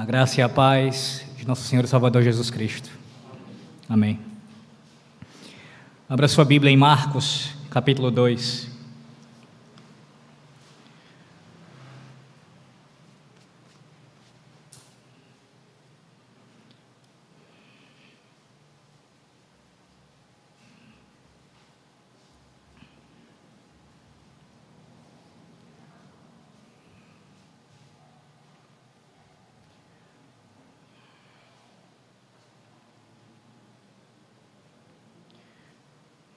A 0.00 0.04
graça 0.06 0.40
e 0.40 0.42
a 0.42 0.48
paz 0.48 1.26
de 1.36 1.46
nosso 1.46 1.64
Senhor 1.64 1.84
e 1.84 1.86
Salvador 1.86 2.22
Jesus 2.22 2.50
Cristo. 2.50 2.88
Amém. 3.86 4.18
Abra 6.08 6.26
sua 6.26 6.42
Bíblia 6.42 6.72
em 6.72 6.76
Marcos, 6.76 7.50
capítulo 7.68 8.10
2. 8.10 8.69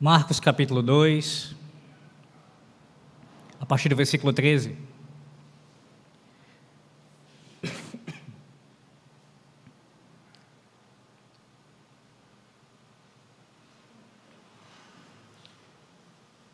Marcos 0.04 0.38
capítulo 0.38 0.84
2, 0.84 1.56
a 3.58 3.66
partir 3.66 3.88
do 3.88 3.96
versículo 3.96 4.34
13. 4.34 4.76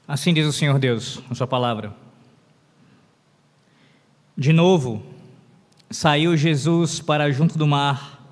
Assim 0.07 0.31
diz 0.31 0.45
o 0.45 0.53
Senhor 0.53 0.77
Deus, 0.77 1.19
na 1.27 1.33
Sua 1.33 1.47
palavra. 1.47 1.95
De 4.37 4.53
novo, 4.53 5.03
saiu 5.89 6.37
Jesus 6.37 6.99
para 6.99 7.31
junto 7.31 7.57
do 7.57 7.65
mar, 7.65 8.23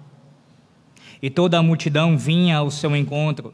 e 1.20 1.32
toda 1.32 1.58
a 1.58 1.64
multidão 1.64 2.16
vinha 2.16 2.58
ao 2.58 2.70
seu 2.70 2.96
encontro 2.96 3.52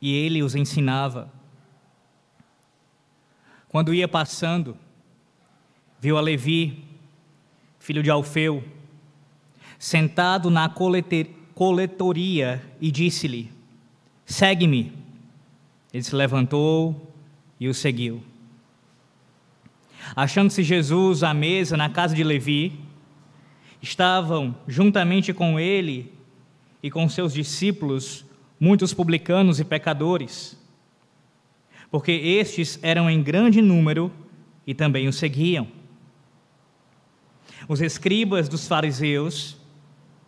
e 0.00 0.12
ele 0.12 0.42
os 0.42 0.54
ensinava. 0.54 1.32
Quando 3.68 3.92
ia 3.92 4.08
passando, 4.08 4.76
viu 6.00 6.16
a 6.16 6.20
Levi, 6.20 6.84
filho 7.78 8.02
de 8.02 8.10
Alfeu, 8.10 8.64
sentado 9.78 10.50
na 10.50 10.72
coletoria 11.54 12.62
e 12.80 12.90
disse-lhe: 12.90 13.50
Segue-me. 14.24 14.92
Ele 15.92 16.02
se 16.02 16.14
levantou 16.14 17.12
e 17.58 17.68
o 17.68 17.74
seguiu. 17.74 18.22
Achando-se 20.14 20.62
Jesus 20.62 21.22
à 21.22 21.34
mesa 21.34 21.76
na 21.76 21.88
casa 21.88 22.14
de 22.14 22.22
Levi, 22.22 22.78
estavam 23.80 24.54
juntamente 24.66 25.32
com 25.32 25.58
ele 25.58 26.12
e 26.82 26.90
com 26.90 27.08
seus 27.08 27.32
discípulos 27.32 28.24
muitos 28.58 28.92
publicanos 28.92 29.60
e 29.60 29.64
pecadores, 29.64 30.58
porque 31.90 32.12
estes 32.12 32.78
eram 32.82 33.08
em 33.08 33.22
grande 33.22 33.62
número 33.62 34.12
e 34.66 34.74
também 34.74 35.08
o 35.08 35.12
seguiam. 35.12 35.68
Os 37.68 37.80
escribas 37.80 38.48
dos 38.48 38.66
fariseus, 38.66 39.56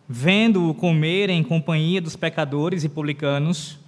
vendo-o 0.07 0.73
comer 0.73 1.29
em 1.29 1.43
companhia 1.43 2.01
dos 2.01 2.15
pecadores 2.15 2.83
e 2.83 2.89
publicanos, 2.89 3.79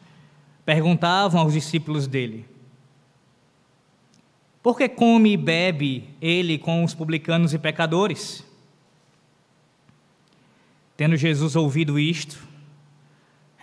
perguntavam 0.65 1.41
aos 1.41 1.53
discípulos 1.53 2.07
dele: 2.07 2.45
Por 4.61 4.77
que 4.77 4.87
come 4.87 5.33
e 5.33 5.37
bebe 5.37 6.09
ele 6.21 6.57
com 6.57 6.83
os 6.83 6.93
publicanos 6.93 7.53
e 7.53 7.59
pecadores? 7.59 8.45
Tendo 10.95 11.17
Jesus 11.17 11.55
ouvido 11.55 11.99
isto, 11.99 12.47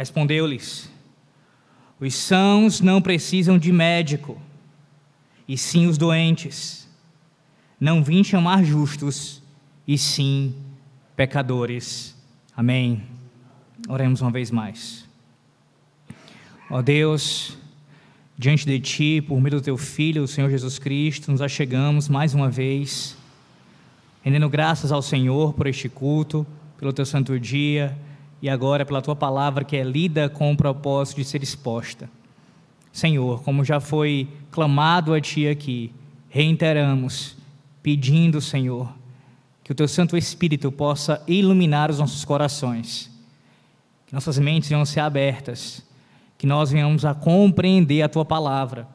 Respondeu-lhes: 0.01 0.89
Os 2.01 2.15
sãos 2.15 2.81
não 2.81 3.03
precisam 3.03 3.59
de 3.59 3.71
médico, 3.71 4.41
e 5.47 5.59
sim 5.59 5.87
os 5.87 5.99
doentes. 5.99 6.89
Não 7.79 8.03
vim 8.03 8.25
chamar 8.25 8.65
justos, 8.65 9.43
e 9.87 9.99
sim 9.99 10.55
pecadores. 11.15 12.17
Amém. 12.57 13.03
Oremos 13.91 14.23
uma 14.23 14.31
vez 14.31 14.51
mais. 14.51 15.07
Ó 16.71 16.81
Deus, 16.81 17.59
diante 18.39 18.65
de 18.65 18.81
Ti, 18.81 19.21
por 19.21 19.39
meio 19.39 19.57
do 19.57 19.61
Teu 19.61 19.77
Filho, 19.77 20.23
o 20.23 20.29
Senhor 20.29 20.49
Jesus 20.49 20.79
Cristo, 20.79 21.31
nos 21.31 21.43
achegamos 21.43 22.09
mais 22.09 22.33
uma 22.33 22.49
vez, 22.49 23.19
rendendo 24.23 24.49
graças 24.49 24.93
ao 24.93 25.03
Senhor 25.03 25.53
por 25.53 25.67
este 25.67 25.91
culto, 25.91 26.47
pelo 26.79 26.91
Teu 26.91 27.05
santo 27.05 27.39
dia 27.39 27.95
e 28.43 28.49
agora 28.49 28.87
pela 28.87 29.03
tua 29.03 29.17
palavra 29.17 29.65
que 29.65 29.77
é 29.77 29.83
lida 29.83 30.29
com 30.29 30.53
o 30.53 30.57
propósito 30.57 31.19
de 31.19 31.25
ser 31.25 31.43
exposta. 31.43 32.09
Senhor, 32.93 33.43
como 33.43 33.65
já 33.65 33.81
foi 33.81 34.29
clamado 34.51 35.15
a 35.15 35.21
ti 35.21 35.47
aqui, 35.47 35.93
reiteramos, 36.29 37.37
pedindo, 37.83 38.41
Senhor, 38.41 38.93
que 39.63 39.73
o 39.73 39.75
teu 39.75 39.87
Santo 39.87 40.17
Espírito 40.17 40.73
possa 40.73 41.23
iluminar 41.27 41.91
os 41.91 41.99
nossos 41.99 42.25
corações, 42.25 43.11
que 44.07 44.15
nossas 44.15 44.39
mentes 44.39 44.69
venham 44.69 44.85
ser 44.85 45.01
abertas, 45.01 45.87
que 46.37 46.47
nós 46.47 46.71
venhamos 46.71 47.05
a 47.05 47.15
compreender 47.15 48.03
a 48.03 48.09
tua 48.09 48.25
palavra 48.25 48.89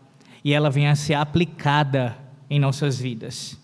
e 0.44 0.52
ela 0.52 0.70
venha 0.70 0.92
a 0.92 0.96
ser 0.96 1.14
aplicada 1.14 2.18
em 2.50 2.60
nossas 2.60 3.00
vidas. 3.00 3.58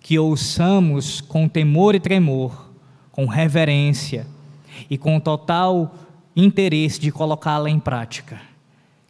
Que 0.00 0.18
ouçamos 0.18 1.20
com 1.20 1.48
temor 1.48 1.94
e 1.94 2.00
tremor, 2.00 2.70
com 3.12 3.26
reverência, 3.26 4.26
e 4.88 4.98
com 4.98 5.18
total 5.20 5.94
interesse 6.34 7.00
de 7.00 7.10
colocá-la 7.10 7.70
em 7.70 7.78
prática. 7.78 8.40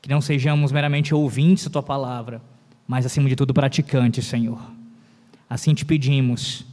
Que 0.00 0.09
não 0.09 0.21
sejamos 0.21 0.71
meramente 0.71 1.15
ouvintes 1.15 1.65
da 1.65 1.71
tua 1.71 1.82
palavra, 1.82 2.41
mas 2.87 3.04
acima 3.04 3.28
de 3.28 3.37
tudo 3.37 3.53
praticantes, 3.53 4.26
Senhor. 4.26 4.60
Assim 5.49 5.75
te 5.75 5.84
pedimos 5.84 6.65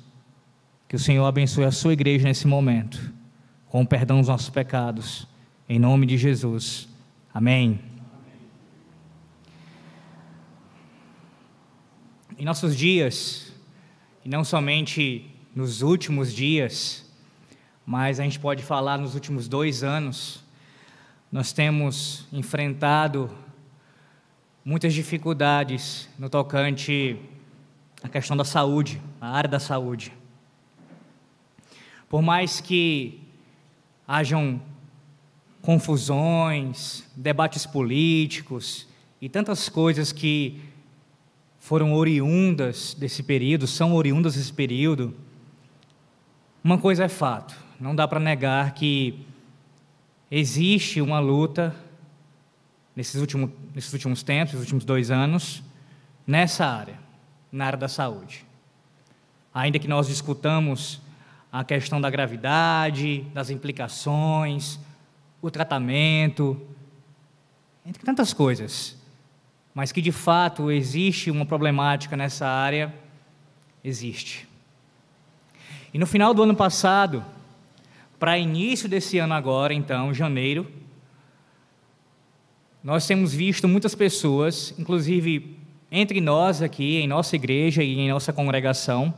que 0.87 0.95
o 0.95 0.99
Senhor 0.99 1.25
abençoe 1.25 1.65
a 1.65 1.71
sua 1.71 1.93
igreja 1.93 2.27
nesse 2.27 2.47
momento, 2.47 3.11
com 3.67 3.81
o 3.81 3.87
perdão 3.87 4.19
dos 4.19 4.27
nossos 4.27 4.49
pecados, 4.49 5.27
em 5.67 5.79
nome 5.79 6.05
de 6.05 6.17
Jesus. 6.17 6.87
Amém. 7.33 7.79
Em 12.37 12.45
nossos 12.45 12.75
dias, 12.75 13.51
e 14.23 14.29
não 14.29 14.43
somente 14.43 15.25
nos 15.55 15.81
últimos 15.81 16.33
dias, 16.33 17.02
mas 17.85 18.19
a 18.19 18.23
gente 18.23 18.39
pode 18.39 18.63
falar 18.63 18.97
nos 18.97 19.13
últimos 19.13 19.47
dois 19.47 19.83
anos, 19.83 20.43
nós 21.31 21.51
temos 21.51 22.25
enfrentado 22.31 23.29
muitas 24.63 24.93
dificuldades 24.93 26.07
no 26.17 26.29
tocante 26.29 27.17
à 28.01 28.07
questão 28.07 28.37
da 28.37 28.45
saúde, 28.45 29.01
a 29.19 29.29
área 29.29 29.49
da 29.49 29.59
saúde. 29.59 30.13
Por 32.07 32.21
mais 32.21 32.61
que 32.61 33.19
hajam 34.07 34.61
confusões, 35.61 37.03
debates 37.15 37.65
políticos 37.65 38.87
e 39.21 39.27
tantas 39.27 39.69
coisas 39.69 40.11
que 40.11 40.61
foram 41.59 41.93
oriundas 41.93 42.93
desse 42.93 43.23
período, 43.23 43.65
são 43.65 43.93
oriundas 43.93 44.35
desse 44.35 44.51
período, 44.51 45.15
uma 46.63 46.77
coisa 46.77 47.05
é 47.05 47.09
fato: 47.09 47.55
não 47.83 47.93
dá 47.93 48.07
para 48.07 48.17
negar 48.17 48.73
que 48.73 49.19
existe 50.31 51.01
uma 51.01 51.19
luta 51.19 51.75
nesses 52.95 53.19
últimos, 53.19 53.49
nesses 53.75 53.91
últimos 53.91 54.23
tempos, 54.23 54.53
nesses 54.53 54.61
últimos 54.61 54.85
dois 54.85 55.11
anos, 55.11 55.61
nessa 56.25 56.65
área, 56.65 56.97
na 57.51 57.65
área 57.65 57.77
da 57.77 57.89
saúde. 57.89 58.45
Ainda 59.53 59.79
que 59.79 59.87
nós 59.89 60.07
discutamos 60.07 61.01
a 61.51 61.61
questão 61.65 61.99
da 61.99 62.09
gravidade, 62.09 63.19
das 63.33 63.49
implicações, 63.49 64.79
o 65.41 65.51
tratamento, 65.51 66.65
entre 67.85 68.01
tantas 68.01 68.31
coisas, 68.31 68.95
mas 69.75 69.91
que 69.91 70.01
de 70.01 70.13
fato 70.13 70.71
existe 70.71 71.29
uma 71.29 71.45
problemática 71.45 72.15
nessa 72.15 72.47
área, 72.47 72.93
existe. 73.83 74.47
E 75.93 75.99
no 75.99 76.07
final 76.07 76.33
do 76.33 76.43
ano 76.43 76.55
passado, 76.55 77.25
para 78.23 78.39
início 78.39 78.87
desse 78.87 79.17
ano 79.17 79.33
agora, 79.33 79.73
então, 79.73 80.13
janeiro, 80.13 80.65
nós 82.81 83.05
temos 83.05 83.33
visto 83.33 83.67
muitas 83.67 83.93
pessoas, 83.95 84.73
inclusive 84.79 85.57
entre 85.91 86.21
nós 86.21 86.61
aqui, 86.61 87.01
em 87.01 87.05
nossa 87.05 87.35
igreja 87.35 87.83
e 87.83 87.99
em 87.99 88.09
nossa 88.09 88.31
congregação, 88.31 89.13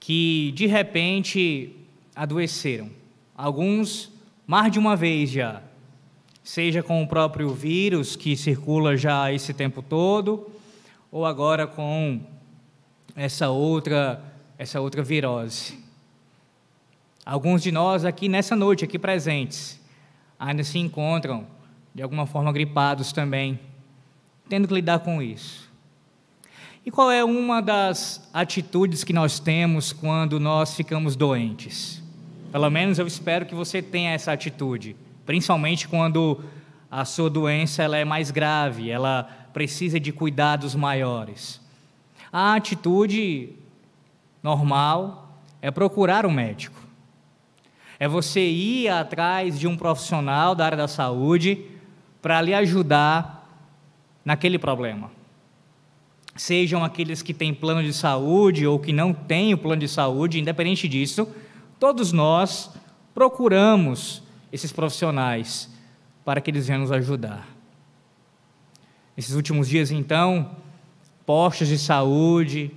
que 0.00 0.50
de 0.56 0.66
repente 0.66 1.70
adoeceram. 2.16 2.90
Alguns 3.32 4.10
mais 4.44 4.72
de 4.72 4.80
uma 4.80 4.96
vez 4.96 5.30
já, 5.30 5.62
seja 6.42 6.82
com 6.82 7.00
o 7.00 7.06
próprio 7.06 7.54
vírus 7.54 8.16
que 8.16 8.36
circula 8.36 8.96
já 8.96 9.32
esse 9.32 9.54
tempo 9.54 9.80
todo, 9.80 10.50
ou 11.12 11.24
agora 11.24 11.64
com 11.64 12.20
essa 13.14 13.50
outra 13.50 14.20
essa 14.58 14.80
outra 14.80 15.00
virose. 15.00 15.83
Alguns 17.24 17.62
de 17.62 17.72
nós 17.72 18.04
aqui 18.04 18.28
nessa 18.28 18.54
noite, 18.54 18.84
aqui 18.84 18.98
presentes, 18.98 19.80
ainda 20.38 20.62
se 20.62 20.78
encontram 20.78 21.46
de 21.94 22.02
alguma 22.02 22.26
forma 22.26 22.52
gripados 22.52 23.12
também, 23.12 23.58
tendo 24.48 24.68
que 24.68 24.74
lidar 24.74 24.98
com 24.98 25.22
isso. 25.22 25.72
E 26.84 26.90
qual 26.90 27.10
é 27.10 27.24
uma 27.24 27.62
das 27.62 28.28
atitudes 28.34 29.04
que 29.04 29.12
nós 29.12 29.38
temos 29.38 29.90
quando 29.90 30.38
nós 30.38 30.74
ficamos 30.74 31.16
doentes? 31.16 32.02
Pelo 32.52 32.68
menos 32.68 32.98
eu 32.98 33.06
espero 33.06 33.46
que 33.46 33.54
você 33.54 33.80
tenha 33.80 34.12
essa 34.12 34.32
atitude, 34.32 34.94
principalmente 35.24 35.88
quando 35.88 36.44
a 36.90 37.06
sua 37.06 37.30
doença 37.30 37.82
ela 37.82 37.96
é 37.96 38.04
mais 38.04 38.30
grave, 38.30 38.90
ela 38.90 39.22
precisa 39.54 39.98
de 39.98 40.12
cuidados 40.12 40.74
maiores. 40.74 41.58
A 42.30 42.54
atitude 42.54 43.50
normal 44.42 45.40
é 45.62 45.70
procurar 45.70 46.26
um 46.26 46.30
médico. 46.30 46.83
É 47.98 48.08
você 48.08 48.40
ir 48.40 48.88
atrás 48.88 49.58
de 49.58 49.66
um 49.66 49.76
profissional 49.76 50.54
da 50.54 50.66
área 50.66 50.78
da 50.78 50.88
saúde 50.88 51.64
para 52.20 52.40
lhe 52.40 52.54
ajudar 52.54 53.46
naquele 54.24 54.58
problema. 54.58 55.10
Sejam 56.34 56.82
aqueles 56.82 57.22
que 57.22 57.32
têm 57.32 57.54
plano 57.54 57.82
de 57.82 57.92
saúde 57.92 58.66
ou 58.66 58.78
que 58.78 58.92
não 58.92 59.12
têm 59.12 59.54
o 59.54 59.58
plano 59.58 59.80
de 59.80 59.88
saúde, 59.88 60.40
independente 60.40 60.88
disso, 60.88 61.28
todos 61.78 62.12
nós 62.12 62.70
procuramos 63.14 64.22
esses 64.52 64.72
profissionais 64.72 65.70
para 66.24 66.40
que 66.40 66.50
eles 66.50 66.66
venham 66.66 66.80
nos 66.80 66.90
ajudar. 66.90 67.46
Nesses 69.16 69.34
últimos 69.36 69.68
dias, 69.68 69.92
então, 69.92 70.56
postos 71.24 71.68
de 71.68 71.78
saúde, 71.78 72.72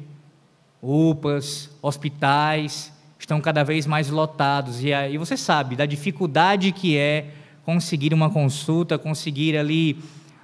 UPAs, 0.81 1.71
hospitais 1.81 2.93
estão 3.27 3.41
cada 3.41 3.62
vez 3.62 3.85
mais 3.85 4.09
lotados. 4.09 4.81
E 4.81 4.94
aí 4.94 5.18
você 5.18 5.35
sabe 5.35 5.75
da 5.75 5.85
dificuldade 5.85 6.71
que 6.71 6.97
é 6.97 7.25
conseguir 7.65 8.13
uma 8.13 8.29
consulta, 8.29 8.97
conseguir 8.97 9.57
ali 9.57 9.97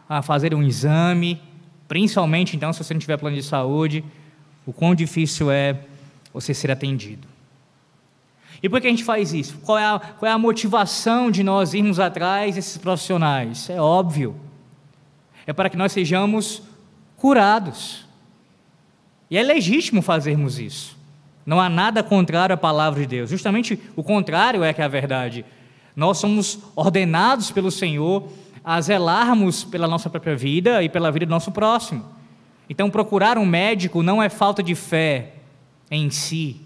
ah, 0.09 0.21
fazer 0.21 0.53
um 0.53 0.62
exame, 0.62 1.41
principalmente 1.88 2.57
então 2.57 2.74
se 2.74 2.83
você 2.83 2.94
não 2.94 3.00
tiver 3.00 3.15
plano 3.15 3.38
de 3.38 3.44
saúde, 3.44 4.03
o 4.65 4.74
quão 4.74 4.94
difícil 4.94 5.50
é 5.50 5.80
você 6.33 6.53
ser 6.53 6.71
atendido. 6.71 7.25
E 8.62 8.68
por 8.68 8.81
que 8.81 8.88
a 8.88 8.89
gente 8.89 9.06
faz 9.06 9.33
isso? 9.33 9.59
Qual 9.59 9.77
é, 9.77 9.86
a, 9.86 10.00
qual 10.00 10.29
é 10.29 10.33
a 10.33 10.38
motivação 10.38 11.31
de 11.31 11.41
nós 11.41 11.74
irmos 11.74 12.01
atrás 12.01 12.56
desses 12.56 12.77
profissionais? 12.77 13.69
É 13.69 13.79
óbvio. 13.79 14.36
É 15.47 15.53
para 15.53 15.69
que 15.69 15.77
nós 15.77 15.94
sejamos 15.94 16.62
curados. 17.15 18.06
E 19.31 19.38
é 19.38 19.44
legítimo 19.44 20.01
fazermos 20.01 20.59
isso. 20.59 21.01
Não 21.45 21.59
há 21.59 21.69
nada 21.69 22.01
contrário 22.01 22.53
à 22.53 22.57
palavra 22.57 23.01
de 23.01 23.07
Deus. 23.07 23.29
Justamente 23.29 23.79
o 23.95 24.03
contrário 24.03 24.63
é 24.63 24.73
que 24.73 24.81
é 24.81 24.85
a 24.85 24.89
verdade. 24.89 25.45
Nós 25.95 26.17
somos 26.17 26.59
ordenados 26.75 27.51
pelo 27.51 27.69
Senhor 27.69 28.27
a 28.63 28.79
zelarmos 28.79 29.63
pela 29.63 29.87
nossa 29.87 30.09
própria 30.09 30.35
vida 30.35 30.81
e 30.81 30.89
pela 30.89 31.11
vida 31.11 31.25
do 31.25 31.29
nosso 31.29 31.51
próximo. 31.51 32.05
Então, 32.69 32.89
procurar 32.89 33.37
um 33.37 33.45
médico 33.45 34.01
não 34.01 34.23
é 34.23 34.29
falta 34.29 34.63
de 34.63 34.73
fé 34.73 35.33
em 35.91 36.09
si, 36.09 36.61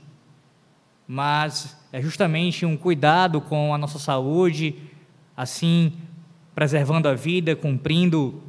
mas 1.07 1.75
é 1.91 2.01
justamente 2.01 2.65
um 2.65 2.77
cuidado 2.77 3.41
com 3.41 3.73
a 3.73 3.77
nossa 3.77 3.97
saúde, 3.97 4.75
assim 5.35 5.93
preservando 6.53 7.07
a 7.07 7.13
vida, 7.13 7.55
cumprindo 7.55 8.41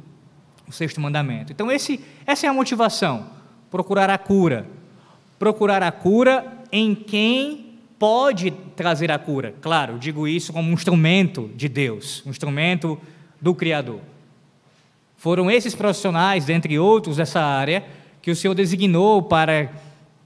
o 0.67 0.71
sexto 0.71 1.01
mandamento. 1.01 1.51
Então, 1.51 1.71
esse, 1.71 2.03
essa 2.25 2.45
é 2.45 2.49
a 2.49 2.53
motivação: 2.53 3.27
procurar 3.71 4.09
a 4.09 4.17
cura. 4.17 4.67
Procurar 5.39 5.81
a 5.81 5.91
cura 5.91 6.45
em 6.71 6.93
quem 6.93 7.79
pode 7.97 8.51
trazer 8.75 9.11
a 9.11 9.17
cura. 9.17 9.55
Claro, 9.61 9.97
digo 9.97 10.27
isso 10.27 10.53
como 10.53 10.69
um 10.69 10.73
instrumento 10.73 11.49
de 11.55 11.67
Deus, 11.67 12.21
um 12.25 12.29
instrumento 12.29 12.99
do 13.41 13.55
Criador. 13.55 14.01
Foram 15.17 15.49
esses 15.49 15.73
profissionais, 15.73 16.45
dentre 16.45 16.77
outros 16.77 17.17
dessa 17.17 17.41
área, 17.41 17.83
que 18.21 18.29
o 18.29 18.35
Senhor 18.35 18.53
designou 18.53 19.23
para 19.23 19.71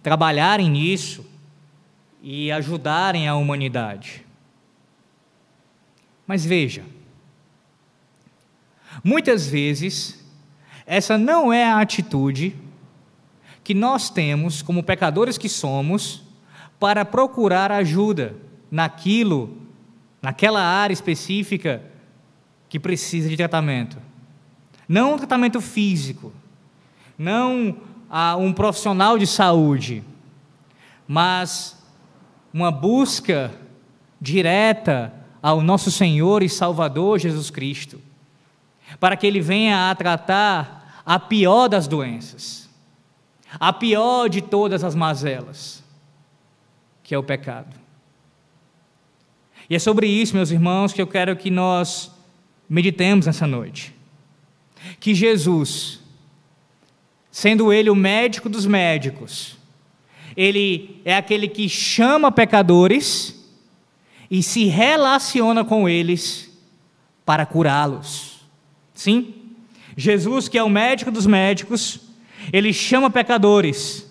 trabalharem 0.01 0.69
nisso, 0.69 1.25
e 2.23 2.49
ajudarem 2.53 3.27
a 3.27 3.35
humanidade. 3.35 4.25
Mas 6.25 6.45
veja, 6.45 6.85
muitas 9.03 9.45
vezes, 9.45 10.25
essa 10.85 11.17
não 11.17 11.51
é 11.51 11.65
a 11.65 11.81
atitude 11.81 12.55
que 13.63 13.73
nós 13.73 14.09
temos, 14.09 14.61
como 14.61 14.83
pecadores 14.83 15.37
que 15.37 15.47
somos, 15.47 16.23
para 16.79 17.05
procurar 17.05 17.71
ajuda 17.71 18.35
naquilo, 18.69 19.57
naquela 20.21 20.61
área 20.61 20.93
específica 20.93 21.81
que 22.67 22.79
precisa 22.79 23.29
de 23.29 23.37
tratamento. 23.37 23.97
Não 24.87 25.13
um 25.13 25.17
tratamento 25.17 25.61
físico, 25.61 26.33
não 27.17 27.77
a 28.09 28.35
um 28.35 28.51
profissional 28.51 29.17
de 29.17 29.25
saúde, 29.25 30.03
mas 31.07 31.81
uma 32.53 32.71
busca 32.71 33.51
direta 34.19 35.13
ao 35.41 35.61
nosso 35.61 35.91
Senhor 35.91 36.43
e 36.43 36.49
Salvador 36.49 37.19
Jesus 37.19 37.49
Cristo, 37.49 37.99
para 38.99 39.17
que 39.17 39.25
Ele 39.25 39.41
venha 39.41 39.89
a 39.89 39.95
tratar 39.95 41.01
a 41.05 41.19
pior 41.19 41.67
das 41.67 41.87
doenças, 41.87 42.62
a 43.59 43.71
pior 43.71 44.29
de 44.29 44.41
todas 44.41 44.83
as 44.83 44.95
mazelas, 44.95 45.83
que 47.03 47.13
é 47.13 47.17
o 47.17 47.23
pecado. 47.23 47.75
E 49.69 49.75
é 49.75 49.79
sobre 49.79 50.07
isso, 50.07 50.35
meus 50.35 50.51
irmãos, 50.51 50.91
que 50.91 51.01
eu 51.01 51.07
quero 51.07 51.35
que 51.35 51.49
nós 51.49 52.11
meditemos 52.69 53.25
nessa 53.25 53.47
noite. 53.47 53.93
Que 54.99 55.15
Jesus, 55.15 55.99
sendo 57.31 57.71
Ele 57.71 57.89
o 57.89 57.95
médico 57.95 58.49
dos 58.49 58.65
médicos, 58.65 59.57
ele 60.35 60.99
é 61.05 61.15
aquele 61.15 61.47
que 61.47 61.69
chama 61.69 62.31
pecadores 62.31 63.39
e 64.29 64.41
se 64.41 64.65
relaciona 64.65 65.63
com 65.63 65.87
eles 65.87 66.51
para 67.25 67.45
curá-los. 67.45 68.41
Sim? 68.93 69.33
Jesus, 69.95 70.47
que 70.47 70.57
é 70.57 70.63
o 70.63 70.69
médico 70.69 71.11
dos 71.11 71.27
médicos, 71.27 71.99
ele 72.51 72.73
chama 72.73 73.09
pecadores 73.09 74.09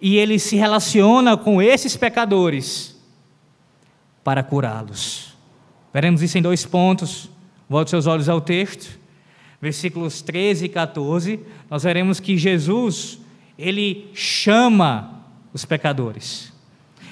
e 0.00 0.16
ele 0.16 0.38
se 0.38 0.56
relaciona 0.56 1.36
com 1.36 1.60
esses 1.60 1.96
pecadores 1.96 2.98
para 4.24 4.42
curá-los. 4.42 5.36
Veremos 5.92 6.22
isso 6.22 6.38
em 6.38 6.42
dois 6.42 6.64
pontos. 6.64 7.30
Volte 7.68 7.90
seus 7.90 8.06
olhos 8.06 8.28
ao 8.28 8.40
texto. 8.40 8.98
Versículos 9.60 10.22
13 10.22 10.64
e 10.64 10.68
14, 10.70 11.38
nós 11.68 11.82
veremos 11.82 12.18
que 12.18 12.36
Jesus, 12.38 13.18
ele 13.58 14.10
chama 14.14 15.22
os 15.52 15.66
pecadores. 15.66 16.50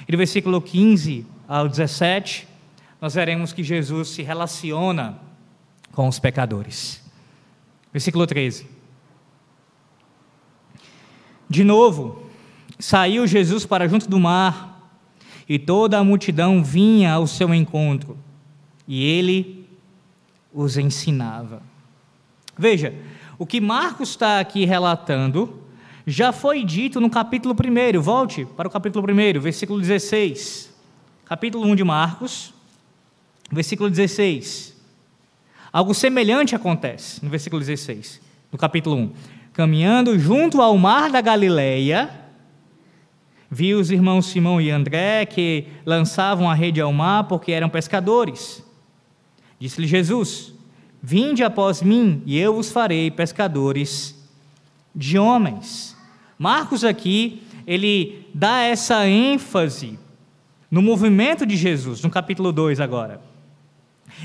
E 0.07 0.11
do 0.11 0.17
versículo 0.17 0.59
15 0.59 1.27
ao 1.47 1.69
17, 1.69 2.47
nós 2.99 3.13
veremos 3.13 3.53
que 3.53 3.63
Jesus 3.63 4.09
se 4.09 4.23
relaciona 4.23 5.19
com 5.91 6.07
os 6.07 6.17
pecadores. 6.17 7.03
Versículo 7.93 8.25
13. 8.25 8.78
De 11.49 11.63
novo, 11.63 12.23
saiu 12.77 13.25
Jesus 13.25 13.65
para 13.65 13.87
junto 13.87 14.07
do 14.07 14.19
mar, 14.19 14.69
e 15.47 15.57
toda 15.57 15.97
a 15.97 16.03
multidão 16.03 16.63
vinha 16.63 17.13
ao 17.13 17.25
seu 17.25 17.53
encontro, 17.53 18.15
e 18.87 19.03
ele 19.03 19.67
os 20.53 20.77
ensinava. 20.77 21.63
Veja, 22.57 22.93
o 23.37 23.45
que 23.45 23.59
Marcos 23.59 24.09
está 24.09 24.39
aqui 24.39 24.65
relatando 24.65 25.61
já 26.05 26.31
foi 26.31 26.63
dito 26.63 26.99
no 26.99 27.09
capítulo 27.09 27.55
1. 27.55 28.01
Volte 28.01 28.45
para 28.45 28.67
o 28.67 28.71
capítulo 28.71 29.05
1, 29.11 29.39
versículo 29.39 29.79
16. 29.79 30.73
Capítulo 31.25 31.65
1 31.67 31.75
de 31.75 31.83
Marcos, 31.83 32.53
versículo 33.51 33.89
16. 33.89 34.75
Algo 35.71 35.93
semelhante 35.93 36.55
acontece 36.55 37.23
no 37.23 37.29
versículo 37.29 37.59
16, 37.59 38.19
no 38.51 38.57
capítulo 38.57 38.95
1. 38.95 39.13
Caminhando 39.59 40.17
junto 40.17 40.61
ao 40.61 40.77
mar 40.77 41.11
da 41.11 41.19
Galileia, 41.19 42.09
viu 43.51 43.77
os 43.77 43.91
irmãos 43.91 44.27
Simão 44.27 44.61
e 44.61 44.71
André 44.71 45.25
que 45.25 45.65
lançavam 45.85 46.49
a 46.49 46.53
rede 46.53 46.79
ao 46.79 46.93
mar 46.93 47.25
porque 47.25 47.51
eram 47.51 47.67
pescadores. 47.67 48.63
Disse-lhe 49.59 49.85
Jesus: 49.85 50.53
Vinde 51.03 51.43
após 51.43 51.81
mim, 51.81 52.23
e 52.25 52.39
eu 52.39 52.53
vos 52.53 52.71
farei 52.71 53.11
pescadores 53.11 54.17
de 54.95 55.19
homens. 55.19 55.93
Marcos 56.37 56.85
aqui, 56.85 57.43
ele 57.67 58.25
dá 58.33 58.61
essa 58.61 59.05
ênfase 59.09 59.99
no 60.71 60.81
movimento 60.81 61.45
de 61.45 61.57
Jesus, 61.57 62.01
no 62.01 62.09
capítulo 62.09 62.53
2 62.53 62.79
agora. 62.79 63.19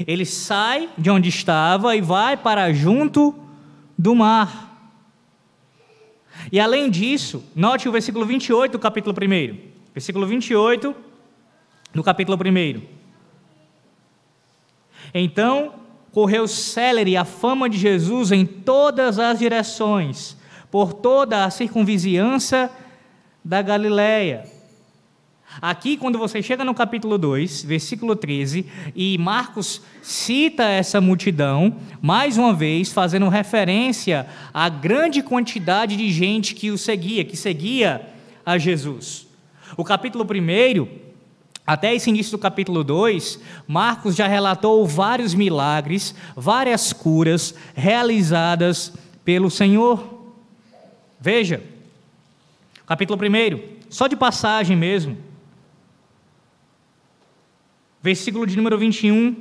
Ele 0.07 0.25
sai 0.25 0.91
de 0.97 1.11
onde 1.11 1.29
estava 1.29 1.97
e 1.97 2.00
vai 2.00 2.37
para 2.37 2.73
junto 2.73 3.35
do 3.99 4.14
mar. 4.14 4.74
E 6.51 6.61
além 6.61 6.91
disso, 6.91 7.45
note 7.55 7.89
o 7.89 7.93
versículo 7.93 8.25
28 8.25 8.73
do 8.73 8.79
capítulo 8.79 9.15
1. 9.15 9.59
Versículo 9.93 10.27
28 10.27 10.95
no 11.95 12.03
capítulo 12.03 12.37
1. 12.37 12.83
Então 15.15 15.75
correu 16.11 16.47
célere 16.47 17.17
a 17.17 17.25
fama 17.25 17.69
de 17.69 17.77
Jesus 17.77 18.31
em 18.31 18.47
todas 18.47 19.19
as 19.19 19.39
direções, 19.39 20.37
por 20.71 20.93
toda 20.93 21.45
a 21.45 21.51
circunvizinhança 21.51 22.71
da 23.45 23.61
Galiléia. 23.61 24.53
Aqui, 25.62 25.96
quando 25.96 26.18
você 26.18 26.42
chega 26.42 26.64
no 26.64 26.75
capítulo 26.75 27.16
2, 27.16 27.62
versículo 27.62 28.16
13, 28.16 28.66
e 28.94 29.16
Marcos 29.18 29.80
cita 30.02 30.64
essa 30.64 31.00
multidão, 31.00 31.76
mais 32.02 32.37
uma 32.37 32.52
vez, 32.52 32.92
fazendo 32.92 33.28
referência 33.28 34.26
à 34.52 34.68
grande 34.68 35.23
quantidade 35.23 35.96
de 35.96 36.11
gente 36.11 36.54
que 36.54 36.70
o 36.70 36.78
seguia, 36.78 37.25
que 37.25 37.37
seguia 37.37 38.08
a 38.44 38.58
Jesus. 38.58 39.28
O 39.76 39.84
capítulo 39.84 40.25
1, 40.25 40.88
até 41.64 41.94
esse 41.94 42.11
início 42.11 42.32
do 42.32 42.38
capítulo 42.38 42.82
2, 42.82 43.40
Marcos 43.66 44.16
já 44.16 44.26
relatou 44.26 44.84
vários 44.87 45.34
milagres, 45.34 46.14
várias 46.37 46.92
curas 46.92 47.54
realizadas 47.75 48.92
pelo 49.25 49.50
Senhor. 49.50 50.32
Veja, 51.18 51.62
capítulo 52.87 53.18
1, 53.18 53.87
só 53.88 54.08
de 54.08 54.16
passagem 54.16 54.76
mesmo. 54.76 55.16
Versículo 58.04 58.46
de 58.46 58.54
número 58.54 58.76
21, 58.76 59.34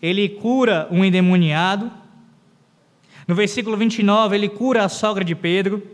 ele 0.00 0.30
cura 0.30 0.88
um 0.90 1.04
endemoniado. 1.04 1.92
No 3.26 3.34
versículo 3.34 3.76
29, 3.76 4.34
ele 4.34 4.48
cura 4.48 4.82
a 4.82 4.88
sogra 4.88 5.22
de 5.22 5.34
Pedro. 5.34 5.86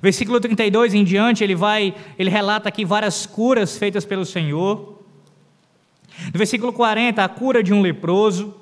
Versículo 0.00 0.40
32 0.40 0.94
em 0.94 1.04
diante, 1.04 1.44
ele 1.44 1.54
vai, 1.54 1.94
ele 2.18 2.30
relata 2.30 2.70
aqui 2.70 2.82
várias 2.82 3.26
curas 3.26 3.76
feitas 3.76 4.06
pelo 4.06 4.24
Senhor. 4.24 5.02
No 6.32 6.38
versículo 6.38 6.72
40, 6.72 7.22
a 7.22 7.28
cura 7.28 7.62
de 7.62 7.74
um 7.74 7.82
leproso. 7.82 8.54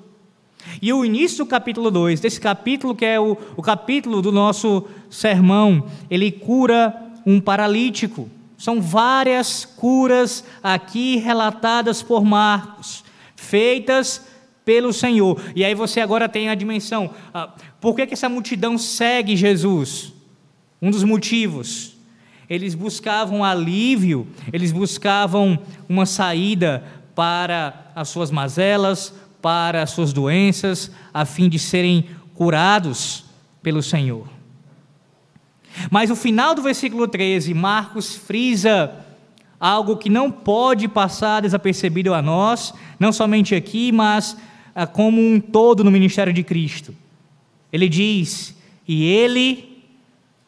E 0.83 0.93
o 0.93 1.05
início 1.05 1.45
do 1.45 1.47
capítulo 1.47 1.89
2, 1.89 2.19
desse 2.19 2.41
capítulo 2.41 2.97
que 2.97 3.05
é 3.05 3.21
o, 3.21 3.39
o 3.57 3.63
capítulo 3.63 4.21
do 4.21 4.33
nosso 4.33 4.89
sermão, 5.09 5.87
ele 6.11 6.33
cura 6.33 6.93
um 7.25 7.41
paralítico. 7.41 8.29
São 8.57 8.81
várias 8.81 9.65
curas 9.65 10.45
aqui 10.63 11.17
relatadas 11.17 12.03
por 12.03 12.25
Marcos, 12.25 13.05
feitas 13.35 14.27
pelo 14.65 14.93
Senhor. 14.93 15.41
E 15.55 15.65
aí 15.65 15.75
você 15.75 16.01
agora 16.01 16.29
tem 16.29 16.49
a 16.49 16.55
dimensão: 16.55 17.11
ah, 17.33 17.51
por 17.81 17.95
que, 17.95 18.07
que 18.07 18.15
essa 18.15 18.29
multidão 18.29 18.79
segue 18.79 19.37
Jesus? 19.37 20.13
Um 20.81 20.91
dos 20.91 21.05
motivos. 21.05 21.95
Eles 22.49 22.75
buscavam 22.75 23.43
alívio, 23.43 24.27
eles 24.53 24.71
buscavam 24.71 25.59
uma 25.89 26.07
saída 26.07 26.85
para 27.15 27.91
as 27.95 28.09
suas 28.09 28.31
mazelas, 28.31 29.13
para 29.43 29.83
as 29.83 29.91
suas 29.91 30.13
doenças, 30.13 30.91
a 31.13 31.25
fim 31.25 31.49
de 31.49 31.59
serem 31.59 32.07
curados 32.35 33.25
pelo 33.63 33.83
Senhor. 33.83 34.36
Mas 35.91 36.11
o 36.11 36.17
final 36.17 36.55
do 36.55 36.63
versículo 36.63 37.07
13, 37.07 37.53
Marcos 37.55 38.15
frisa 38.15 38.93
algo 39.59 39.97
que 39.97 40.09
não 40.09 40.31
pode 40.31 40.89
passar 40.89 41.43
desapercebido 41.43 42.15
a 42.15 42.21
nós, 42.21 42.75
não 42.99 43.13
somente 43.13 43.55
aqui, 43.55 43.91
mas 43.93 44.37
ah, 44.75 44.87
como 44.87 45.21
um 45.21 45.41
todo 45.41 45.83
no 45.83 45.91
ministério 45.91 46.33
de 46.33 46.43
Cristo. 46.43 46.95
Ele 47.73 47.89
diz: 47.89 48.55
E 48.87 49.05
ele 49.05 49.83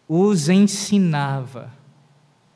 os 0.09 0.49
ensinava. 0.49 1.73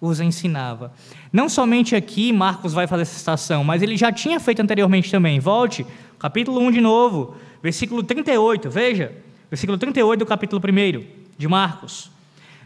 Os 0.01 0.19
ensinava. 0.19 0.93
Não 1.33 1.49
somente 1.49 1.95
aqui 1.95 2.33
Marcos 2.33 2.73
vai 2.73 2.87
fazer 2.87 3.03
essa 3.03 3.19
citação, 3.19 3.63
mas 3.63 3.83
ele 3.83 3.97
já 3.97 4.11
tinha 4.11 4.41
feito 4.41 4.61
anteriormente 4.61 5.11
também. 5.11 5.39
Volte, 5.39 5.87
capítulo 6.19 6.61
1 6.61 6.73
de 6.73 6.81
novo, 6.81 7.37
versículo 7.63 8.03
38, 8.03 8.69
veja, 8.69 9.13
versículo 9.49 9.79
38 9.79 10.19
do 10.19 10.27
capítulo 10.27 10.61
1 10.61 11.05
de 11.39 11.49
Marcos. 11.49 12.11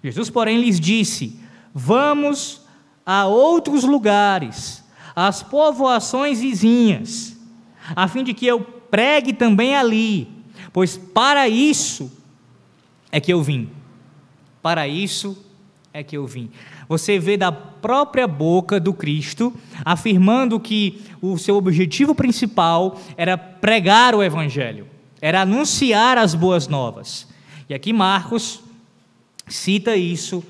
Jesus, 0.03 0.31
porém, 0.31 0.61
lhes 0.61 0.79
disse: 0.79 1.39
Vamos 1.75 2.63
a 3.05 3.27
outros 3.27 3.85
lugares, 3.85 4.85
às 5.15 5.43
povoações 5.43 6.41
vizinhas, 6.41 7.39
a 7.95 8.09
fim 8.09 8.25
de 8.25 8.35
que 8.35 8.47
eu 8.47 8.61
pregue 8.61 9.33
também 9.33 9.77
ali, 9.77 10.29
pois 10.73 10.97
para 10.97 11.49
isso 11.49 12.11
é 13.13 13.21
que 13.21 13.33
eu 13.33 13.43
vim. 13.43 13.71
Para 14.63 14.89
isso 14.89 15.37
é 15.93 16.03
que 16.03 16.17
eu 16.17 16.27
vim. 16.27 16.51
Você 16.89 17.19
vê 17.19 17.37
da 17.37 17.51
própria 17.51 18.27
boca 18.27 18.79
do 18.79 18.93
Cristo 18.93 19.53
afirmando 19.85 20.61
que 20.61 21.03
o 21.23 21.39
seu 21.39 21.57
objetivo 21.57 22.15
principal 22.15 23.01
era 23.17 23.39
pregar 23.39 24.15
o 24.15 24.23
Evangelho, 24.23 24.87
era 25.21 25.43
anunciar 25.43 26.19
as 26.19 26.35
boas 26.35 26.69
novas. 26.69 27.29
E 27.69 27.75
aqui 27.75 27.93
Marcos 27.93 28.61
cita 29.47 29.97
isso 29.97 30.45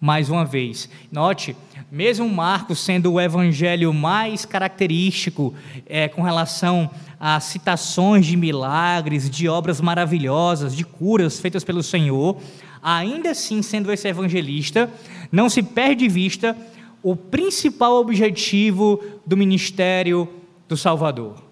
mais 0.00 0.30
uma 0.30 0.44
vez. 0.44 0.88
Note, 1.12 1.54
mesmo 1.90 2.28
Marcos 2.28 2.78
sendo 2.80 3.12
o 3.12 3.20
evangelho 3.20 3.92
mais 3.92 4.44
característico 4.46 5.54
é, 5.86 6.08
com 6.08 6.22
relação 6.22 6.90
a 7.18 7.38
citações 7.38 8.24
de 8.24 8.36
milagres, 8.36 9.28
de 9.28 9.48
obras 9.48 9.80
maravilhosas, 9.80 10.74
de 10.74 10.84
curas 10.84 11.38
feitas 11.38 11.62
pelo 11.62 11.82
Senhor, 11.82 12.38
ainda 12.82 13.30
assim, 13.32 13.60
sendo 13.60 13.92
esse 13.92 14.08
evangelista, 14.08 14.90
não 15.30 15.50
se 15.50 15.62
perde 15.62 16.06
de 16.06 16.08
vista 16.08 16.56
o 17.02 17.14
principal 17.14 17.96
objetivo 17.96 19.02
do 19.26 19.36
ministério 19.36 20.28
do 20.66 20.76
Salvador. 20.76 21.42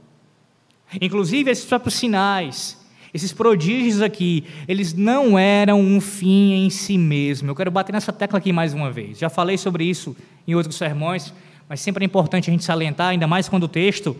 Inclusive, 1.00 1.50
esses 1.50 1.66
próprios 1.66 1.94
sinais, 1.94 2.77
esses 3.19 3.33
prodígios 3.33 4.01
aqui, 4.01 4.45
eles 4.67 4.95
não 4.95 5.39
eram 5.39 5.81
um 5.81 6.01
fim 6.01 6.53
em 6.53 6.71
si 6.71 6.97
mesmo. 6.97 7.51
Eu 7.51 7.55
quero 7.55 7.71
bater 7.71 7.93
nessa 7.93 8.13
tecla 8.13 8.39
aqui 8.39 8.53
mais 8.53 8.73
uma 8.73 8.91
vez. 8.91 9.19
Já 9.19 9.29
falei 9.29 9.59
sobre 9.59 9.85
isso 9.85 10.17
em 10.47 10.55
outros 10.55 10.77
sermões, 10.77 11.33
mas 11.69 11.81
sempre 11.81 12.05
é 12.05 12.07
importante 12.07 12.49
a 12.49 12.53
gente 12.53 12.65
salientar, 12.65 13.09
ainda 13.09 13.27
mais 13.27 13.49
quando 13.49 13.65
o 13.65 13.69
texto, 13.69 14.17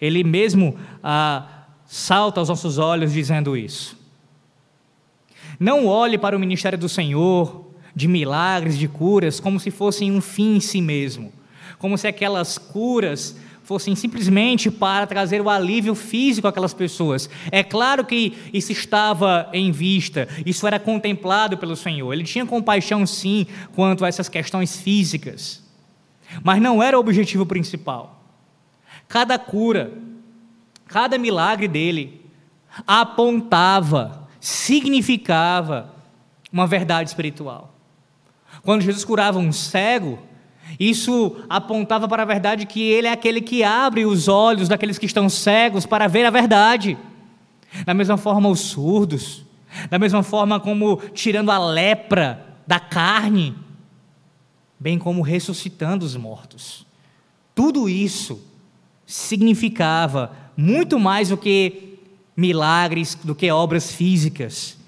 ele 0.00 0.22
mesmo 0.22 0.76
ah, 1.02 1.66
salta 1.86 2.40
aos 2.40 2.48
nossos 2.48 2.78
olhos 2.78 3.12
dizendo 3.12 3.56
isso. 3.56 3.98
Não 5.58 5.86
olhe 5.86 6.18
para 6.18 6.36
o 6.36 6.40
ministério 6.40 6.78
do 6.78 6.88
Senhor, 6.88 7.66
de 7.94 8.08
milagres, 8.08 8.78
de 8.78 8.88
curas, 8.88 9.40
como 9.40 9.60
se 9.60 9.70
fossem 9.70 10.10
um 10.12 10.20
fim 10.20 10.56
em 10.56 10.60
si 10.60 10.80
mesmo. 10.80 11.32
Como 11.78 11.96
se 11.96 12.06
aquelas 12.06 12.58
curas 12.58 13.36
fossem 13.70 13.94
simplesmente 13.94 14.68
para 14.68 15.06
trazer 15.06 15.40
o 15.40 15.48
alívio 15.48 15.94
físico 15.94 16.48
àquelas 16.48 16.74
pessoas. 16.74 17.30
É 17.52 17.62
claro 17.62 18.04
que 18.04 18.36
isso 18.52 18.72
estava 18.72 19.48
em 19.52 19.70
vista, 19.70 20.26
isso 20.44 20.66
era 20.66 20.80
contemplado 20.80 21.56
pelo 21.56 21.76
Senhor. 21.76 22.12
Ele 22.12 22.24
tinha 22.24 22.44
compaixão, 22.44 23.06
sim, 23.06 23.46
quanto 23.72 24.04
a 24.04 24.08
essas 24.08 24.28
questões 24.28 24.80
físicas, 24.80 25.62
mas 26.42 26.60
não 26.60 26.82
era 26.82 26.96
o 26.96 27.00
objetivo 27.00 27.46
principal. 27.46 28.24
Cada 29.06 29.38
cura, 29.38 29.92
cada 30.88 31.16
milagre 31.16 31.68
dele 31.68 32.22
apontava, 32.84 34.28
significava 34.40 35.94
uma 36.52 36.66
verdade 36.66 37.08
espiritual. 37.08 37.72
Quando 38.62 38.82
Jesus 38.82 39.04
curava 39.04 39.38
um 39.38 39.52
cego, 39.52 40.18
isso 40.78 41.36
apontava 41.48 42.06
para 42.06 42.22
a 42.22 42.26
verdade 42.26 42.66
que 42.66 42.82
Ele 42.82 43.06
é 43.06 43.12
aquele 43.12 43.40
que 43.40 43.62
abre 43.62 44.04
os 44.04 44.28
olhos 44.28 44.68
daqueles 44.68 44.98
que 44.98 45.06
estão 45.06 45.28
cegos 45.28 45.86
para 45.86 46.06
ver 46.06 46.24
a 46.24 46.30
verdade. 46.30 46.96
Da 47.84 47.94
mesma 47.94 48.16
forma, 48.16 48.48
os 48.48 48.60
surdos, 48.60 49.44
da 49.88 49.98
mesma 49.98 50.22
forma 50.22 50.60
como 50.60 50.96
tirando 51.14 51.50
a 51.50 51.58
lepra 51.58 52.46
da 52.66 52.78
carne, 52.78 53.54
bem 54.78 54.98
como 54.98 55.22
ressuscitando 55.22 56.04
os 56.04 56.16
mortos. 56.16 56.86
Tudo 57.54 57.88
isso 57.88 58.42
significava 59.04 60.32
muito 60.56 60.98
mais 60.98 61.28
do 61.30 61.36
que 61.36 61.98
milagres, 62.36 63.14
do 63.14 63.34
que 63.34 63.50
obras 63.50 63.92
físicas, 63.92 64.78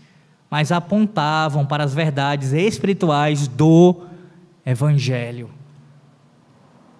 mas 0.50 0.70
apontavam 0.70 1.66
para 1.66 1.84
as 1.84 1.92
verdades 1.92 2.52
espirituais 2.52 3.48
do 3.48 4.06
Evangelho. 4.64 5.50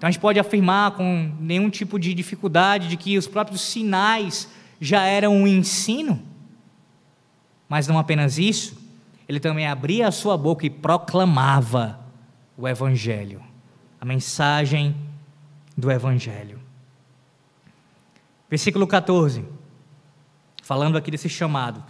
Então 0.03 0.09
a 0.09 0.11
gente 0.11 0.21
pode 0.21 0.41
afirmar 0.41 0.91
com 0.97 1.33
nenhum 1.39 1.71
tipo 1.71 1.97
de 1.97 2.13
dificuldade 2.13 2.89
de 2.89 2.97
que 2.97 3.17
os 3.17 3.29
próprios 3.29 3.61
sinais 3.61 4.49
já 4.81 5.05
eram 5.05 5.33
um 5.33 5.47
ensino. 5.47 6.21
Mas 7.69 7.87
não 7.87 7.97
apenas 7.97 8.37
isso, 8.37 8.77
ele 9.29 9.39
também 9.39 9.65
abria 9.65 10.09
a 10.09 10.11
sua 10.11 10.37
boca 10.37 10.67
e 10.67 10.71
proclamava 10.71 12.01
o 12.59 12.67
Evangelho, 12.67 13.41
a 14.01 14.05
mensagem 14.05 14.97
do 15.79 15.89
Evangelho. 15.89 16.59
Versículo 18.51 18.89
14, 18.89 19.45
falando 20.65 20.99
aqui 20.99 21.13
desse 21.13 21.29
chamado 21.29 21.81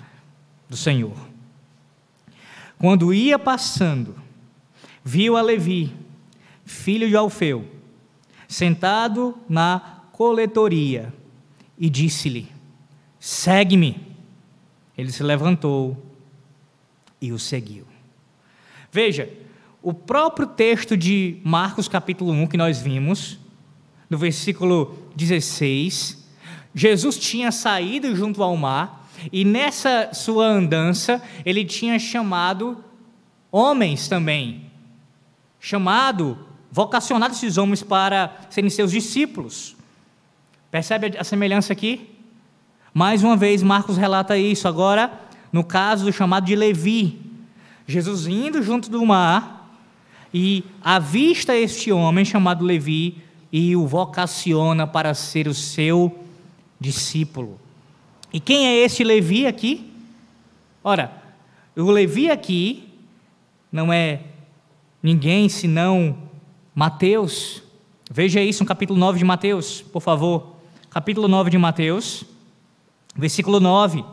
do 0.69 0.77
Senhor. 0.77 1.17
Quando 2.79 3.15
ia 3.15 3.39
passando, 3.39 4.15
viu 5.03 5.35
a 5.35 5.41
Levi, 5.41 5.97
filho 6.67 7.09
de 7.09 7.17
Alfeu, 7.17 7.72
sentado 8.53 9.37
na 9.49 10.03
coletoria, 10.13 11.13
e 11.79 11.89
disse-lhe: 11.89 12.49
Segue-me. 13.19 14.13
Ele 14.97 15.11
se 15.11 15.23
levantou 15.23 15.97
e 17.21 17.33
o 17.33 17.39
seguiu. 17.39 17.87
Veja, 18.91 19.33
o 19.83 19.95
próprio 19.95 20.47
texto 20.47 20.97
de 20.97 21.41
Marcos 21.43 21.89
capítulo 21.89 22.31
1 22.31 22.47
que 22.47 22.57
nós 22.59 22.79
vimos, 22.81 23.39
no 24.11 24.19
versículo 24.19 24.99
16, 25.17 26.29
Jesus 26.75 27.19
tinha 27.19 27.51
saído 27.51 28.15
junto 28.15 28.43
ao 28.43 28.57
mar 28.57 29.09
e 29.33 29.45
nessa 29.45 30.11
sua 30.13 30.47
andança 30.47 31.23
ele 31.45 31.65
tinha 31.65 31.99
chamado 31.99 32.85
homens 33.51 34.09
também, 34.09 34.71
chamado, 35.59 36.39
vocacionado 36.73 37.35
esses 37.35 37.59
homens 37.59 37.83
para 37.83 38.35
serem 38.49 38.71
seus 38.71 38.91
discípulos. 38.91 39.77
Percebe 40.71 41.19
a 41.19 41.23
semelhança 41.23 41.75
aqui? 41.75 42.09
Mais 42.95 43.23
uma 43.23 43.37
vez, 43.37 43.63
Marcos 43.63 43.99
relata 43.99 44.39
isso. 44.39 44.67
Agora, 44.67 45.21
no 45.53 45.63
caso 45.63 46.07
do 46.07 46.13
chamado 46.13 46.47
de 46.47 46.57
Levi, 46.57 47.21
Jesus 47.87 48.27
indo 48.27 48.63
junto 48.63 48.89
do 48.89 49.05
mar 49.05 49.71
e 50.33 50.65
avista 50.83 51.55
este 51.55 51.93
homem 51.93 52.25
chamado 52.25 52.65
Levi 52.65 53.19
e 53.53 53.77
o 53.77 53.87
vocaciona 53.87 54.87
para 54.87 55.13
ser 55.13 55.47
o 55.47 55.53
seu 55.53 56.25
discípulo. 56.81 57.61
E 58.33 58.41
quem 58.41 58.67
é 58.67 58.77
este 58.77 59.05
Levi 59.05 59.47
aqui? 59.47 59.93
Ora, 60.83 61.13
o 61.77 61.91
Levi 61.91 62.31
aqui 62.31 62.89
não 63.71 63.93
é 63.93 64.21
ninguém 65.03 65.51
senão 65.51 66.32
Mateus. 66.75 67.63
Veja 68.11 68.41
isso 68.41 68.63
no 68.63 68.69
capítulo 68.69 68.99
9 68.99 69.19
de 69.19 69.25
Mateus, 69.25 69.83
por 69.83 70.01
favor. 70.01 70.57
Capítulo 70.91 71.29
9 71.29 71.51
de 71.51 71.59
Mateus, 71.59 72.25
versículo 73.15 73.61
9. 73.61 74.05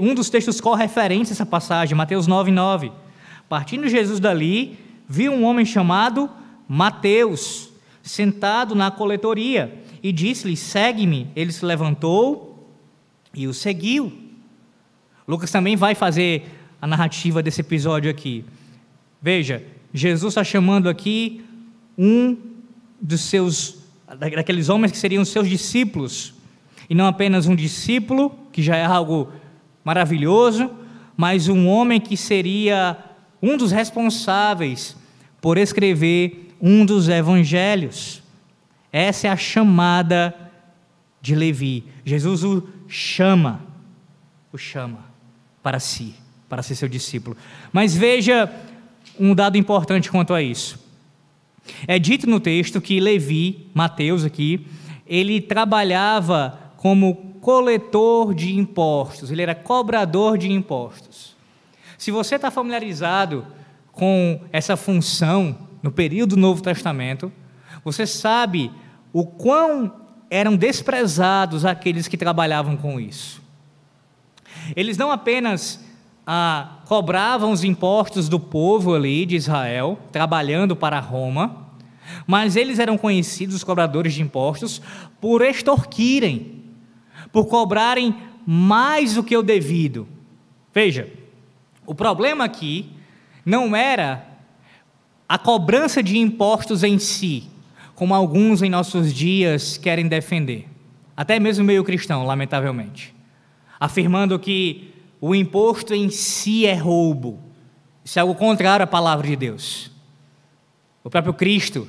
Um 0.00 0.14
dos 0.14 0.28
textos 0.28 0.60
correferentes 0.60 1.30
a 1.30 1.34
essa 1.34 1.46
passagem, 1.46 1.96
Mateus 1.96 2.26
9, 2.26 2.50
9. 2.50 2.92
Partindo 3.48 3.88
Jesus 3.88 4.20
dali, 4.20 4.78
viu 5.08 5.32
um 5.32 5.44
homem 5.44 5.64
chamado 5.64 6.28
Mateus, 6.68 7.70
sentado 8.02 8.74
na 8.74 8.90
coletoria, 8.90 9.82
e 10.02 10.12
disse-lhe: 10.12 10.56
Segue-me. 10.56 11.30
Ele 11.34 11.52
se 11.52 11.64
levantou 11.64 12.68
e 13.32 13.46
o 13.46 13.54
seguiu. 13.54 14.12
Lucas 15.26 15.50
também 15.50 15.76
vai 15.76 15.94
fazer 15.94 16.48
a 16.80 16.86
narrativa 16.86 17.42
desse 17.42 17.60
episódio 17.60 18.10
aqui. 18.10 18.44
Veja, 19.20 19.64
Jesus 19.92 20.32
está 20.32 20.44
chamando 20.44 20.88
aqui 20.88 21.44
um 21.98 22.36
dos 23.00 23.22
seus, 23.22 23.78
daqueles 24.18 24.68
homens 24.68 24.92
que 24.92 24.98
seriam 24.98 25.24
seus 25.24 25.48
discípulos, 25.48 26.32
e 26.88 26.94
não 26.94 27.06
apenas 27.06 27.46
um 27.46 27.56
discípulo, 27.56 28.30
que 28.52 28.62
já 28.62 28.76
é 28.76 28.84
algo 28.84 29.32
maravilhoso, 29.84 30.70
mas 31.16 31.48
um 31.48 31.66
homem 31.66 32.00
que 32.00 32.16
seria 32.16 32.96
um 33.42 33.56
dos 33.56 33.72
responsáveis 33.72 34.96
por 35.40 35.58
escrever 35.58 36.54
um 36.60 36.86
dos 36.86 37.08
evangelhos. 37.08 38.22
Essa 38.92 39.26
é 39.26 39.30
a 39.30 39.36
chamada 39.36 40.34
de 41.20 41.34
Levi. 41.34 41.84
Jesus 42.04 42.44
o 42.44 42.66
chama, 42.88 43.60
o 44.52 44.56
chama 44.56 45.04
para 45.62 45.78
si, 45.78 46.14
para 46.48 46.62
ser 46.62 46.74
seu 46.74 46.88
discípulo. 46.88 47.36
Mas 47.72 47.94
veja 47.94 48.50
um 49.18 49.34
dado 49.34 49.58
importante 49.58 50.10
quanto 50.10 50.32
a 50.32 50.40
isso. 50.40 50.87
É 51.86 51.98
dito 51.98 52.28
no 52.28 52.40
texto 52.40 52.80
que 52.80 53.00
Levi, 53.00 53.70
Mateus 53.74 54.24
aqui, 54.24 54.66
ele 55.06 55.40
trabalhava 55.40 56.58
como 56.76 57.28
coletor 57.40 58.34
de 58.34 58.56
impostos, 58.56 59.30
ele 59.30 59.42
era 59.42 59.54
cobrador 59.54 60.36
de 60.36 60.50
impostos. 60.50 61.36
Se 61.96 62.10
você 62.10 62.36
está 62.36 62.50
familiarizado 62.50 63.46
com 63.92 64.40
essa 64.52 64.76
função 64.76 65.58
no 65.82 65.90
período 65.90 66.36
do 66.36 66.40
Novo 66.40 66.62
Testamento, 66.62 67.32
você 67.84 68.06
sabe 68.06 68.70
o 69.12 69.24
quão 69.24 69.92
eram 70.30 70.56
desprezados 70.56 71.64
aqueles 71.64 72.06
que 72.06 72.16
trabalhavam 72.16 72.76
com 72.76 73.00
isso. 73.00 73.42
Eles 74.76 74.96
não 74.96 75.10
apenas 75.10 75.82
ah, 76.26 76.80
cobravam 76.86 77.50
os 77.50 77.64
impostos 77.64 78.28
do 78.28 78.38
povo 78.38 78.94
ali 78.94 79.24
de 79.24 79.36
Israel, 79.36 79.98
trabalhando 80.12 80.76
para 80.76 81.00
Roma, 81.00 81.67
mas 82.26 82.56
eles 82.56 82.78
eram 82.78 82.98
conhecidos, 82.98 83.54
os 83.54 83.64
cobradores 83.64 84.14
de 84.14 84.22
impostos, 84.22 84.80
por 85.20 85.42
extorquirem, 85.42 86.64
por 87.32 87.46
cobrarem 87.46 88.14
mais 88.46 89.14
do 89.14 89.22
que 89.22 89.36
o 89.36 89.42
devido. 89.42 90.08
Veja, 90.72 91.08
o 91.86 91.94
problema 91.94 92.44
aqui 92.44 92.90
não 93.44 93.74
era 93.74 94.26
a 95.28 95.36
cobrança 95.38 96.02
de 96.02 96.16
impostos 96.18 96.82
em 96.82 96.98
si, 96.98 97.44
como 97.94 98.14
alguns 98.14 98.62
em 98.62 98.70
nossos 98.70 99.12
dias 99.12 99.76
querem 99.76 100.06
defender, 100.06 100.66
até 101.16 101.38
mesmo 101.38 101.64
meio 101.64 101.84
cristão, 101.84 102.24
lamentavelmente, 102.24 103.14
afirmando 103.78 104.38
que 104.38 104.94
o 105.20 105.34
imposto 105.34 105.94
em 105.94 106.08
si 106.08 106.64
é 106.64 106.74
roubo. 106.74 107.40
Isso 108.04 108.18
é 108.18 108.22
algo 108.22 108.34
contrário 108.34 108.84
à 108.84 108.86
palavra 108.86 109.26
de 109.26 109.36
Deus. 109.36 109.90
O 111.02 111.10
próprio 111.10 111.34
Cristo 111.34 111.88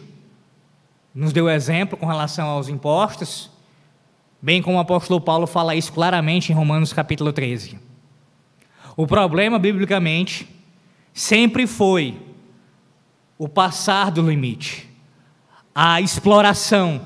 nos 1.14 1.34
deu 1.34 1.50
exemplo 1.50 1.98
com 1.98 2.06
relação 2.06 2.48
aos 2.48 2.70
impostos, 2.70 3.50
bem 4.42 4.62
como 4.62 4.78
o 4.78 4.80
apóstolo 4.80 5.20
Paulo 5.20 5.48
fala 5.48 5.76
isso 5.76 5.92
claramente 5.92 6.52
em 6.52 6.56
Romanos 6.56 6.94
capítulo 6.94 7.34
13. 7.34 7.80
O 8.96 9.08
problema, 9.08 9.58
biblicamente, 9.58 10.48
sempre 11.14 11.66
foi 11.66 12.20
o 13.38 13.48
passar 13.48 14.12
do 14.12 14.22
limite, 14.22 14.90
a 15.74 16.02
exploração, 16.02 17.02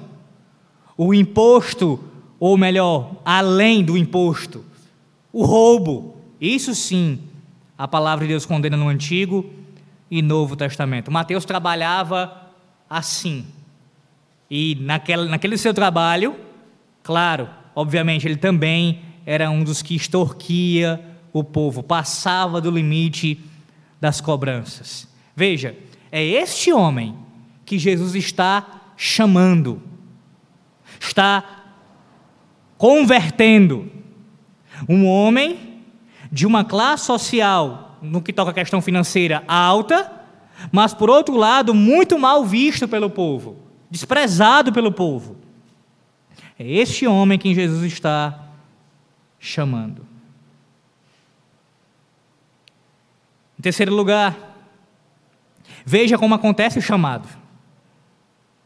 o 0.98 1.14
imposto, 1.14 2.04
ou 2.40 2.58
melhor, 2.58 3.12
além 3.24 3.84
do 3.84 3.98
imposto, 3.98 4.66
o 5.32 5.46
roubo. 5.46 6.18
Isso 6.42 6.76
sim, 6.76 7.20
a 7.78 7.88
palavra 7.88 8.26
de 8.26 8.30
Deus 8.34 8.46
condena 8.46 8.76
no 8.76 8.90
Antigo 8.90 9.50
e 10.10 10.22
Novo 10.22 10.56
Testamento. 10.56 11.12
Mateus 11.12 11.46
trabalhava 11.46 12.52
assim. 12.90 13.46
E 14.56 14.78
naquele, 14.80 15.28
naquele 15.28 15.58
seu 15.58 15.74
trabalho, 15.74 16.36
claro, 17.02 17.50
obviamente, 17.74 18.28
ele 18.28 18.36
também 18.36 19.02
era 19.26 19.50
um 19.50 19.64
dos 19.64 19.82
que 19.82 19.96
extorquia 19.96 21.04
o 21.34 21.44
povo, 21.44 21.82
passava 21.82 22.62
do 22.62 22.70
limite 22.70 23.40
das 24.00 24.22
cobranças. 24.22 25.08
Veja, 25.36 25.76
é 26.12 26.24
este 26.24 26.72
homem 26.72 27.16
que 27.66 27.80
Jesus 27.80 28.14
está 28.14 28.92
chamando, 28.96 29.82
está 31.00 31.44
convertendo. 32.78 33.92
Um 34.88 35.08
homem 35.08 35.82
de 36.32 36.46
uma 36.46 36.64
classe 36.64 37.08
social, 37.08 37.98
no 38.04 38.22
que 38.22 38.32
toca 38.32 38.52
a 38.52 38.54
questão 38.54 38.84
financeira, 38.84 39.44
alta, 39.48 40.12
mas 40.72 40.94
por 40.94 41.10
outro 41.10 41.36
lado, 41.36 41.74
muito 41.74 42.20
mal 42.20 42.46
visto 42.46 42.88
pelo 42.88 43.10
povo, 43.10 43.63
desprezado 43.94 44.74
pelo 44.74 44.92
povo. 44.92 45.38
É 46.58 46.68
este 46.68 47.06
homem 47.06 47.38
que 47.38 47.54
Jesus 47.54 47.94
está 47.94 48.48
chamando. 49.40 50.04
Em 53.58 53.62
terceiro 53.62 53.94
lugar, 53.94 54.36
veja 55.86 56.18
como 56.18 56.34
acontece 56.34 56.80
o 56.80 56.82
chamado. 56.82 57.30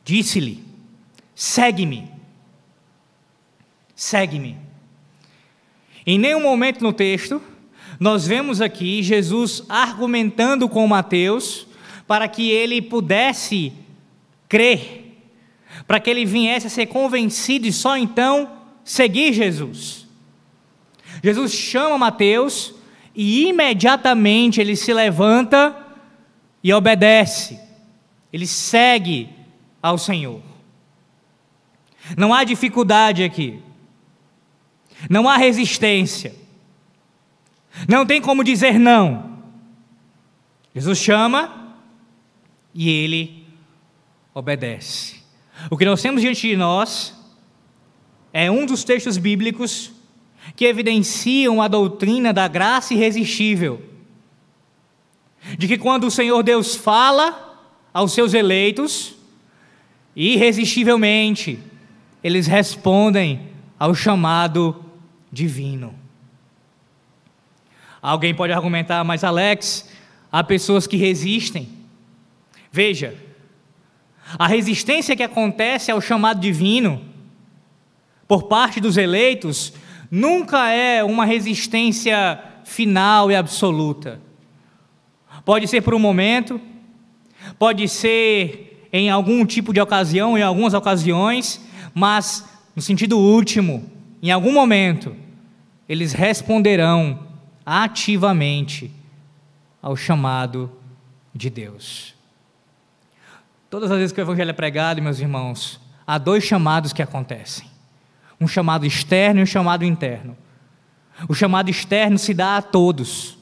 Disse-lhe: 0.05 0.63
segue-me. 1.35 2.09
Segue-me. 3.93 4.57
Em 6.05 6.17
nenhum 6.17 6.41
momento 6.41 6.81
no 6.81 6.93
texto, 6.93 7.41
nós 7.99 8.25
vemos 8.25 8.61
aqui 8.61 9.03
Jesus 9.03 9.61
argumentando 9.67 10.69
com 10.69 10.87
Mateus 10.87 11.67
para 12.07 12.29
que 12.29 12.49
ele 12.49 12.81
pudesse 12.81 13.73
crer, 14.47 15.06
para 15.88 16.00
que 16.00 16.10
ele 16.10 16.26
viesse 16.26 16.67
a 16.67 16.69
ser 16.69 16.88
convencido 16.88 17.65
e 17.65 17.71
só 17.71 17.95
então 17.95 18.52
seguir 18.84 19.32
Jesus. 19.34 20.06
Jesus 21.23 21.54
chama 21.54 21.97
Mateus 21.97 22.76
e 23.15 23.47
imediatamente 23.47 24.60
ele 24.60 24.76
se 24.76 24.93
levanta 24.93 25.76
e 26.62 26.73
obedece, 26.73 27.60
ele 28.32 28.45
segue 28.45 29.30
ao 29.82 29.97
Senhor. 29.97 30.41
Não 32.17 32.34
há 32.34 32.43
dificuldade 32.43 33.23
aqui, 33.23 33.62
não 35.10 35.28
há 35.28 35.38
resistência, 35.38 36.36
não 37.88 38.06
tem 38.06 38.21
como 38.21 38.43
dizer 38.43 38.78
não. 38.78 39.38
Jesus 40.76 41.00
chama 41.00 41.76
e 42.73 42.89
ele 42.89 43.47
obedece. 44.34 45.16
O 45.69 45.77
que 45.77 45.85
nós 45.85 46.01
temos 46.01 46.21
diante 46.21 46.47
de 46.47 46.55
nós 46.55 47.15
é 48.31 48.49
um 48.49 48.65
dos 48.65 48.83
textos 48.83 49.17
bíblicos 49.17 49.91
que 50.55 50.65
evidenciam 50.65 51.61
a 51.61 51.67
doutrina 51.67 52.31
da 52.31 52.47
graça 52.47 52.93
irresistível. 52.93 53.81
De 55.57 55.67
que 55.67 55.77
quando 55.77 56.05
o 56.05 56.11
Senhor 56.11 56.41
Deus 56.43 56.75
fala 56.75 57.59
aos 57.93 58.13
seus 58.13 58.33
eleitos, 58.33 59.15
irresistivelmente, 60.15 61.59
eles 62.23 62.47
respondem 62.47 63.49
ao 63.79 63.93
chamado 63.93 64.83
divino. 65.31 65.93
Alguém 68.01 68.33
pode 68.33 68.53
argumentar, 68.53 69.03
mas 69.03 69.23
Alex, 69.23 69.89
há 70.31 70.43
pessoas 70.43 70.87
que 70.87 70.97
resistem. 70.97 71.69
Veja, 72.71 73.15
a 74.37 74.47
resistência 74.47 75.15
que 75.15 75.23
acontece 75.23 75.91
ao 75.91 76.01
chamado 76.01 76.39
divino 76.39 77.01
por 78.27 78.43
parte 78.43 78.81
dos 78.81 78.97
eleitos 78.97 79.73
nunca 80.11 80.69
é 80.69 81.03
uma 81.03 81.25
resistência 81.25 82.39
final 82.63 83.31
e 83.31 83.35
absoluta. 83.35 84.19
Pode 85.45 85.67
ser 85.67 85.81
por 85.81 85.93
um 85.93 85.99
momento, 85.99 86.59
pode 87.57 87.87
ser 87.87 88.89
em 88.91 89.09
algum 89.09 89.45
tipo 89.45 89.73
de 89.73 89.79
ocasião, 89.79 90.37
em 90.37 90.41
algumas 90.41 90.73
ocasiões, 90.73 91.61
mas 91.93 92.45
no 92.75 92.81
sentido 92.81 93.17
último, 93.17 93.89
em 94.21 94.31
algum 94.31 94.51
momento, 94.51 95.15
eles 95.87 96.11
responderão 96.11 97.27
ativamente 97.65 98.91
ao 99.81 99.95
chamado 99.95 100.71
de 101.33 101.49
Deus. 101.49 102.16
Todas 103.69 103.91
as 103.91 103.97
vezes 103.97 104.13
que 104.13 104.21
o 104.21 104.23
Evangelho 104.23 104.49
é 104.49 104.53
pregado, 104.53 105.01
meus 105.01 105.19
irmãos, 105.19 105.80
há 106.06 106.17
dois 106.17 106.43
chamados 106.43 106.93
que 106.93 107.01
acontecem: 107.01 107.67
um 108.39 108.47
chamado 108.47 108.86
externo 108.86 109.41
e 109.41 109.43
um 109.43 109.47
chamado 109.47 109.84
interno. 109.84 110.38
O 111.27 111.34
chamado 111.34 111.69
externo 111.69 112.17
se 112.17 112.34
dá 112.34 112.58
a 112.58 112.62
todos. 112.62 113.38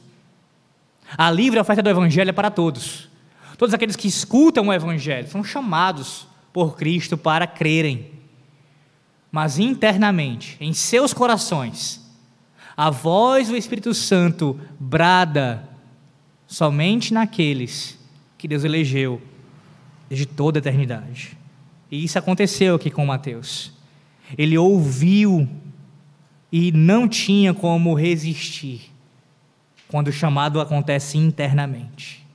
A 1.18 1.30
livre 1.30 1.60
oferta 1.60 1.84
do 1.84 1.90
Evangelho 1.90 2.30
é 2.30 2.34
para 2.34 2.50
todos. 2.50 3.10
Todos 3.58 3.74
aqueles 3.74 3.96
que 3.96 4.08
escutam 4.08 4.68
o 4.68 4.74
Evangelho 4.74 5.30
são 5.30 5.44
chamados 5.44 6.28
por 6.52 6.76
Cristo 6.76 7.18
para 7.18 7.46
crerem. 7.46 8.12
Mas 9.32 9.60
internamente, 9.60 10.58
em 10.60 10.74
seus 10.74 11.14
corações, 11.14 12.02
a 12.76 12.90
voz 12.90 13.50
do 13.50 13.58
Espírito 13.58 13.94
Santo 13.94 14.60
brada 14.80 15.68
somente 16.48 17.14
naqueles 17.14 18.00
que 18.38 18.48
Deus 18.48 18.64
elegeu 18.64 19.22
desde 20.10 20.26
toda 20.26 20.58
a 20.58 20.62
eternidade. 20.62 21.38
E 21.92 22.04
isso 22.04 22.18
aconteceu 22.18 22.76
aqui 22.76 22.90
com 22.90 23.06
Mateus. 23.06 23.72
Ele 24.38 24.58
ouviu 24.58 25.48
e 26.52 26.72
não 26.72 27.08
tinha 27.08 27.54
como 27.54 27.94
resistir 27.94 28.92
quando 29.88 30.08
o 30.08 30.12
chamado 30.12 30.60
acontece 30.60 31.18
internamente. 31.18 32.26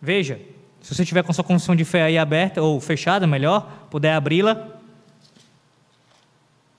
Veja, 0.00 0.40
se 0.80 0.94
você 0.94 1.04
tiver 1.04 1.22
com 1.22 1.32
sua 1.32 1.44
confissão 1.44 1.76
de 1.76 1.84
fé 1.84 2.02
aí 2.02 2.18
aberta, 2.18 2.62
ou 2.62 2.80
fechada, 2.80 3.26
melhor, 3.26 3.86
puder 3.90 4.14
abri-la. 4.14 4.80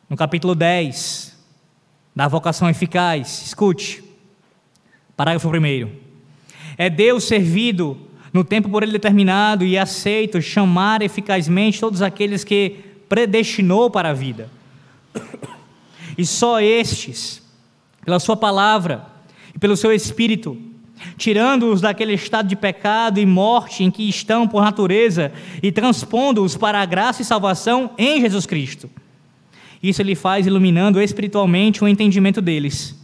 No 0.10 0.18
capítulo 0.18 0.56
10, 0.56 1.38
da 2.16 2.28
vocação 2.28 2.70
eficaz, 2.70 3.44
escute. 3.46 4.04
Parágrafo 5.16 5.50
1. 5.50 5.92
É 6.78 6.90
Deus 6.90 7.24
servido 7.26 8.11
no 8.34 8.44
tempo 8.44 8.70
por 8.70 8.84
Ele 8.84 8.91
determinado 8.94 9.65
e 9.65 9.78
aceito 9.78 10.41
chamar 10.41 11.02
eficazmente 11.02 11.80
todos 11.80 12.02
aqueles 12.02 12.44
que 12.44 12.78
predestinou 13.10 13.89
para 13.89 14.10
a 14.10 14.13
vida. 14.13 14.50
E 16.17 16.26
só 16.26 16.62
estes, 16.62 17.41
pela 18.06 18.20
Sua 18.20 18.38
palavra 18.38 19.06
e 19.54 19.60
pelo 19.60 19.76
Seu 19.76 19.91
Espírito, 19.91 20.58
tirando-os 21.17 21.82
daquele 21.82 22.13
estado 22.13 22.48
de 22.48 22.56
pecado 22.56 23.20
e 23.20 23.26
morte 23.26 23.84
em 23.84 23.91
que 23.91 24.08
estão 24.08 24.48
por 24.48 24.62
natureza 24.62 25.32
e 25.62 25.72
transpondo-os 25.72 26.56
para 26.56 26.82
a 26.82 26.86
graça 26.86 27.22
e 27.22 27.26
salvação 27.26 27.91
em 27.98 28.22
Jesus 28.22 28.46
Cristo. 28.46 28.89
Isso 29.82 30.02
Ele 30.02 30.15
faz 30.15 30.46
iluminando 30.46 31.02
espiritualmente 31.02 31.84
o 31.84 31.88
entendimento 31.88 32.41
deles, 32.41 32.96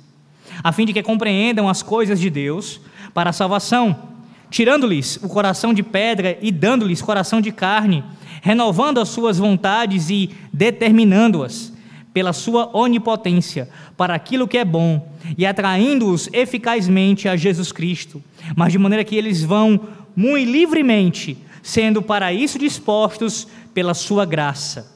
a 0.63 0.71
fim 0.71 0.85
de 0.85 0.93
que 0.93 1.03
compreendam 1.03 1.67
as 1.67 1.81
coisas 1.81 2.19
de 2.19 2.29
Deus 2.29 2.79
para 3.13 3.31
a 3.31 3.33
salvação 3.33 4.16
tirando-lhes 4.49 5.17
o 5.21 5.27
coração 5.27 5.73
de 5.73 5.83
pedra 5.83 6.37
e 6.41 6.51
dando-lhes 6.51 7.01
coração 7.01 7.41
de 7.41 7.51
carne, 7.51 8.03
renovando 8.41 8.99
as 8.99 9.09
suas 9.09 9.37
vontades 9.37 10.09
e 10.09 10.31
determinando-as 10.53 11.73
pela 12.13 12.33
sua 12.33 12.75
onipotência 12.75 13.69
para 13.95 14.15
aquilo 14.15 14.47
que 14.47 14.57
é 14.57 14.65
bom 14.65 15.11
e 15.37 15.45
atraindo-os 15.45 16.29
eficazmente 16.33 17.27
a 17.27 17.35
Jesus 17.35 17.71
Cristo, 17.71 18.23
mas 18.55 18.71
de 18.71 18.79
maneira 18.79 19.03
que 19.03 19.15
eles 19.15 19.43
vão 19.43 19.79
muito 20.15 20.49
livremente, 20.49 21.37
sendo 21.61 22.01
para 22.01 22.33
isso 22.33 22.57
dispostos 22.57 23.47
pela 23.73 23.93
sua 23.93 24.25
graça. 24.25 24.95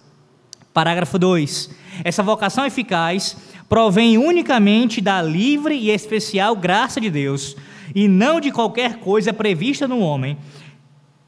Parágrafo 0.73 1.19
2. 1.19 1.69
Essa 2.03 2.23
vocação 2.23 2.65
eficaz 2.65 3.37
provém 3.69 4.17
unicamente 4.17 4.99
da 4.99 5.21
livre 5.21 5.75
e 5.75 5.91
especial 5.91 6.55
graça 6.55 6.99
de 6.99 7.09
Deus 7.09 7.55
e 7.93 8.07
não 8.07 8.39
de 8.39 8.51
qualquer 8.51 8.97
coisa 8.97 9.33
prevista 9.33 9.87
no 9.87 9.99
homem. 9.99 10.37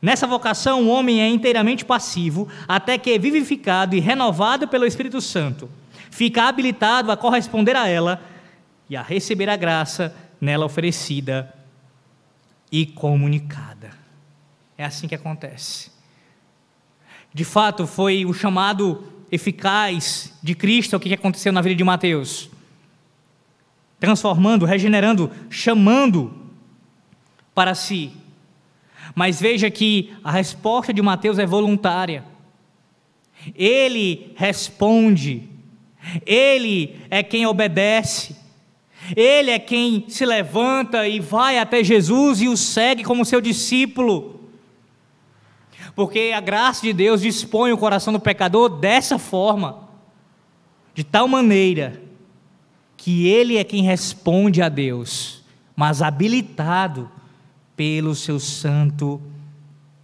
Nessa 0.02 0.28
vocação, 0.28 0.84
o 0.84 0.90
homem 0.90 1.22
é 1.22 1.28
inteiramente 1.28 1.86
passivo, 1.86 2.48
até 2.68 2.98
que 2.98 3.12
é 3.12 3.18
vivificado 3.18 3.96
e 3.96 4.00
renovado 4.00 4.68
pelo 4.68 4.86
Espírito 4.86 5.22
Santo, 5.22 5.70
fica 6.12 6.44
habilitado 6.44 7.12
a 7.12 7.18
corresponder 7.18 7.76
a 7.76 7.88
ela 7.88 8.22
e 8.90 8.96
a 8.96 9.02
receber 9.02 9.50
a 9.50 9.56
graça 9.56 10.16
nela 10.40 10.66
oferecida 10.66 11.54
e 12.72 12.86
comunicada. 12.86 13.92
É 14.78 14.84
assim 14.84 15.08
que 15.08 15.16
acontece. 15.16 15.92
De 17.34 17.46
fato, 17.46 17.88
foi 17.88 18.26
o 18.26 18.34
chamado 18.34 19.08
eficaz 19.32 20.34
de 20.44 20.54
Cristo 20.54 20.96
o 20.96 21.00
que 21.00 21.14
aconteceu 21.14 21.52
na 21.52 21.62
vida 21.62 21.76
de 21.76 21.84
Mateus 21.84 22.52
transformando, 24.04 24.66
regenerando, 24.66 25.32
chamando 25.50 26.34
para 27.54 27.76
si. 27.76 28.12
Mas 29.16 29.40
veja 29.40 29.70
que 29.70 30.14
a 30.24 30.32
resposta 30.32 30.94
de 30.94 31.02
Mateus 31.02 31.38
é 31.38 31.46
voluntária. 31.46 32.24
Ele 33.56 34.32
responde, 34.36 35.50
ele 36.26 37.00
é 37.10 37.22
quem 37.22 37.46
obedece, 37.46 38.36
ele 39.16 39.52
é 39.52 39.60
quem 39.60 40.06
se 40.08 40.26
levanta 40.26 41.08
e 41.08 41.20
vai 41.20 41.60
até 41.60 41.84
Jesus 41.84 42.42
e 42.42 42.48
o 42.48 42.56
segue 42.56 43.04
como 43.04 43.26
seu 43.26 43.42
discípulo. 43.42 44.50
Porque 45.96 46.32
a 46.36 46.40
graça 46.40 46.82
de 46.82 46.94
Deus 46.94 47.22
dispõe 47.22 47.72
o 47.72 47.78
coração 47.78 48.14
do 48.14 48.20
pecador 48.20 48.70
dessa 48.70 49.20
forma, 49.20 49.90
de 50.96 51.04
tal 51.04 51.28
maneira, 51.28 52.02
que 52.96 53.28
ele 53.28 53.58
é 53.58 53.64
quem 53.64 53.84
responde 53.84 54.62
a 54.62 54.70
Deus, 54.70 55.44
mas 55.76 56.02
habilitado 56.02 57.12
pelo 57.76 58.16
seu 58.16 58.40
Santo 58.40 59.22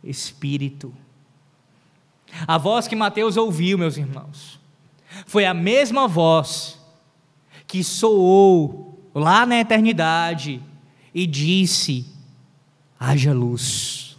Espírito. 0.03 0.93
A 2.47 2.58
voz 2.58 2.88
que 2.88 2.95
Mateus 2.95 3.38
ouviu, 3.38 3.77
meus 3.77 3.97
irmãos, 3.97 4.60
foi 5.25 5.45
a 5.45 5.53
mesma 5.53 6.08
voz 6.08 6.79
que 7.67 7.84
soou 7.84 8.99
lá 9.13 9.45
na 9.45 9.60
eternidade 9.60 10.62
e 11.13 11.25
disse: 11.25 12.05
haja 12.99 13.34
luz. 13.34 14.17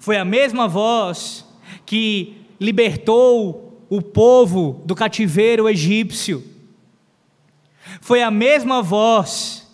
Foi 0.00 0.16
a 0.16 0.24
mesma 0.24 0.68
voz 0.68 1.44
que 1.84 2.44
libertou 2.60 3.84
o 3.88 4.02
povo 4.02 4.82
do 4.84 4.94
cativeiro 4.94 5.68
egípcio. 5.68 6.44
Foi 8.00 8.22
a 8.22 8.30
mesma 8.30 8.82
voz 8.82 9.66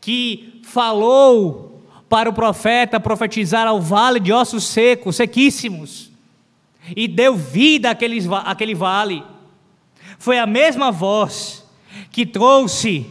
que 0.00 0.60
falou 0.64 1.73
para 2.14 2.30
o 2.30 2.32
profeta 2.32 3.00
profetizar 3.00 3.66
ao 3.66 3.80
vale 3.80 4.20
de 4.20 4.32
ossos 4.32 4.68
secos, 4.68 5.16
sequíssimos, 5.16 6.12
e 6.94 7.08
deu 7.08 7.34
vida 7.34 7.90
àqueles, 7.90 8.28
àquele 8.30 8.72
vale. 8.72 9.24
Foi 10.16 10.38
a 10.38 10.46
mesma 10.46 10.92
voz 10.92 11.68
que 12.12 12.24
trouxe 12.24 13.04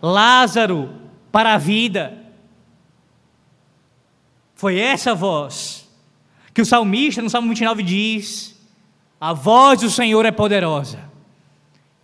Lázaro 0.00 0.94
para 1.32 1.54
a 1.54 1.58
vida. 1.58 2.18
Foi 4.54 4.78
essa 4.78 5.12
voz 5.12 5.90
que 6.54 6.62
o 6.62 6.64
salmista, 6.66 7.20
no 7.20 7.28
Salmo 7.28 7.48
29, 7.48 7.82
diz: 7.82 8.56
A 9.20 9.32
voz 9.32 9.80
do 9.80 9.90
Senhor 9.90 10.24
é 10.24 10.30
poderosa. 10.30 11.00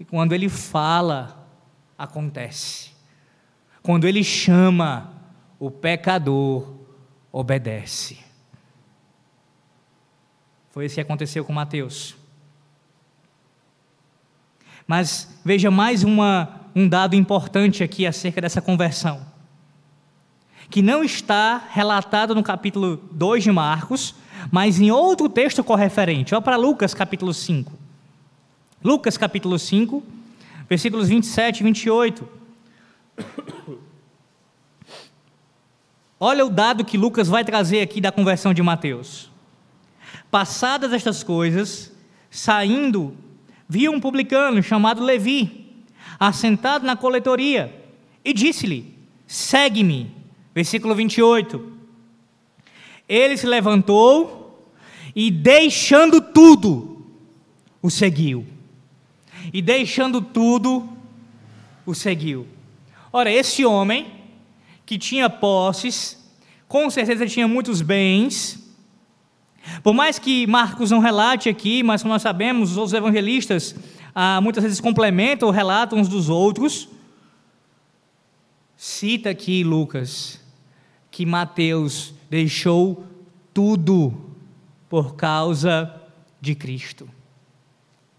E 0.01 0.05
quando 0.05 0.33
ele 0.33 0.49
fala, 0.49 1.47
acontece. 1.97 2.91
Quando 3.81 4.09
ele 4.09 4.25
chama, 4.25 5.16
o 5.59 5.71
pecador 5.71 6.66
obedece. 7.33 8.19
Foi 10.71 10.87
isso 10.87 10.97
que 10.97 11.01
aconteceu 11.01 11.45
com 11.45 11.53
Mateus. 11.53 12.16
Mas 14.87 15.40
veja 15.45 15.71
mais 15.71 16.05
uma, 16.05 16.61
um 16.75 16.88
dado 16.88 17.14
importante 17.16 17.83
aqui 17.83 18.07
acerca 18.07 18.40
dessa 18.40 18.61
conversão, 18.61 19.25
que 20.69 20.83
não 20.83 21.03
está 21.03 21.57
relatado 21.71 22.35
no 22.35 22.42
capítulo 22.42 22.97
2 23.11 23.45
de 23.45 23.53
Marcos, 23.53 24.14
mas 24.51 24.81
em 24.81 24.90
outro 24.90 25.29
texto 25.29 25.64
correferente. 25.64 26.35
Olha 26.35 26.42
para 26.42 26.57
Lucas 26.57 26.95
capítulo 26.95 27.33
5. 27.33 27.73
Lucas 28.85 29.16
capítulo 29.16 29.59
5, 29.59 30.03
versículos 30.69 31.09
27 31.09 31.61
e 31.61 31.64
28. 31.64 32.29
Olha 36.19 36.45
o 36.47 36.51
dado 36.51 36.85
que 36.85 36.97
Lucas 36.97 37.29
vai 37.29 37.45
trazer 37.45 37.81
aqui 37.81 38.01
da 38.01 38.11
conversão 38.11 38.55
de 38.55 38.63
Mateus. 38.63 39.31
Passadas 40.31 40.93
estas 40.93 41.23
coisas, 41.23 41.93
saindo, 42.31 43.17
viu 43.69 43.93
um 43.93 44.01
publicano 44.01 44.63
chamado 44.63 45.03
Levi, 45.03 45.85
assentado 46.19 46.87
na 46.87 46.97
coletoria, 46.97 47.75
e 48.25 48.33
disse-lhe: 48.33 48.95
Segue-me. 49.27 50.11
Versículo 50.55 50.95
28. 50.95 51.73
Ele 53.07 53.37
se 53.37 53.47
levantou 53.47 54.67
e, 55.15 55.31
deixando 55.31 56.21
tudo, 56.21 57.07
o 57.83 57.91
seguiu. 57.91 58.47
E 59.53 59.61
deixando 59.61 60.23
tudo, 60.23 60.89
o 61.85 61.95
seguiu. 61.95 62.47
Ora, 63.13 63.31
esse 63.31 63.65
homem, 63.67 64.16
que 64.87 64.96
tinha 64.96 65.29
posses, 65.29 66.16
com 66.68 66.88
certeza 66.88 67.27
tinha 67.27 67.46
muitos 67.46 67.83
bens, 67.83 68.64
por 69.83 69.92
mais 69.92 70.18
que 70.18 70.46
Marcos 70.46 70.90
não 70.90 71.01
relate 71.01 71.49
aqui, 71.49 71.83
mas 71.83 72.03
como 72.03 72.14
nós 72.14 72.22
sabemos, 72.22 72.70
os 72.70 72.77
outros 72.77 72.94
evangelistas 72.94 73.75
ah, 74.14 74.40
muitas 74.40 74.62
vezes 74.62 74.81
complementam 74.81 75.49
ou 75.49 75.53
relatam 75.53 75.99
uns 75.99 76.09
dos 76.09 76.29
outros. 76.29 76.88
Cita 78.77 79.31
aqui 79.31 79.64
Lucas 79.64 80.40
que 81.11 81.27
Mateus 81.27 82.14
deixou 82.31 83.05
tudo 83.53 84.14
por 84.88 85.16
causa 85.16 86.01
de 86.40 86.55
Cristo. 86.55 87.09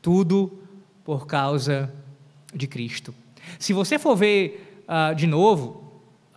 Tudo 0.01 0.60
por 1.06 1.27
causa 1.27 1.93
de 2.53 2.67
Cristo. 2.67 3.13
Se 3.60 3.71
você 3.71 3.99
for 3.99 4.15
ver 4.15 4.84
uh, 4.88 5.15
de 5.15 5.27
novo, 5.27 5.87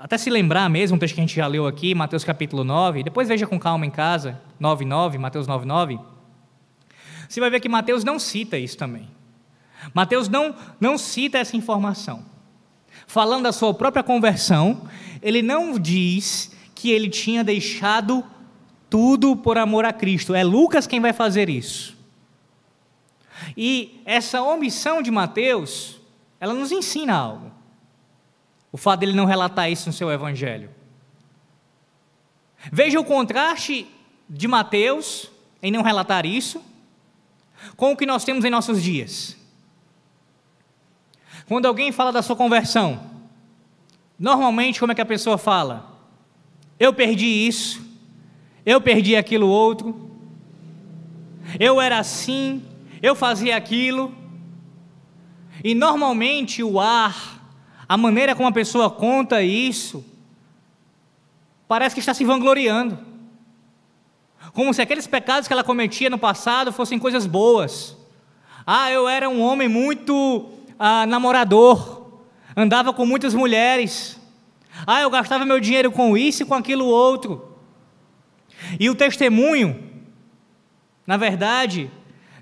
até 0.02 0.16
se 0.16 0.30
lembrar 0.30 0.68
mesmo, 0.70 0.96
um 0.96 0.98
texto 0.98 1.14
que 1.14 1.20
a 1.20 1.24
gente 1.24 1.36
já 1.36 1.46
leu 1.46 1.66
aqui, 1.66 1.94
Mateus 1.94 2.24
capítulo 2.24 2.64
9, 2.64 3.02
depois 3.02 3.28
veja 3.28 3.46
com 3.46 3.58
calma 3.58 3.84
em 3.84 3.90
casa, 3.90 4.40
9, 4.58 4.86
9, 4.86 5.18
Mateus 5.18 5.46
9, 5.46 5.66
9, 5.66 6.00
você 7.28 7.38
vai 7.38 7.50
ver 7.50 7.60
que 7.60 7.68
Mateus 7.68 8.02
não 8.02 8.18
cita 8.18 8.56
isso 8.56 8.78
também. 8.78 9.06
Mateus 9.92 10.26
não, 10.26 10.54
não 10.80 10.96
cita 10.96 11.36
essa 11.36 11.54
informação. 11.54 12.24
Falando 13.06 13.42
da 13.42 13.52
sua 13.52 13.74
própria 13.74 14.02
conversão, 14.02 14.88
ele 15.20 15.42
não 15.42 15.78
diz 15.78 16.56
que 16.74 16.90
ele 16.90 17.10
tinha 17.10 17.44
deixado 17.44 18.24
tudo 18.88 19.36
por 19.36 19.58
amor 19.58 19.84
a 19.84 19.92
Cristo. 19.92 20.34
É 20.34 20.42
Lucas 20.42 20.86
quem 20.86 20.98
vai 20.98 21.12
fazer 21.12 21.50
isso. 21.50 21.94
E 23.54 24.00
essa 24.06 24.42
omissão 24.42 25.02
de 25.02 25.10
Mateus, 25.10 26.00
ela 26.40 26.54
nos 26.54 26.72
ensina 26.72 27.14
algo. 27.14 27.59
O 28.72 28.76
fato 28.76 29.00
dele 29.00 29.12
não 29.12 29.24
relatar 29.24 29.70
isso 29.70 29.88
no 29.88 29.92
seu 29.92 30.10
evangelho. 30.10 30.70
Veja 32.70 33.00
o 33.00 33.04
contraste 33.04 33.86
de 34.28 34.46
Mateus 34.46 35.30
em 35.62 35.72
não 35.72 35.82
relatar 35.82 36.26
isso 36.26 36.62
com 37.76 37.92
o 37.92 37.96
que 37.96 38.06
nós 38.06 38.24
temos 38.24 38.44
em 38.44 38.50
nossos 38.50 38.82
dias. 38.82 39.36
Quando 41.46 41.66
alguém 41.66 41.90
fala 41.90 42.12
da 42.12 42.22
sua 42.22 42.36
conversão, 42.36 43.10
normalmente 44.18 44.78
como 44.78 44.92
é 44.92 44.94
que 44.94 45.00
a 45.00 45.06
pessoa 45.06 45.36
fala? 45.36 45.98
Eu 46.78 46.92
perdi 46.92 47.26
isso, 47.26 47.84
eu 48.64 48.80
perdi 48.80 49.16
aquilo 49.16 49.48
outro, 49.48 50.10
eu 51.58 51.80
era 51.80 51.98
assim, 51.98 52.62
eu 53.02 53.14
fazia 53.14 53.56
aquilo. 53.56 54.14
E 55.62 55.74
normalmente 55.74 56.62
o 56.62 56.78
ar 56.78 57.39
a 57.90 57.96
maneira 57.96 58.36
como 58.36 58.48
a 58.48 58.52
pessoa 58.52 58.88
conta 58.88 59.42
isso, 59.42 60.04
parece 61.66 61.92
que 61.92 61.98
está 61.98 62.14
se 62.14 62.24
vangloriando. 62.24 62.96
Como 64.52 64.72
se 64.72 64.80
aqueles 64.80 65.08
pecados 65.08 65.48
que 65.48 65.52
ela 65.52 65.64
cometia 65.64 66.08
no 66.08 66.16
passado 66.16 66.72
fossem 66.72 67.00
coisas 67.00 67.26
boas. 67.26 67.96
Ah, 68.64 68.92
eu 68.92 69.08
era 69.08 69.28
um 69.28 69.40
homem 69.40 69.66
muito 69.66 70.52
ah, 70.78 71.04
namorador, 71.04 72.20
andava 72.56 72.92
com 72.92 73.04
muitas 73.04 73.34
mulheres. 73.34 74.20
Ah, 74.86 75.00
eu 75.00 75.10
gastava 75.10 75.44
meu 75.44 75.58
dinheiro 75.58 75.90
com 75.90 76.16
isso 76.16 76.44
e 76.44 76.46
com 76.46 76.54
aquilo 76.54 76.86
outro. 76.86 77.56
E 78.78 78.88
o 78.88 78.94
testemunho, 78.94 79.82
na 81.04 81.16
verdade, 81.16 81.90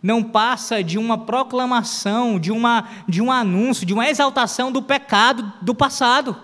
não 0.03 0.23
passa 0.23 0.83
de 0.83 0.99
uma 0.99 1.19
proclamação, 1.19 2.39
de, 2.39 2.53
uma, 2.53 2.89
de 3.09 3.21
um 3.21 3.31
anúncio, 3.31 3.87
de 3.87 3.93
uma 3.93 4.09
exaltação 4.09 4.71
do 4.71 4.83
pecado 4.83 5.53
do 5.61 5.75
passado. 5.75 6.37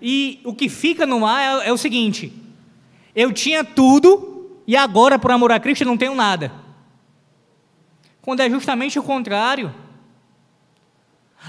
E 0.00 0.40
o 0.44 0.54
que 0.54 0.68
fica 0.68 1.06
no 1.06 1.26
ar 1.26 1.62
é, 1.62 1.68
é 1.68 1.72
o 1.72 1.76
seguinte: 1.76 2.32
eu 3.14 3.32
tinha 3.32 3.64
tudo 3.64 4.50
e 4.66 4.76
agora, 4.76 5.18
por 5.18 5.30
amor 5.30 5.52
a 5.52 5.60
Cristo, 5.60 5.84
não 5.84 5.98
tenho 5.98 6.14
nada. 6.14 6.52
Quando 8.20 8.40
é 8.40 8.48
justamente 8.48 8.98
o 8.98 9.02
contrário. 9.02 9.74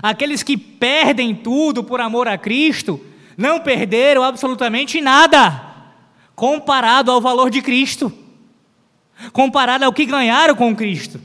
Aqueles 0.02 0.42
que 0.42 0.58
perdem 0.58 1.36
tudo 1.36 1.84
por 1.84 2.02
amor 2.02 2.28
a 2.28 2.36
Cristo, 2.36 3.00
não 3.38 3.60
perderam 3.60 4.24
absolutamente 4.24 5.00
nada 5.00 5.72
comparado 6.36 7.12
ao 7.12 7.22
valor 7.22 7.52
de 7.52 7.62
Cristo 7.62 8.12
comparado 9.32 9.86
ao 9.86 9.94
que 9.94 10.06
ganharam 10.06 10.56
com 10.56 10.76
Cristo. 10.76 11.20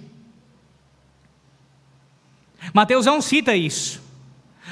Mateus 2.72 3.06
não 3.06 3.20
cita 3.20 3.54
isso, 3.56 4.02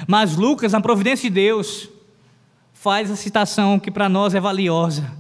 mas 0.06 0.36
Lucas, 0.36 0.72
na 0.72 0.80
providência 0.80 1.28
de 1.28 1.34
Deus, 1.34 1.88
faz 2.72 3.10
a 3.10 3.16
citação 3.16 3.78
que 3.78 3.90
para 3.90 4.08
nós 4.08 4.34
é 4.34 4.40
valiosa, 4.40 5.10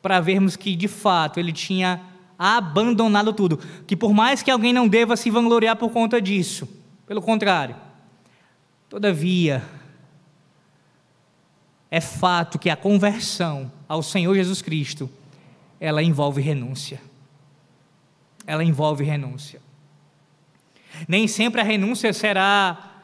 para 0.00 0.20
vermos 0.20 0.56
que 0.56 0.74
de 0.74 0.88
fato 0.88 1.38
ele 1.38 1.52
tinha 1.52 2.00
abandonado 2.38 3.32
tudo, 3.32 3.58
que 3.86 3.94
por 3.94 4.14
mais 4.14 4.42
que 4.42 4.50
alguém 4.50 4.72
não 4.72 4.88
deva 4.88 5.16
se 5.16 5.30
vangloriar 5.30 5.76
por 5.76 5.90
conta 5.90 6.20
disso, 6.20 6.66
pelo 7.06 7.20
contrário, 7.20 7.76
todavia, 8.88 9.62
é 11.90 12.00
fato 12.00 12.58
que 12.58 12.70
a 12.70 12.76
conversão 12.76 13.70
ao 13.86 14.02
Senhor 14.02 14.34
Jesus 14.34 14.62
Cristo 14.62 15.10
ela 15.80 16.02
envolve 16.02 16.42
renúncia. 16.42 17.00
Ela 18.46 18.62
envolve 18.62 19.02
renúncia. 19.02 19.60
Nem 21.08 21.26
sempre 21.26 21.60
a 21.60 21.64
renúncia 21.64 22.12
será 22.12 23.02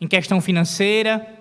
em 0.00 0.08
questão 0.08 0.40
financeira, 0.40 1.38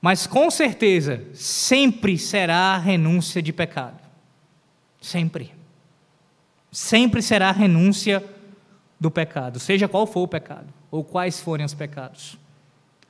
mas 0.00 0.26
com 0.26 0.50
certeza 0.50 1.24
sempre 1.34 2.16
será 2.16 2.78
renúncia 2.78 3.42
de 3.42 3.52
pecado. 3.52 4.00
Sempre. 5.00 5.52
Sempre 6.70 7.20
será 7.20 7.50
renúncia 7.50 8.24
do 8.98 9.10
pecado, 9.10 9.58
seja 9.58 9.88
qual 9.88 10.06
for 10.06 10.22
o 10.22 10.28
pecado, 10.28 10.72
ou 10.90 11.02
quais 11.02 11.40
forem 11.40 11.66
os 11.66 11.74
pecados. 11.74 12.38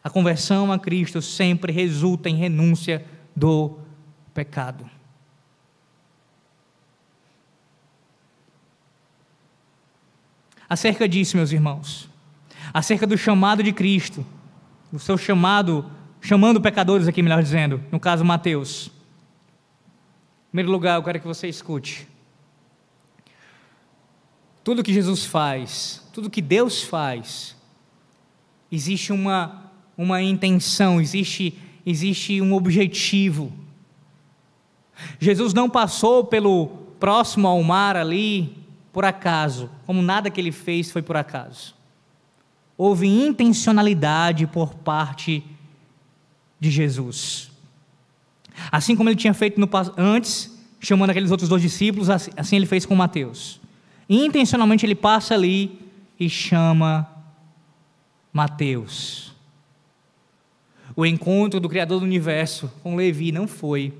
A 0.03 0.09
conversão 0.09 0.73
a 0.73 0.79
Cristo 0.79 1.21
sempre 1.21 1.73
resulta 1.73 2.29
em 2.29 2.37
renúncia 2.37 3.05
do 3.37 3.79
pecado. 4.35 4.89
Acerca 10.73 11.07
disso, 11.07 11.37
meus 11.37 11.53
irmãos, 11.53 12.09
acerca 12.73 13.07
do 13.07 13.19
chamado 13.19 13.63
de 13.63 13.75
Cristo, 13.75 14.25
o 14.91 14.99
seu 14.99 15.19
chamado, 15.19 15.85
chamando 16.19 16.63
pecadores 16.63 17.07
aqui, 17.07 17.23
melhor 17.23 17.43
dizendo, 17.43 17.85
no 17.93 18.01
caso 18.01 18.25
Mateus. 18.25 18.87
Em 20.47 20.51
primeiro 20.53 20.73
lugar, 20.73 20.97
eu 20.97 21.03
quero 21.03 21.21
que 21.21 21.27
você 21.27 21.47
escute. 21.47 22.09
Tudo 24.65 24.83
que 24.83 24.95
Jesus 24.95 25.27
faz, 25.27 26.09
tudo 26.11 26.31
que 26.31 26.41
Deus 26.41 26.83
faz, 26.83 27.55
existe 28.71 29.13
uma, 29.13 29.71
uma 29.95 30.23
intenção, 30.23 31.03
existe, 31.03 31.59
existe 31.85 32.41
um 32.41 32.55
objetivo. 32.55 33.53
Jesus 35.21 35.53
não 35.53 35.69
passou 35.69 36.25
pelo 36.25 36.69
próximo 36.99 37.47
ao 37.47 37.63
mar 37.63 37.95
ali, 37.95 38.62
por 38.93 39.05
acaso, 39.05 39.71
como 39.87 40.03
nada 40.03 40.31
que 40.31 40.41
ele 40.41 40.53
fez 40.53 40.91
foi 40.91 41.01
por 41.01 41.17
acaso. 41.17 41.75
Houve 42.77 43.07
intencionalidade 43.07 44.47
por 44.47 44.75
parte 44.75 45.43
de 46.61 46.71
Jesus. 46.71 47.51
Assim 48.71 48.95
como 48.95 49.09
ele 49.09 49.17
tinha 49.17 49.33
feito 49.33 49.59
no, 49.59 49.69
antes, 49.97 50.53
chamando 50.79 51.11
aqueles 51.11 51.31
outros 51.31 51.49
dois 51.49 51.63
discípulos, 51.63 52.11
assim, 52.11 52.31
assim 52.37 52.57
ele 52.57 52.67
fez 52.67 52.85
com 52.85 52.95
Mateus. 52.95 53.61
Intencionalmente 54.09 54.85
ele 54.85 54.95
passa 54.95 55.35
ali 55.35 55.81
e 56.21 56.29
chama 56.29 57.09
Mateus. 58.33 59.33
O 60.95 61.07
encontro 61.07 61.59
do 61.59 61.69
Criador 61.69 62.01
do 62.01 62.05
universo 62.05 62.71
com 62.83 62.97
Levi 62.97 63.33
não 63.33 63.49
foi 63.49 63.95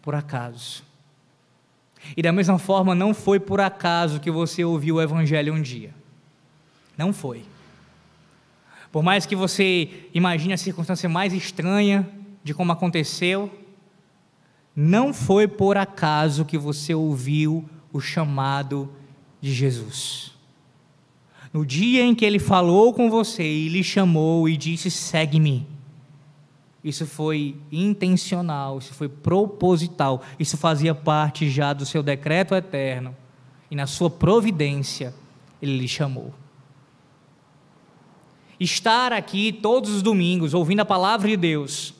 por 0.00 0.14
acaso. 0.14 0.84
E 2.16 2.22
da 2.22 2.32
mesma 2.32 2.58
forma, 2.58 2.94
não 2.94 3.14
foi 3.14 3.38
por 3.38 3.60
acaso 3.60 4.20
que 4.20 4.30
você 4.30 4.64
ouviu 4.64 4.96
o 4.96 5.02
Evangelho 5.02 5.54
um 5.54 5.62
dia. 5.62 5.94
Não 6.96 7.12
foi. 7.12 7.44
Por 8.90 9.02
mais 9.02 9.24
que 9.24 9.34
você 9.34 9.88
imagine 10.12 10.52
a 10.52 10.58
circunstância 10.58 11.08
mais 11.08 11.32
estranha 11.32 12.08
de 12.44 12.52
como 12.52 12.72
aconteceu, 12.72 13.50
não 14.74 15.14
foi 15.14 15.48
por 15.48 15.76
acaso 15.76 16.44
que 16.44 16.58
você 16.58 16.94
ouviu 16.94 17.64
o 17.92 18.00
chamado 18.00 18.90
de 19.40 19.52
Jesus. 19.52 20.32
No 21.52 21.64
dia 21.64 22.02
em 22.02 22.14
que 22.14 22.24
ele 22.24 22.38
falou 22.38 22.94
com 22.94 23.10
você 23.10 23.42
e 23.42 23.68
lhe 23.68 23.84
chamou 23.84 24.48
e 24.48 24.56
disse: 24.56 24.90
segue-me. 24.90 25.66
Isso 26.84 27.06
foi 27.06 27.56
intencional, 27.70 28.78
isso 28.78 28.92
foi 28.92 29.08
proposital, 29.08 30.22
isso 30.38 30.56
fazia 30.56 30.94
parte 30.94 31.48
já 31.48 31.72
do 31.72 31.86
seu 31.86 32.02
decreto 32.02 32.54
eterno. 32.54 33.16
E 33.70 33.76
na 33.76 33.86
sua 33.86 34.10
providência, 34.10 35.14
ele 35.60 35.78
lhe 35.78 35.88
chamou. 35.88 36.34
Estar 38.58 39.12
aqui 39.12 39.52
todos 39.52 39.90
os 39.90 40.02
domingos 40.02 40.54
ouvindo 40.54 40.80
a 40.80 40.84
palavra 40.84 41.28
de 41.28 41.36
Deus 41.36 41.94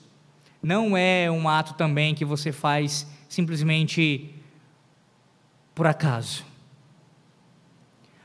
não 0.62 0.97
é 0.97 1.31
um 1.31 1.49
ato 1.49 1.75
também 1.75 2.14
que 2.14 2.25
você 2.25 2.53
faz 2.53 3.07
simplesmente 3.29 4.33
por 5.75 5.87
acaso. 5.87 6.45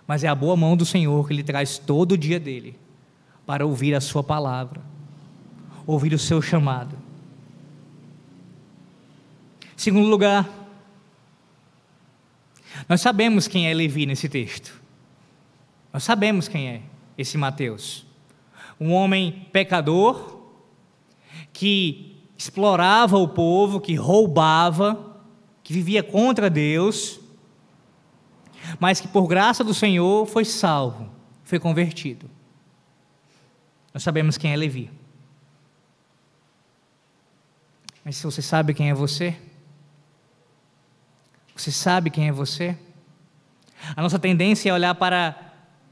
Mas 0.06 0.24
é 0.24 0.28
a 0.28 0.36
boa 0.36 0.56
mão 0.56 0.78
do 0.78 0.86
Senhor 0.86 1.28
que 1.28 1.34
lhe 1.34 1.44
traz 1.44 1.78
todo 1.78 2.12
o 2.14 2.18
dia 2.18 2.40
dele 2.40 2.78
para 3.46 3.66
ouvir 3.66 3.96
a 3.96 4.02
sua 4.02 4.24
palavra, 4.24 4.82
ouvir 5.88 6.14
o 6.14 6.20
seu 6.20 6.42
chamado. 6.42 6.98
Segundo 9.76 10.10
lugar, 10.10 10.48
nós 12.90 13.00
sabemos 13.00 13.48
quem 13.48 13.70
é 13.70 13.74
Levi 13.74 14.06
nesse 14.06 14.28
texto. 14.28 14.80
Nós 15.94 16.04
sabemos 16.04 16.48
quem 16.48 16.68
é 16.68 16.82
esse 17.18 17.38
Mateus. 17.38 18.06
Um 18.80 18.92
homem 18.92 19.48
pecador 19.52 20.42
que 21.54 22.18
explorava 22.38 23.18
o 23.18 23.28
povo, 23.28 23.80
que 23.80 23.96
roubava, 23.96 25.16
que 25.64 25.74
vivia 25.74 26.04
contra 26.04 26.50
Deus, 26.50 27.20
mas 28.80 29.00
que 29.00 29.08
por 29.08 29.26
graça 29.28 29.64
do 29.64 29.74
Senhor 29.74 30.26
foi 30.28 30.46
salvo, 30.46 31.10
foi 31.44 31.60
convertido. 31.60 32.30
Nós 33.94 34.04
sabemos 34.04 34.38
quem 34.38 34.52
é 34.52 34.56
Levi. 34.56 34.92
Mas 38.08 38.16
se 38.16 38.24
você 38.24 38.42
sabe 38.42 38.74
quem 38.74 38.90
é 38.90 38.94
você, 38.94 39.36
você 41.54 41.70
sabe 41.70 42.10
quem 42.10 42.30
é 42.30 42.32
você? 42.32 42.74
A 43.98 44.02
nossa 44.02 44.18
tendência 44.18 44.70
é 44.70 44.74
olhar 44.74 44.96
para 44.96 45.36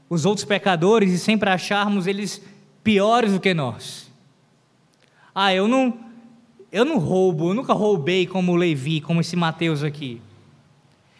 os 0.08 0.24
outros 0.24 0.46
pecadores 0.46 1.12
e 1.12 1.18
sempre 1.18 1.50
acharmos 1.50 2.06
eles 2.06 2.40
piores 2.82 3.32
do 3.32 3.38
que 3.38 3.52
nós. 3.52 4.10
Ah, 5.34 5.52
eu 5.52 5.68
não, 5.68 5.92
eu 6.72 6.86
não 6.86 6.96
roubo, 6.98 7.50
eu 7.50 7.54
nunca 7.54 7.74
roubei 7.74 8.26
como 8.26 8.56
Levi, 8.56 9.02
como 9.02 9.20
esse 9.20 9.36
Mateus 9.36 9.84
aqui. 9.84 10.22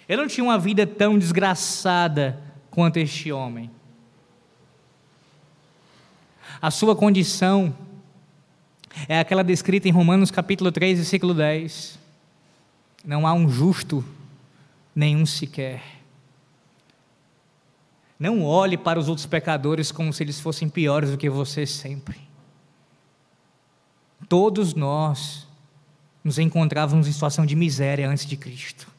Eu 0.08 0.16
não 0.16 0.26
tinha 0.26 0.44
uma 0.44 0.58
vida 0.58 0.86
tão 0.86 1.18
desgraçada 1.18 2.42
quanto 2.70 2.96
este 2.96 3.30
homem. 3.30 3.70
A 6.62 6.70
sua 6.70 6.96
condição 6.96 7.76
é 9.08 9.20
aquela 9.20 9.44
descrita 9.44 9.88
em 9.88 9.92
Romanos 9.92 10.30
capítulo 10.30 10.72
3, 10.72 10.98
versículo 10.98 11.34
10. 11.34 11.98
Não 13.04 13.26
há 13.26 13.32
um 13.32 13.48
justo, 13.48 14.04
nenhum 14.94 15.26
sequer. 15.26 15.82
Não 18.18 18.42
olhe 18.42 18.78
para 18.78 18.98
os 18.98 19.08
outros 19.08 19.26
pecadores 19.26 19.92
como 19.92 20.12
se 20.12 20.22
eles 20.22 20.40
fossem 20.40 20.68
piores 20.68 21.10
do 21.10 21.18
que 21.18 21.28
você 21.28 21.66
sempre. 21.66 22.18
Todos 24.28 24.74
nós 24.74 25.46
nos 26.24 26.38
encontrávamos 26.38 27.06
em 27.06 27.12
situação 27.12 27.44
de 27.44 27.54
miséria 27.54 28.08
antes 28.08 28.26
de 28.26 28.36
Cristo. 28.36 28.90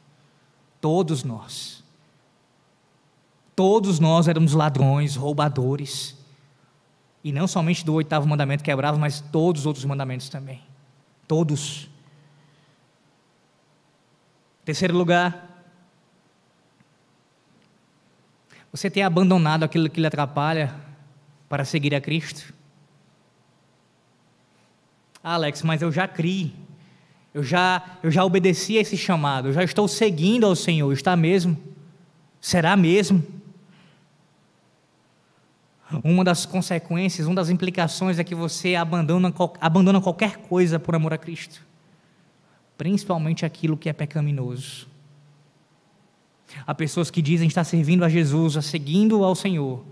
Todos 0.80 1.24
nós. 1.24 1.82
Todos 3.56 3.98
nós 3.98 4.28
éramos 4.28 4.52
ladrões, 4.52 5.16
roubadores. 5.16 6.16
E 7.22 7.32
não 7.32 7.46
somente 7.46 7.84
do 7.84 7.94
oitavo 7.94 8.26
mandamento 8.26 8.62
quebrava, 8.62 8.98
mas 8.98 9.20
todos 9.20 9.62
os 9.62 9.66
outros 9.66 9.84
mandamentos 9.84 10.28
também. 10.28 10.62
Todos. 11.26 11.88
Terceiro 14.64 14.96
lugar. 14.96 15.64
Você 18.70 18.90
tem 18.90 19.02
abandonado 19.02 19.64
aquilo 19.64 19.88
que 19.88 20.00
lhe 20.00 20.06
atrapalha 20.06 20.74
para 21.48 21.64
seguir 21.64 21.94
a 21.94 22.00
Cristo? 22.00 22.52
Ah, 25.22 25.34
Alex, 25.34 25.62
mas 25.62 25.82
eu 25.82 25.90
já 25.90 26.06
criei. 26.06 26.54
Eu 27.32 27.42
já, 27.42 27.98
eu 28.02 28.10
já 28.10 28.24
obedeci 28.24 28.78
a 28.78 28.80
esse 28.80 28.96
chamado, 28.96 29.48
eu 29.48 29.52
já 29.52 29.62
estou 29.62 29.86
seguindo 29.86 30.44
ao 30.44 30.56
Senhor, 30.56 30.90
está 30.92 31.14
mesmo? 31.14 31.56
Será 32.40 32.76
mesmo? 32.76 33.24
Uma 36.04 36.22
das 36.22 36.44
consequências, 36.44 37.26
uma 37.26 37.36
das 37.36 37.48
implicações 37.48 38.18
é 38.18 38.24
que 38.24 38.34
você 38.34 38.74
abandona, 38.74 39.32
abandona 39.60 40.00
qualquer 40.00 40.36
coisa 40.36 40.78
por 40.78 40.94
amor 40.94 41.14
a 41.14 41.18
Cristo, 41.18 41.64
principalmente 42.76 43.46
aquilo 43.46 43.76
que 43.76 43.88
é 43.88 43.92
pecaminoso. 43.92 44.86
Há 46.66 46.74
pessoas 46.74 47.10
que 47.10 47.22
dizem 47.22 47.48
estar 47.48 47.64
servindo 47.64 48.04
a 48.04 48.08
Jesus, 48.08 48.62
seguindo 48.64 49.24
ao 49.24 49.34
Senhor, 49.34 49.84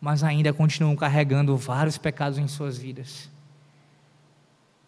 mas 0.00 0.22
ainda 0.22 0.52
continuam 0.52 0.96
carregando 0.96 1.56
vários 1.56 1.96
pecados 1.96 2.38
em 2.38 2.48
suas 2.48 2.76
vidas 2.76 3.30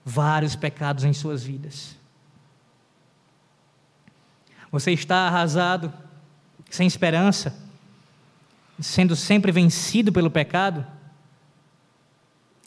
vários 0.04 0.56
pecados 0.56 1.04
em 1.04 1.12
suas 1.12 1.42
vidas. 1.42 1.96
Você 4.70 4.92
está 4.92 5.28
arrasado, 5.28 5.92
sem 6.70 6.86
esperança, 6.86 7.54
sendo 8.82 9.16
sempre 9.16 9.50
vencido 9.52 10.12
pelo 10.12 10.30
pecado? 10.30 10.84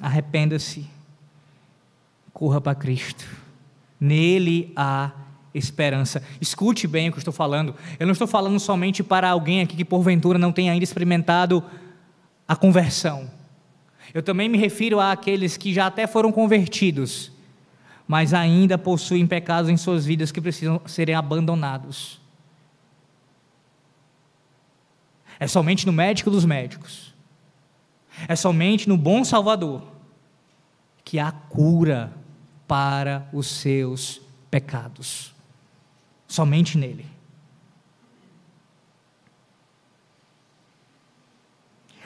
Arrependa-se, 0.02 0.90
corra 2.34 2.60
para 2.60 2.74
Cristo, 2.74 3.26
nele 4.00 4.74
há 4.76 5.12
esperança. 5.54 6.22
Escute 6.42 6.88
bem 6.88 7.08
o 7.08 7.12
que 7.12 7.18
eu 7.18 7.22
estou 7.22 7.34
falando. 7.34 7.76
Eu 8.00 8.06
não 8.06 8.14
estou 8.14 8.28
falando 8.28 8.60
somente 8.60 9.04
para 9.04 9.30
alguém 9.30 9.62
aqui 9.62 9.76
que 9.76 9.86
porventura 9.86 10.38
não 10.38 10.52
tenha 10.52 10.72
ainda 10.72 10.84
experimentado 10.84 11.64
a 12.48 12.56
conversão. 12.56 13.30
Eu 14.14 14.22
também 14.22 14.50
me 14.50 14.58
refiro 14.58 15.00
àqueles 15.00 15.58
que 15.58 15.74
já 15.74 15.88
até 15.88 16.08
foram 16.08 16.32
convertidos, 16.32 17.32
mas 18.08 18.34
ainda 18.34 18.78
possuem 18.78 19.26
pecados 19.26 19.70
em 19.70 19.78
suas 19.78 20.06
vidas 20.06 20.32
que 20.32 20.42
precisam 20.42 20.82
serem 20.86 21.16
abandonados. 21.16 22.25
É 25.40 25.48
somente 25.48 25.86
no 25.86 25.92
médico 25.92 26.32
dos 26.32 26.46
médicos, 26.46 27.14
é 28.28 28.36
somente 28.36 28.88
no 28.88 28.98
bom 28.98 29.24
Salvador 29.24 29.84
que 31.04 31.20
há 31.20 31.32
cura 31.32 32.12
para 32.68 33.30
os 33.32 33.48
seus 33.48 34.22
pecados. 34.50 35.34
Somente 36.28 36.78
nele. 36.78 37.06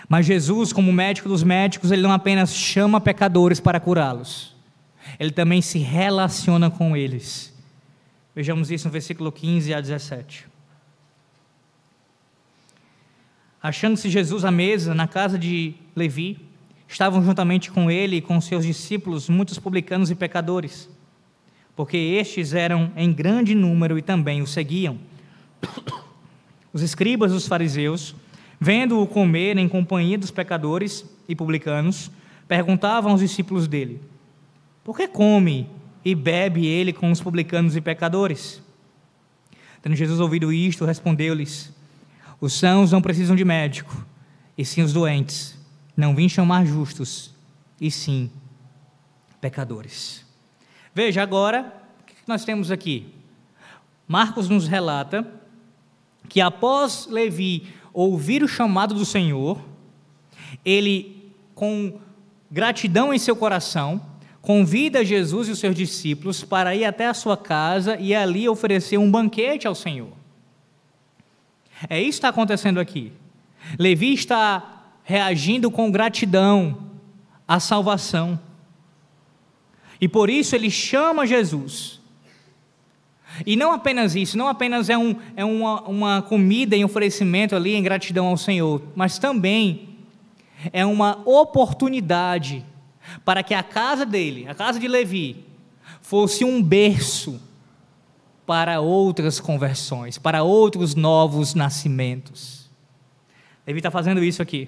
Mas 0.10 0.26
Jesus, 0.26 0.74
como 0.74 0.92
médico 0.92 1.30
dos 1.30 1.44
médicos, 1.44 1.92
ele 1.92 2.02
não 2.02 2.12
apenas 2.12 2.54
chama 2.54 3.00
pecadores 3.00 3.60
para 3.60 3.80
curá-los, 3.80 4.56
ele 5.20 5.32
também 5.32 5.62
se 5.62 5.78
relaciona 5.78 6.70
com 6.72 6.98
eles. 6.98 7.54
Vejamos 8.36 8.72
isso 8.72 8.88
no 8.88 8.92
versículo 8.92 9.32
15 9.32 9.72
a 9.74 9.80
17. 9.80 10.49
Achando-se 13.62 14.10
Jesus 14.10 14.46
à 14.46 14.52
mesa 14.52 14.94
na 14.94 15.08
casa 15.08 15.38
de 15.38 15.74
Levi, 15.96 16.40
estavam 16.88 17.24
juntamente 17.24 17.72
com 17.72 17.92
ele 17.92 18.18
e 18.18 18.22
com 18.22 18.40
seus 18.40 18.66
discípulos 18.66 19.30
muitos 19.30 19.60
publicanos 19.60 20.10
e 20.10 20.16
pecadores, 20.16 20.90
porque 21.76 21.98
estes 21.98 22.54
eram 22.54 22.92
em 22.96 23.12
grande 23.12 23.54
número 23.54 23.98
e 23.98 24.02
também 24.02 24.42
o 24.42 24.48
seguiam. 24.48 24.98
Os 26.72 26.82
escribas 26.82 27.32
dos 27.32 27.48
fariseus 27.48 28.16
Vendo-o 28.62 29.08
comer 29.08 29.58
em 29.58 29.70
companhia 29.70 30.18
dos 30.18 30.32
pecadores 30.32 31.06
e 31.30 31.36
publicanos, 31.36 32.12
perguntavam 32.46 33.12
aos 33.12 33.22
discípulos 33.22 33.70
dele: 33.70 34.02
Por 34.84 34.98
que 34.98 35.08
come 35.08 35.70
e 36.04 36.14
bebe 36.14 36.66
ele 36.66 36.92
com 36.92 37.10
os 37.10 37.22
publicanos 37.22 37.76
e 37.76 37.82
pecadores. 37.82 38.62
Tendo 39.82 39.96
Jesus 39.96 40.20
ouvido 40.20 40.52
isto, 40.52 40.84
respondeu-lhes: 40.84 41.74
Os 42.42 42.54
sãos 42.54 42.92
não 42.92 43.02
precisam 43.02 43.36
de 43.36 43.44
médico, 43.44 44.06
e 44.58 44.64
sim 44.64 44.82
os 44.82 44.94
doentes. 44.94 45.58
Não 45.96 46.16
vim 46.16 46.30
chamar 46.30 46.66
justos, 46.66 47.34
e 47.80 47.92
sim 47.92 48.32
pecadores. 49.42 50.26
Veja 50.94 51.22
agora 51.22 51.74
o 52.02 52.06
que 52.06 52.16
nós 52.28 52.46
temos 52.46 52.72
aqui. 52.72 53.14
Marcos 54.08 54.50
nos 54.50 54.68
relata 54.68 55.26
que 56.28 56.42
após 56.42 57.08
Levi 57.08 57.68
ouvir 57.94 58.44
o 58.44 58.48
chamado 58.48 58.94
do 58.94 59.06
Senhor, 59.06 59.60
ele, 60.64 61.34
com 61.54 62.00
gratidão 62.50 63.14
em 63.14 63.20
seu 63.20 63.36
coração, 63.36 64.02
convida 64.42 65.06
Jesus 65.06 65.48
e 65.48 65.52
os 65.52 65.60
seus 65.60 65.76
discípulos 65.76 66.44
para 66.44 66.76
ir 66.76 66.86
até 66.86 67.08
a 67.08 67.14
sua 67.14 67.38
casa 67.38 67.98
e 67.98 68.16
ali 68.16 68.48
oferecer 68.48 68.98
um 68.98 69.10
banquete 69.10 69.68
ao 69.68 69.76
Senhor. 69.76 70.19
É 71.88 72.00
isso 72.00 72.12
que 72.12 72.18
está 72.18 72.30
acontecendo 72.30 72.80
aqui. 72.80 73.14
Levi 73.78 74.14
está 74.14 74.84
reagindo 75.04 75.70
com 75.70 75.92
gratidão 75.92 76.78
à 77.48 77.60
salvação. 77.60 78.40
E 80.02 80.08
por 80.08 80.30
isso 80.30 80.56
ele 80.56 80.70
chama 80.70 81.28
Jesus. 81.28 82.00
E 83.46 83.56
não 83.56 83.72
apenas 83.72 84.16
isso, 84.16 84.38
não 84.38 84.48
apenas 84.48 84.90
é, 84.90 84.98
um, 84.98 85.16
é 85.36 85.46
uma, 85.46 85.82
uma 85.84 86.22
comida 86.22 86.76
em 86.76 86.84
oferecimento 86.84 87.56
ali 87.56 87.76
em 87.76 87.84
gratidão 87.84 88.28
ao 88.28 88.38
Senhor, 88.38 88.82
mas 88.96 89.18
também 89.18 89.90
é 90.74 90.86
uma 90.86 91.22
oportunidade 91.26 92.66
para 93.24 93.44
que 93.44 93.54
a 93.54 93.64
casa 93.64 94.06
dele, 94.06 94.48
a 94.48 94.56
casa 94.56 94.80
de 94.80 94.88
Levi, 94.88 95.44
fosse 96.02 96.44
um 96.44 96.62
berço 96.62 97.40
para 98.50 98.82
outras 98.82 99.40
conversões, 99.40 100.18
para 100.18 100.42
outros 100.42 100.96
novos 100.96 101.54
nascimentos. 101.54 102.68
Levi 103.68 103.78
está 103.78 103.92
fazendo 103.92 104.24
isso 104.24 104.42
aqui, 104.42 104.68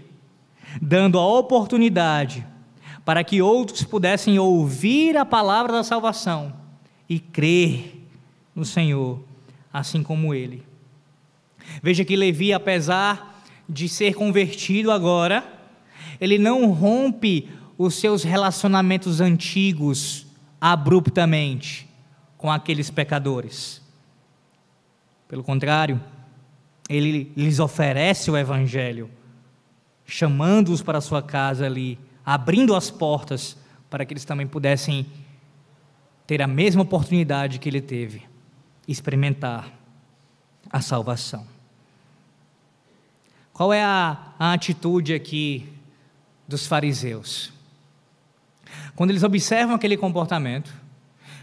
dando 0.79 1.17
a 1.17 1.25
oportunidade 1.25 2.45
para 3.03 3.23
que 3.23 3.41
outros 3.41 3.83
pudessem 3.83 4.37
ouvir 4.37 5.17
a 5.17 5.25
palavra 5.25 5.71
da 5.73 5.83
salvação 5.83 6.53
e 7.09 7.19
crer 7.19 8.05
no 8.53 8.63
Senhor, 8.63 9.19
assim 9.73 10.03
como 10.03 10.31
ele. 10.31 10.63
Veja 11.81 12.05
que 12.05 12.15
Levi, 12.15 12.53
apesar 12.53 13.43
de 13.67 13.89
ser 13.89 14.13
convertido 14.13 14.91
agora, 14.91 15.43
ele 16.19 16.37
não 16.37 16.69
rompe 16.69 17.49
os 17.79 17.95
seus 17.95 18.21
relacionamentos 18.21 19.19
antigos 19.19 20.27
abruptamente 20.61 21.89
com 22.41 22.51
aqueles 22.51 22.89
pecadores. 22.89 23.79
Pelo 25.27 25.43
contrário, 25.43 26.01
ele 26.89 27.31
lhes 27.37 27.59
oferece 27.59 28.31
o 28.31 28.35
Evangelho, 28.35 29.11
chamando-os 30.03 30.81
para 30.81 30.99
sua 30.99 31.21
casa 31.21 31.67
ali, 31.67 31.99
abrindo 32.25 32.75
as 32.75 32.89
portas 32.89 33.55
para 33.91 34.03
que 34.03 34.13
eles 34.13 34.25
também 34.25 34.47
pudessem 34.47 35.05
ter 36.25 36.41
a 36.41 36.47
mesma 36.47 36.81
oportunidade 36.81 37.59
que 37.59 37.69
ele 37.69 37.79
teve, 37.79 38.23
experimentar 38.87 39.71
a 40.67 40.81
salvação. 40.81 41.45
Qual 43.53 43.71
é 43.71 43.83
a, 43.83 44.33
a 44.39 44.53
atitude 44.53 45.13
aqui 45.13 45.71
dos 46.47 46.65
fariseus? 46.65 47.53
Quando 48.95 49.11
eles 49.11 49.23
observam 49.23 49.75
aquele 49.75 49.95
comportamento, 49.95 50.73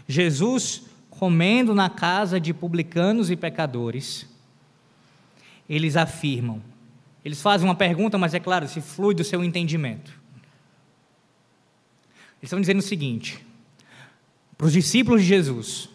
Jesus 0.07 0.88
comendo 1.19 1.75
na 1.75 1.89
casa 1.89 2.39
de 2.39 2.53
publicanos 2.53 3.29
e 3.29 3.35
pecadores, 3.35 4.25
eles 5.67 5.97
afirmam. 5.97 6.61
Eles 7.25 7.41
fazem 7.41 7.67
uma 7.67 7.75
pergunta, 7.75 8.17
mas 8.17 8.33
é 8.33 8.39
claro, 8.39 8.69
se 8.69 8.79
flui 8.79 9.13
do 9.13 9.21
seu 9.21 9.43
entendimento. 9.43 10.17
Eles 12.39 12.43
estão 12.43 12.61
dizendo 12.61 12.79
o 12.79 12.81
seguinte: 12.81 13.45
para 14.57 14.67
os 14.67 14.71
discípulos 14.71 15.21
de 15.21 15.27
Jesus, 15.27 15.89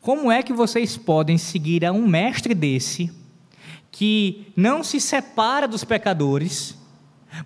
como 0.00 0.32
é 0.32 0.42
que 0.42 0.52
vocês 0.52 0.96
podem 0.96 1.38
seguir 1.38 1.84
a 1.84 1.92
um 1.92 2.08
mestre 2.08 2.52
desse, 2.52 3.08
que 3.88 4.48
não 4.56 4.82
se 4.82 5.00
separa 5.00 5.68
dos 5.68 5.84
pecadores, 5.84 6.76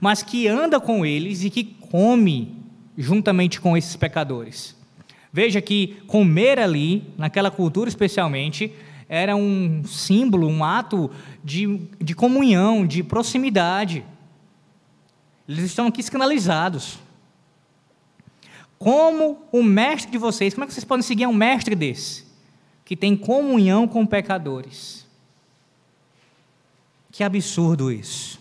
mas 0.01 0.23
que 0.23 0.49
anda 0.49 0.81
com 0.81 1.05
eles 1.05 1.45
e 1.45 1.51
que 1.51 1.65
come 1.65 2.57
juntamente 2.97 3.61
com 3.61 3.77
esses 3.77 3.95
pecadores. 3.95 4.75
Veja 5.35 5.61
que 5.61 5.97
comer 6.07 6.61
ali, 6.61 7.13
naquela 7.19 7.51
cultura 7.51 7.89
especialmente, 7.89 8.73
era 9.09 9.35
um 9.35 9.83
símbolo, 9.85 10.47
um 10.47 10.63
ato 10.63 11.11
de, 11.43 11.89
de 12.01 12.15
comunhão, 12.15 12.87
de 12.87 13.03
proximidade. 13.03 14.05
Eles 15.49 15.65
estão 15.65 15.89
aqui 15.89 16.01
escandalizados. 16.01 17.01
Como 18.79 19.43
o 19.51 19.61
mestre 19.61 20.13
de 20.13 20.19
vocês, 20.19 20.55
como 20.55 20.63
é 20.63 20.67
que 20.69 20.73
vocês 20.73 20.85
podem 20.85 21.03
seguir 21.03 21.27
um 21.27 21.35
mestre 21.35 21.75
desse? 21.75 22.25
Que 22.85 22.95
tem 22.95 23.17
comunhão 23.17 23.89
com 23.89 24.07
pecadores. 24.07 25.05
Que 27.11 27.25
absurdo 27.25 27.91
isso. 27.91 28.41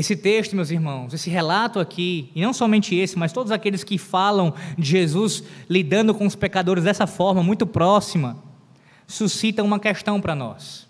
Esse 0.00 0.16
texto, 0.16 0.56
meus 0.56 0.70
irmãos, 0.70 1.12
esse 1.12 1.28
relato 1.28 1.78
aqui, 1.78 2.30
e 2.34 2.40
não 2.40 2.54
somente 2.54 2.94
esse, 2.94 3.18
mas 3.18 3.34
todos 3.34 3.52
aqueles 3.52 3.84
que 3.84 3.98
falam 3.98 4.54
de 4.78 4.88
Jesus 4.88 5.44
lidando 5.68 6.14
com 6.14 6.26
os 6.26 6.34
pecadores 6.34 6.84
dessa 6.84 7.06
forma, 7.06 7.42
muito 7.42 7.66
próxima, 7.66 8.42
suscita 9.06 9.62
uma 9.62 9.78
questão 9.78 10.18
para 10.18 10.34
nós. 10.34 10.88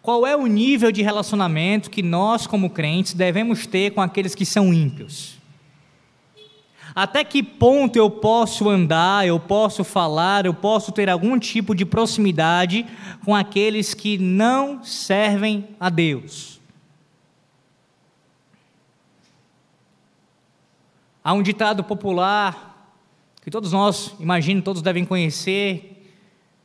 Qual 0.00 0.24
é 0.24 0.36
o 0.36 0.46
nível 0.46 0.92
de 0.92 1.02
relacionamento 1.02 1.90
que 1.90 2.00
nós, 2.00 2.46
como 2.46 2.70
crentes, 2.70 3.12
devemos 3.12 3.66
ter 3.66 3.90
com 3.90 4.00
aqueles 4.00 4.32
que 4.32 4.46
são 4.46 4.72
ímpios? 4.72 5.36
Até 6.94 7.24
que 7.24 7.42
ponto 7.42 7.96
eu 7.96 8.08
posso 8.08 8.68
andar, 8.68 9.26
eu 9.26 9.40
posso 9.40 9.82
falar, 9.82 10.46
eu 10.46 10.54
posso 10.54 10.92
ter 10.92 11.10
algum 11.10 11.40
tipo 11.40 11.74
de 11.74 11.84
proximidade 11.84 12.86
com 13.24 13.34
aqueles 13.34 13.94
que 13.94 14.16
não 14.16 14.84
servem 14.84 15.66
a 15.80 15.90
Deus? 15.90 16.55
Há 21.26 21.32
um 21.32 21.42
ditado 21.42 21.82
popular 21.82 22.94
que 23.42 23.50
todos 23.50 23.72
nós, 23.72 24.14
imagino, 24.20 24.62
todos 24.62 24.80
devem 24.80 25.04
conhecer, 25.04 26.08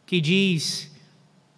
que 0.05 0.22
diz: 0.22 0.95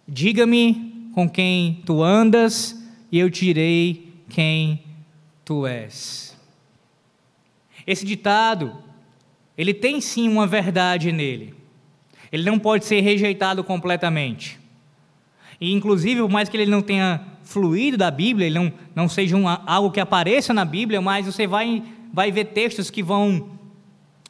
Diga-me 0.08 1.10
com 1.14 1.28
quem 1.28 1.82
tu 1.84 2.02
andas 2.02 2.82
e 3.12 3.18
eu 3.18 3.28
direi 3.28 4.10
quem 4.30 4.82
tu 5.44 5.66
és. 5.66 6.34
Esse 7.86 8.06
ditado, 8.06 8.74
ele 9.54 9.74
tem 9.74 10.00
sim 10.00 10.26
uma 10.26 10.46
verdade 10.46 11.12
nele. 11.12 11.52
Ele 12.32 12.44
não 12.44 12.58
pode 12.58 12.86
ser 12.86 13.02
rejeitado 13.02 13.62
completamente. 13.62 14.58
E, 15.60 15.74
inclusive, 15.74 16.22
por 16.22 16.30
mais 16.30 16.48
que 16.48 16.56
ele 16.56 16.70
não 16.70 16.80
tenha 16.80 17.22
fluído 17.42 17.98
da 17.98 18.10
Bíblia, 18.10 18.46
ele 18.46 18.58
não, 18.58 18.72
não 18.94 19.10
seja 19.10 19.36
um, 19.36 19.44
algo 19.46 19.90
que 19.90 20.00
apareça 20.00 20.54
na 20.54 20.64
Bíblia, 20.64 21.02
mas 21.02 21.26
você 21.26 21.46
vai 21.46 21.82
vai 22.14 22.30
ver 22.30 22.44
textos 22.44 22.90
que 22.90 23.02
vão 23.02 23.58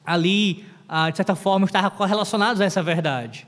ali, 0.07 0.65
ah, 0.89 1.11
de 1.11 1.19
certa 1.19 1.37
forma, 1.37 1.67
estar 1.67 1.91
correlacionados 1.91 2.63
a 2.63 2.65
essa 2.65 2.83
verdade. 2.83 3.47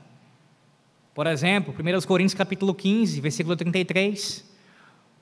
Por 1.15 1.25
exemplo, 1.25 1.73
1 1.73 2.05
Coríntios 2.05 2.35
capítulo 2.35 2.75
15, 2.75 3.19
versículo 3.19 3.55
33, 3.55 4.45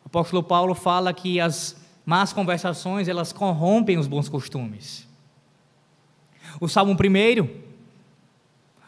o 0.03 0.07
apóstolo 0.07 0.43
Paulo 0.43 0.75
fala 0.75 1.13
que 1.13 1.39
as 1.39 1.81
más 2.05 2.33
conversações, 2.33 3.07
elas 3.07 3.31
corrompem 3.31 3.97
os 3.97 4.05
bons 4.05 4.27
costumes. 4.27 5.07
O 6.59 6.67
Salmo 6.67 6.91
1, 6.91 7.49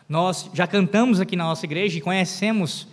nós 0.10 0.50
já 0.54 0.68
cantamos 0.68 1.22
aqui 1.22 1.38
na 1.38 1.46
nossa 1.46 1.66
igreja 1.66 1.98
e 1.98 2.02
conhecemos 2.02 2.86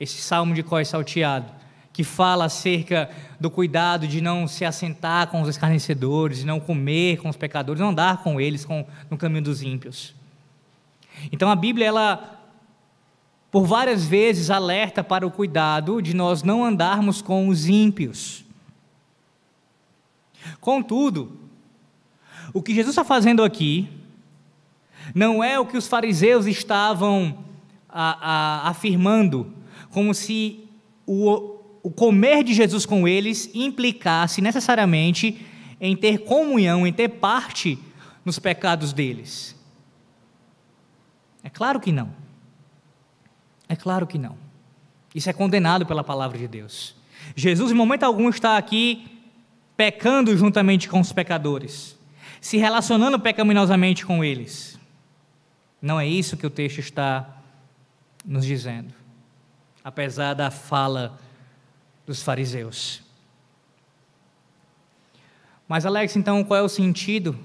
esse 0.00 0.22
salmo 0.22 0.54
de 0.54 0.62
cós 0.62 0.88
salteado 0.88 1.52
que 1.92 2.04
fala 2.04 2.44
acerca 2.44 3.10
do 3.40 3.50
cuidado 3.50 4.06
de 4.06 4.20
não 4.20 4.46
se 4.46 4.64
assentar 4.64 5.28
com 5.28 5.42
os 5.42 5.48
escarnecedores, 5.48 6.38
de 6.38 6.46
não 6.46 6.60
comer 6.60 7.18
com 7.18 7.28
os 7.28 7.36
pecadores, 7.36 7.80
não 7.80 7.90
andar 7.90 8.22
com 8.22 8.40
eles 8.40 8.64
com, 8.64 8.86
no 9.10 9.16
caminho 9.16 9.42
dos 9.42 9.62
ímpios. 9.62 10.14
Então 11.32 11.50
a 11.50 11.56
Bíblia, 11.56 11.86
ela, 11.86 12.40
por 13.50 13.64
várias 13.66 14.06
vezes, 14.06 14.50
alerta 14.50 15.02
para 15.02 15.26
o 15.26 15.30
cuidado 15.30 16.00
de 16.00 16.14
nós 16.14 16.42
não 16.42 16.64
andarmos 16.64 17.20
com 17.20 17.48
os 17.48 17.68
ímpios. 17.68 18.44
Contudo, 20.60 21.38
o 22.52 22.62
que 22.62 22.74
Jesus 22.74 22.92
está 22.92 23.04
fazendo 23.04 23.42
aqui 23.42 23.88
não 25.14 25.42
é 25.42 25.58
o 25.58 25.66
que 25.66 25.76
os 25.76 25.88
fariseus 25.88 26.46
estavam 26.46 27.44
a, 27.88 28.66
a, 28.66 28.68
afirmando, 28.68 29.52
como 29.90 30.14
se 30.14 30.64
o, 31.06 31.57
o 31.82 31.90
comer 31.90 32.42
de 32.42 32.54
Jesus 32.54 32.84
com 32.84 33.06
eles 33.06 33.50
implicasse 33.54 34.40
necessariamente 34.40 35.46
em 35.80 35.96
ter 35.96 36.18
comunhão, 36.18 36.86
em 36.86 36.92
ter 36.92 37.08
parte 37.08 37.78
nos 38.24 38.38
pecados 38.38 38.92
deles? 38.92 39.56
É 41.42 41.50
claro 41.50 41.80
que 41.80 41.92
não. 41.92 42.12
É 43.68 43.76
claro 43.76 44.06
que 44.06 44.18
não. 44.18 44.36
Isso 45.14 45.30
é 45.30 45.32
condenado 45.32 45.86
pela 45.86 46.04
palavra 46.04 46.38
de 46.38 46.48
Deus. 46.48 46.94
Jesus, 47.34 47.72
em 47.72 47.74
momento 47.74 48.04
algum, 48.04 48.28
está 48.28 48.56
aqui 48.56 49.06
pecando 49.76 50.36
juntamente 50.36 50.88
com 50.88 51.00
os 51.00 51.12
pecadores, 51.12 51.96
se 52.40 52.56
relacionando 52.56 53.18
pecaminosamente 53.18 54.04
com 54.04 54.24
eles. 54.24 54.78
Não 55.80 56.00
é 56.00 56.06
isso 56.06 56.36
que 56.36 56.46
o 56.46 56.50
texto 56.50 56.78
está 56.80 57.42
nos 58.24 58.44
dizendo, 58.44 58.92
apesar 59.84 60.34
da 60.34 60.50
fala 60.50 61.18
dos 62.08 62.22
fariseus. 62.22 63.02
Mas, 65.68 65.84
Alex, 65.84 66.16
então 66.16 66.42
qual 66.42 66.58
é 66.58 66.62
o 66.62 66.68
sentido? 66.68 67.38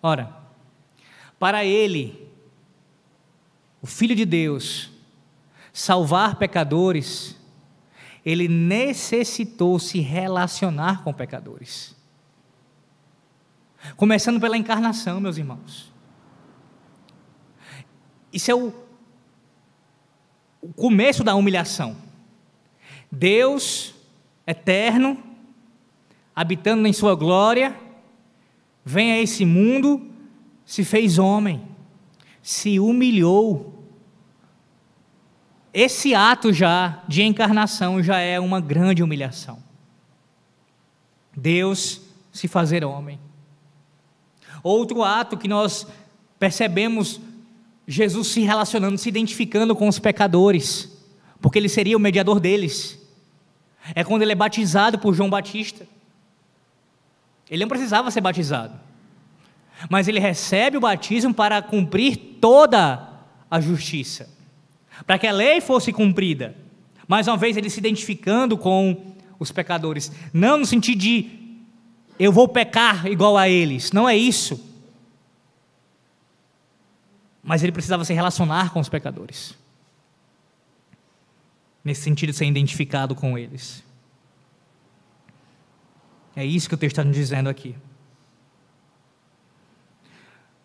Ora, 0.00 0.32
para 1.36 1.64
ele, 1.64 2.30
o 3.82 3.86
Filho 3.86 4.14
de 4.14 4.24
Deus, 4.24 4.92
salvar 5.72 6.36
pecadores, 6.36 7.36
ele 8.24 8.46
necessitou 8.46 9.80
se 9.80 9.98
relacionar 9.98 11.02
com 11.02 11.12
pecadores. 11.12 11.96
Começando 13.96 14.40
pela 14.40 14.56
encarnação, 14.56 15.20
meus 15.20 15.36
irmãos. 15.36 15.92
Isso 18.32 18.52
é 18.52 18.54
o, 18.54 18.72
o 20.62 20.72
começo 20.72 21.24
da 21.24 21.34
humilhação. 21.34 22.05
Deus 23.18 23.94
eterno, 24.46 25.16
habitando 26.34 26.86
em 26.86 26.92
Sua 26.92 27.14
glória, 27.14 27.74
vem 28.84 29.12
a 29.12 29.22
esse 29.22 29.46
mundo, 29.46 30.10
se 30.66 30.84
fez 30.84 31.18
homem, 31.18 31.62
se 32.42 32.78
humilhou. 32.78 33.82
Esse 35.72 36.14
ato 36.14 36.52
já 36.52 37.02
de 37.08 37.22
encarnação 37.22 38.02
já 38.02 38.18
é 38.18 38.38
uma 38.38 38.60
grande 38.60 39.02
humilhação. 39.02 39.62
Deus 41.34 42.02
se 42.30 42.46
fazer 42.46 42.84
homem. 42.84 43.18
Outro 44.62 45.02
ato 45.02 45.38
que 45.38 45.48
nós 45.48 45.86
percebemos 46.38 47.18
Jesus 47.88 48.28
se 48.28 48.42
relacionando, 48.42 48.98
se 48.98 49.08
identificando 49.08 49.74
com 49.74 49.88
os 49.88 49.98
pecadores, 49.98 51.02
porque 51.40 51.58
ele 51.58 51.68
seria 51.68 51.96
o 51.96 52.00
mediador 52.00 52.38
deles. 52.38 53.05
É 53.94 54.04
quando 54.04 54.22
ele 54.22 54.32
é 54.32 54.34
batizado 54.34 54.98
por 54.98 55.14
João 55.14 55.30
Batista. 55.30 55.86
Ele 57.50 57.62
não 57.62 57.68
precisava 57.68 58.10
ser 58.10 58.20
batizado, 58.20 58.74
mas 59.88 60.08
ele 60.08 60.18
recebe 60.18 60.76
o 60.76 60.80
batismo 60.80 61.32
para 61.32 61.62
cumprir 61.62 62.16
toda 62.40 63.08
a 63.48 63.60
justiça, 63.60 64.28
para 65.06 65.18
que 65.18 65.26
a 65.26 65.32
lei 65.32 65.60
fosse 65.60 65.92
cumprida. 65.92 66.56
Mais 67.06 67.28
uma 67.28 67.36
vez, 67.36 67.56
ele 67.56 67.70
se 67.70 67.78
identificando 67.78 68.58
com 68.58 69.14
os 69.38 69.52
pecadores, 69.52 70.10
não 70.32 70.58
no 70.58 70.66
sentido 70.66 70.98
de 70.98 71.30
eu 72.18 72.32
vou 72.32 72.48
pecar 72.48 73.06
igual 73.06 73.36
a 73.36 73.48
eles, 73.48 73.92
não 73.92 74.08
é 74.08 74.16
isso. 74.16 74.60
Mas 77.44 77.62
ele 77.62 77.70
precisava 77.70 78.04
se 78.04 78.12
relacionar 78.12 78.72
com 78.72 78.80
os 78.80 78.88
pecadores 78.88 79.54
nesse 81.86 82.02
sentido 82.02 82.32
de 82.32 82.36
ser 82.36 82.46
identificado 82.46 83.14
com 83.14 83.38
eles. 83.38 83.84
É 86.34 86.44
isso 86.44 86.68
que 86.68 86.74
o 86.74 86.76
texto 86.76 86.94
está 86.94 87.04
nos 87.04 87.14
dizendo 87.14 87.48
aqui. 87.48 87.76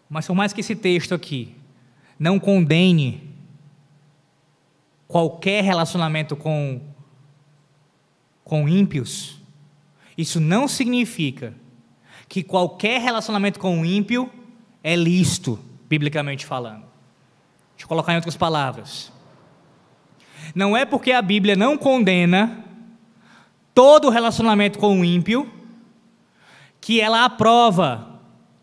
Mas 0.09 0.25
por 0.25 0.33
mais 0.33 0.51
que 0.51 0.61
esse 0.61 0.75
texto 0.75 1.13
aqui 1.13 1.55
não 2.17 2.39
condene 2.39 3.29
qualquer 5.07 5.63
relacionamento 5.63 6.35
com, 6.35 6.81
com 8.43 8.67
ímpios, 8.67 9.39
isso 10.17 10.39
não 10.39 10.67
significa 10.67 11.53
que 12.27 12.41
qualquer 12.41 12.99
relacionamento 12.99 13.59
com 13.59 13.79
o 13.79 13.85
ímpio 13.85 14.27
é 14.83 14.95
lícito, 14.95 15.59
biblicamente 15.87 16.47
falando. 16.47 16.81
Deixa 17.73 17.83
eu 17.83 17.87
colocar 17.87 18.11
em 18.13 18.15
outras 18.15 18.35
palavras. 18.35 19.10
Não 20.53 20.75
é 20.75 20.85
porque 20.85 21.11
a 21.11 21.21
Bíblia 21.21 21.55
não 21.55 21.77
condena 21.77 22.63
todo 23.73 24.09
relacionamento 24.09 24.77
com 24.77 24.99
o 24.99 25.05
ímpio 25.05 25.49
que 26.79 26.99
ela 26.99 27.23
aprova 27.23 28.19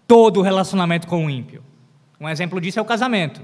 todo 0.06 0.42
relacionamento 0.42 1.06
com 1.06 1.26
o 1.26 1.30
ímpio. 1.30 1.62
Um 2.20 2.28
exemplo 2.28 2.60
disso 2.60 2.78
é 2.78 2.82
o 2.82 2.84
casamento. 2.84 3.40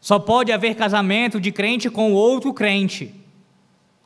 Só 0.00 0.18
pode 0.18 0.52
haver 0.52 0.74
casamento 0.74 1.40
de 1.40 1.50
crente 1.50 1.88
com 1.88 2.12
outro 2.12 2.52
crente. 2.52 3.14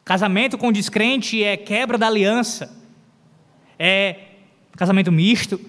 Casamento 0.04 0.56
com 0.56 0.70
descrente 0.70 1.42
é 1.42 1.56
quebra 1.56 1.98
da 1.98 2.06
aliança. 2.06 2.76
É 3.76 4.16
casamento 4.76 5.10
misto, 5.10 5.60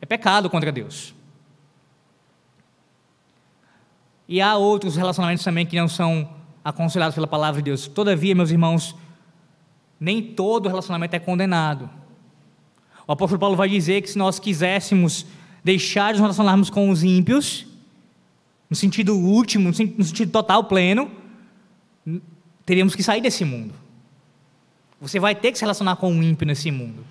é 0.00 0.06
pecado 0.06 0.48
contra 0.48 0.72
Deus. 0.72 1.14
E 4.28 4.40
há 4.40 4.56
outros 4.56 4.96
relacionamentos 4.96 5.44
também 5.44 5.64
que 5.64 5.76
não 5.76 5.88
são 5.88 6.28
aconselhados 6.64 7.14
pela 7.14 7.26
palavra 7.26 7.62
de 7.62 7.66
Deus. 7.66 7.86
Todavia, 7.86 8.34
meus 8.34 8.50
irmãos, 8.50 8.94
nem 10.00 10.22
todo 10.22 10.68
relacionamento 10.68 11.14
é 11.14 11.18
condenado. 11.18 11.88
O 13.06 13.12
apóstolo 13.12 13.38
Paulo 13.38 13.54
vai 13.56 13.68
dizer 13.68 14.02
que 14.02 14.10
se 14.10 14.18
nós 14.18 14.38
quiséssemos 14.38 15.26
deixar 15.62 16.12
de 16.12 16.18
nos 16.18 16.22
relacionarmos 16.22 16.70
com 16.70 16.90
os 16.90 17.04
ímpios, 17.04 17.66
no 18.68 18.74
sentido 18.74 19.16
último, 19.16 19.68
no 19.68 19.74
sentido 19.74 20.30
total, 20.32 20.64
pleno, 20.64 21.10
teríamos 22.64 22.96
que 22.96 23.02
sair 23.02 23.20
desse 23.20 23.44
mundo. 23.44 23.74
Você 25.00 25.20
vai 25.20 25.34
ter 25.34 25.52
que 25.52 25.58
se 25.58 25.64
relacionar 25.64 25.96
com 25.96 26.10
um 26.10 26.22
ímpio 26.22 26.46
nesse 26.46 26.70
mundo. 26.70 27.04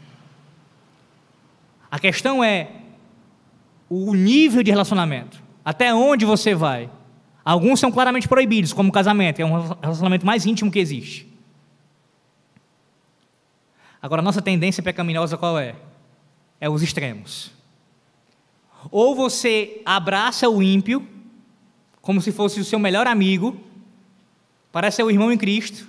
A 1.89 1.97
questão 1.97 2.43
é 2.43 2.71
o 3.89 4.13
nível 4.13 4.61
de 4.63 4.71
relacionamento. 4.71 5.41
Até 5.63 5.93
onde 5.93 6.25
você 6.25 6.53
vai? 6.53 6.89
Alguns 7.45 7.79
são 7.79 7.91
claramente 7.91 8.27
proibidos, 8.27 8.73
como 8.73 8.89
o 8.89 8.91
casamento, 8.91 9.39
é 9.39 9.45
um 9.45 9.75
relacionamento 9.79 10.25
mais 10.25 10.47
íntimo 10.47 10.71
que 10.71 10.79
existe. 10.79 11.31
Agora, 14.01 14.19
nossa 14.19 14.41
tendência 14.41 14.81
pecaminosa 14.81 15.37
qual 15.37 15.59
é? 15.59 15.75
É 16.59 16.67
os 16.67 16.81
extremos. 16.81 17.51
Ou 18.89 19.15
você 19.15 19.79
abraça 19.85 20.49
o 20.49 20.63
ímpio, 20.63 21.07
como 22.01 22.19
se 22.19 22.31
fosse 22.31 22.59
o 22.59 22.65
seu 22.65 22.79
melhor 22.79 23.05
amigo, 23.05 23.59
parece 24.71 24.97
ser 24.97 25.03
o 25.03 25.11
irmão 25.11 25.31
em 25.31 25.37
Cristo, 25.37 25.87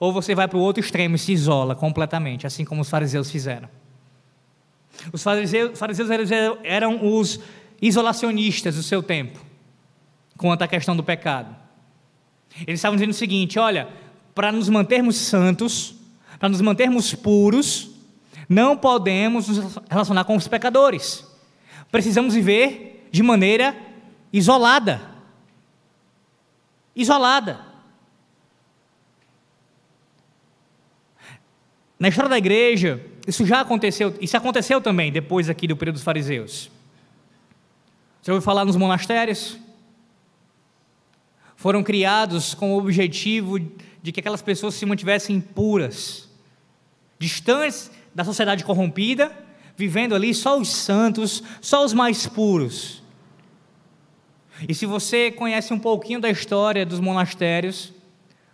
ou 0.00 0.14
você 0.14 0.34
vai 0.34 0.48
para 0.48 0.56
o 0.56 0.62
outro 0.62 0.82
extremo 0.82 1.16
e 1.16 1.18
se 1.18 1.32
isola 1.32 1.74
completamente, 1.74 2.46
assim 2.46 2.64
como 2.64 2.80
os 2.80 2.88
fariseus 2.88 3.30
fizeram. 3.30 3.68
Os 5.12 5.22
fariseus, 5.22 5.78
fariseus 5.78 6.08
eram 6.62 7.18
os 7.18 7.38
isolacionistas 7.82 8.76
do 8.76 8.82
seu 8.82 9.02
tempo 9.02 9.53
quanto 10.36 10.62
à 10.62 10.68
questão 10.68 10.96
do 10.96 11.02
pecado. 11.02 11.54
Eles 12.66 12.78
estavam 12.78 12.96
dizendo 12.96 13.10
o 13.10 13.14
seguinte: 13.14 13.58
olha, 13.58 13.88
para 14.34 14.52
nos 14.52 14.68
mantermos 14.68 15.16
santos, 15.16 15.94
para 16.38 16.48
nos 16.48 16.60
mantermos 16.60 17.14
puros, 17.14 17.90
não 18.48 18.76
podemos 18.76 19.48
nos 19.48 19.78
relacionar 19.88 20.24
com 20.24 20.36
os 20.36 20.48
pecadores. 20.48 21.26
Precisamos 21.90 22.34
viver 22.34 23.08
de 23.10 23.22
maneira 23.22 23.76
isolada. 24.32 25.00
Isolada. 26.94 27.60
Na 31.98 32.08
história 32.08 32.28
da 32.28 32.38
igreja, 32.38 33.04
isso 33.26 33.46
já 33.46 33.60
aconteceu, 33.60 34.14
isso 34.20 34.36
aconteceu 34.36 34.80
também 34.80 35.10
depois 35.10 35.48
aqui 35.48 35.66
do 35.66 35.76
período 35.76 35.94
dos 35.94 36.04
fariseus. 36.04 36.70
Você 38.20 38.30
ouviu 38.30 38.44
falar 38.44 38.64
nos 38.64 38.76
monastérios? 38.76 39.58
Foram 41.64 41.82
criados 41.82 42.52
com 42.52 42.74
o 42.74 42.76
objetivo 42.76 43.58
de 43.58 44.12
que 44.12 44.20
aquelas 44.20 44.42
pessoas 44.42 44.74
se 44.74 44.84
mantivessem 44.84 45.40
puras, 45.40 46.28
distantes 47.18 47.90
da 48.14 48.22
sociedade 48.22 48.62
corrompida, 48.62 49.34
vivendo 49.74 50.14
ali 50.14 50.34
só 50.34 50.60
os 50.60 50.68
santos, 50.68 51.42
só 51.62 51.82
os 51.82 51.94
mais 51.94 52.26
puros. 52.26 53.02
E 54.68 54.74
se 54.74 54.84
você 54.84 55.30
conhece 55.30 55.72
um 55.72 55.78
pouquinho 55.78 56.20
da 56.20 56.28
história 56.28 56.84
dos 56.84 57.00
monastérios, 57.00 57.94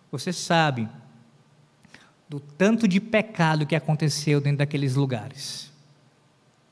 você 0.08 0.32
sabe 0.32 0.88
do 2.28 2.38
tanto 2.38 2.86
de 2.86 3.00
pecado 3.00 3.66
que 3.66 3.74
aconteceu 3.74 4.40
dentro 4.40 4.58
daqueles 4.58 4.94
lugares. 4.94 5.72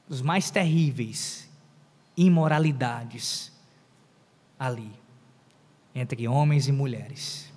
Os 0.09 0.22
mais 0.22 0.53
terríveis 0.53 1.51
imoralidades 2.16 3.51
ali 4.57 4.93
entre 5.99 6.27
homens 6.29 6.69
e 6.69 6.73
mulheres. 6.73 7.53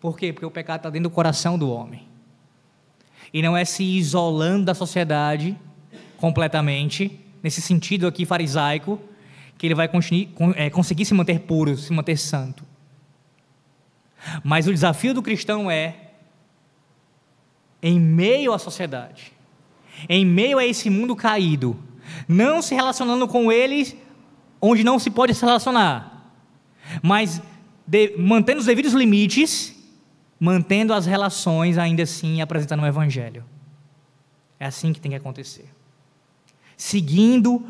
Por 0.00 0.18
quê? 0.18 0.32
Porque 0.32 0.46
o 0.46 0.50
pecado 0.50 0.80
está 0.80 0.90
dentro 0.90 1.08
do 1.08 1.14
coração 1.14 1.56
do 1.56 1.70
homem. 1.70 2.08
E 3.32 3.40
não 3.40 3.56
é 3.56 3.64
se 3.64 3.84
isolando 3.84 4.64
da 4.64 4.74
sociedade 4.74 5.56
completamente, 6.16 7.20
nesse 7.42 7.62
sentido 7.62 8.06
aqui 8.06 8.26
farisaico, 8.26 9.00
que 9.56 9.66
ele 9.66 9.74
vai 9.74 9.88
é, 10.56 10.70
conseguir 10.70 11.04
se 11.04 11.14
manter 11.14 11.40
puro, 11.40 11.76
se 11.76 11.92
manter 11.92 12.16
santo. 12.16 12.64
Mas 14.42 14.66
o 14.66 14.72
desafio 14.72 15.14
do 15.14 15.22
cristão 15.22 15.70
é, 15.70 16.10
em 17.82 17.98
meio 17.98 18.52
à 18.52 18.58
sociedade, 18.58 19.32
em 20.08 20.24
meio 20.24 20.58
a 20.58 20.66
esse 20.66 20.90
mundo 20.90 21.14
caído, 21.14 21.78
não 22.28 22.60
se 22.60 22.74
relacionando 22.74 23.26
com 23.26 23.50
eles 23.50 23.96
onde 24.62 24.84
não 24.84 24.98
se 24.98 25.10
pode 25.10 25.34
se 25.34 25.44
relacionar, 25.44 26.32
mas 27.02 27.42
de, 27.84 28.16
mantendo 28.16 28.60
os 28.60 28.66
devidos 28.66 28.92
limites, 28.92 29.74
mantendo 30.38 30.94
as 30.94 31.04
relações 31.04 31.76
ainda 31.76 32.04
assim 32.04 32.40
apresentando 32.40 32.82
o 32.82 32.86
Evangelho. 32.86 33.44
É 34.58 34.66
assim 34.66 34.92
que 34.92 35.00
tem 35.00 35.10
que 35.10 35.16
acontecer. 35.16 35.68
Seguindo 36.76 37.66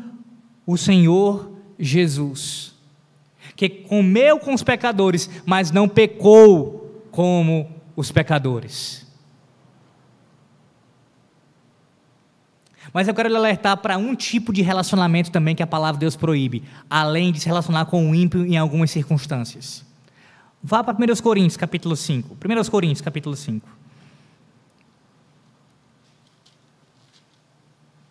o 0.65 0.77
Senhor 0.77 1.51
Jesus, 1.79 2.75
que 3.55 3.67
comeu 3.67 4.39
com 4.39 4.53
os 4.53 4.63
pecadores, 4.63 5.29
mas 5.45 5.71
não 5.71 5.89
pecou 5.89 7.03
como 7.11 7.69
os 7.95 8.11
pecadores. 8.11 9.02
Mas 12.93 13.07
eu 13.07 13.13
quero 13.13 13.27
lhe 13.27 13.35
alertar 13.35 13.75
para 13.77 13.97
um 13.97 14.15
tipo 14.15 14.53
de 14.53 14.61
relacionamento 14.61 15.31
também 15.31 15.55
que 15.55 15.63
a 15.63 15.67
palavra 15.67 15.95
de 15.95 16.01
Deus 16.01 16.15
proíbe, 16.15 16.63
além 16.87 17.31
de 17.31 17.39
se 17.39 17.47
relacionar 17.47 17.85
com 17.85 18.11
o 18.11 18.13
ímpio 18.13 18.45
em 18.45 18.55
algumas 18.55 18.91
circunstâncias. 18.91 19.83
Vá 20.61 20.83
para 20.83 20.95
1 20.95 21.21
Coríntios, 21.21 21.57
capítulo 21.57 21.95
5. 21.95 22.37
1 22.37 22.69
Coríntios, 22.69 23.01
capítulo 23.01 23.35
5. 23.35 23.67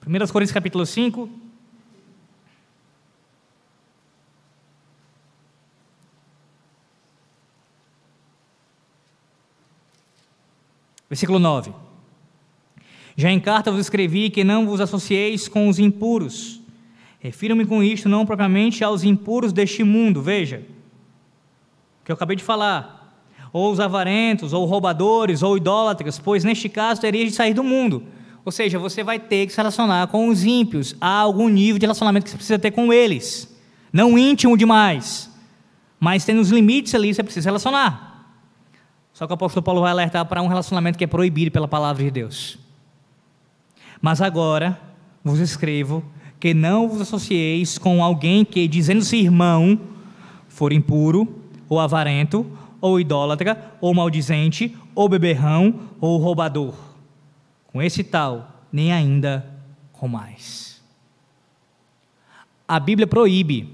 1 0.05 0.33
Coríntios, 0.33 0.53
capítulo 0.53 0.85
5, 0.85 1.31
Versículo 11.13 11.39
9. 11.39 11.92
Já 13.23 13.31
em 13.31 13.39
carta 13.39 13.71
vos 13.71 13.83
escrevi 13.83 14.31
que 14.31 14.43
não 14.43 14.67
vos 14.67 14.81
associeis 14.81 15.47
com 15.47 15.69
os 15.69 15.79
impuros. 15.79 16.61
Refiro-me 17.21 17.65
com 17.65 17.81
isto 17.81 18.09
não 18.09 18.27
propriamente 18.27 18.83
aos 18.83 19.05
impuros 19.05 19.53
deste 19.53 19.85
mundo, 19.85 20.21
veja, 20.21 20.65
que 22.05 22.11
eu 22.11 22.15
acabei 22.15 22.35
de 22.35 22.43
falar, 22.43 23.17
ou 23.53 23.71
os 23.71 23.79
avarentos, 23.79 24.53
ou 24.53 24.65
roubadores, 24.65 25.41
ou 25.41 25.57
idólatras, 25.57 26.19
pois 26.19 26.43
neste 26.43 26.69
caso 26.69 27.01
terias 27.01 27.29
de 27.29 27.37
sair 27.37 27.55
do 27.55 27.63
mundo. 27.63 28.03
Ou 28.45 28.51
seja, 28.51 28.77
você 28.77 29.05
vai 29.05 29.21
ter 29.21 29.47
que 29.47 29.53
se 29.53 29.59
relacionar 29.59 30.09
com 30.09 30.27
os 30.27 30.45
ímpios, 30.45 30.97
há 31.01 31.21
algum 31.21 31.49
nível 31.49 31.79
de 31.79 31.87
relacionamento 31.87 32.25
que 32.25 32.31
você 32.31 32.37
precisa 32.37 32.59
ter 32.59 32.73
com 32.73 32.93
eles. 32.93 33.57
Não 33.93 34.19
íntimo 34.19 34.59
demais, 34.59 35.31
mas 36.01 36.25
tendo 36.25 36.41
os 36.41 36.51
limites 36.51 36.93
ali, 36.93 37.15
você 37.15 37.23
precisa 37.23 37.43
se 37.45 37.49
relacionar. 37.49 38.27
Só 39.13 39.29
que 39.29 39.33
o 39.33 39.35
apóstolo 39.35 39.63
Paulo 39.63 39.81
vai 39.81 39.93
alertar 39.93 40.27
para 40.27 40.43
um 40.43 40.49
relacionamento 40.49 40.99
que 40.99 41.05
é 41.05 41.07
proibido 41.07 41.53
pela 41.53 41.69
palavra 41.69 42.03
de 42.03 42.11
Deus. 42.11 42.61
Mas 44.03 44.21
agora 44.21 44.79
vos 45.23 45.39
escrevo 45.39 46.05
que 46.41 46.53
não 46.53 46.89
vos 46.89 47.01
associeis 47.01 47.79
com 47.79 48.03
alguém 48.03 48.45
que, 48.45 48.67
dizendo-se 48.67 49.17
irmão, 49.17 49.81
for 50.49 50.73
impuro, 50.73 51.41
ou 51.69 51.79
avarento, 51.79 52.45
ou 52.81 52.99
idólatra, 52.99 53.73
ou 53.81 53.95
maldizente, 53.95 54.77
ou 54.93 55.09
beberrão, 55.09 55.89
ou 56.01 56.19
roubador. 56.19 56.75
Com 57.69 57.81
esse 57.81 58.03
tal, 58.03 58.67
nem 58.73 58.93
ainda 58.93 59.49
com 59.93 60.09
mais. 60.09 60.83
A 62.67 62.81
Bíblia 62.81 63.07
proíbe 63.07 63.73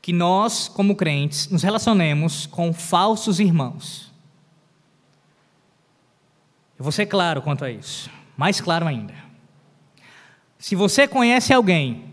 que 0.00 0.12
nós, 0.12 0.68
como 0.68 0.96
crentes, 0.96 1.50
nos 1.50 1.62
relacionemos 1.62 2.46
com 2.46 2.72
falsos 2.72 3.40
irmãos. 3.40 4.10
Eu 6.78 6.82
vou 6.82 6.92
ser 6.92 7.06
claro 7.06 7.42
quanto 7.42 7.64
a 7.64 7.70
isso, 7.70 8.08
mais 8.36 8.60
claro 8.60 8.86
ainda. 8.86 9.14
Se 10.58 10.74
você 10.74 11.06
conhece 11.06 11.52
alguém 11.52 12.04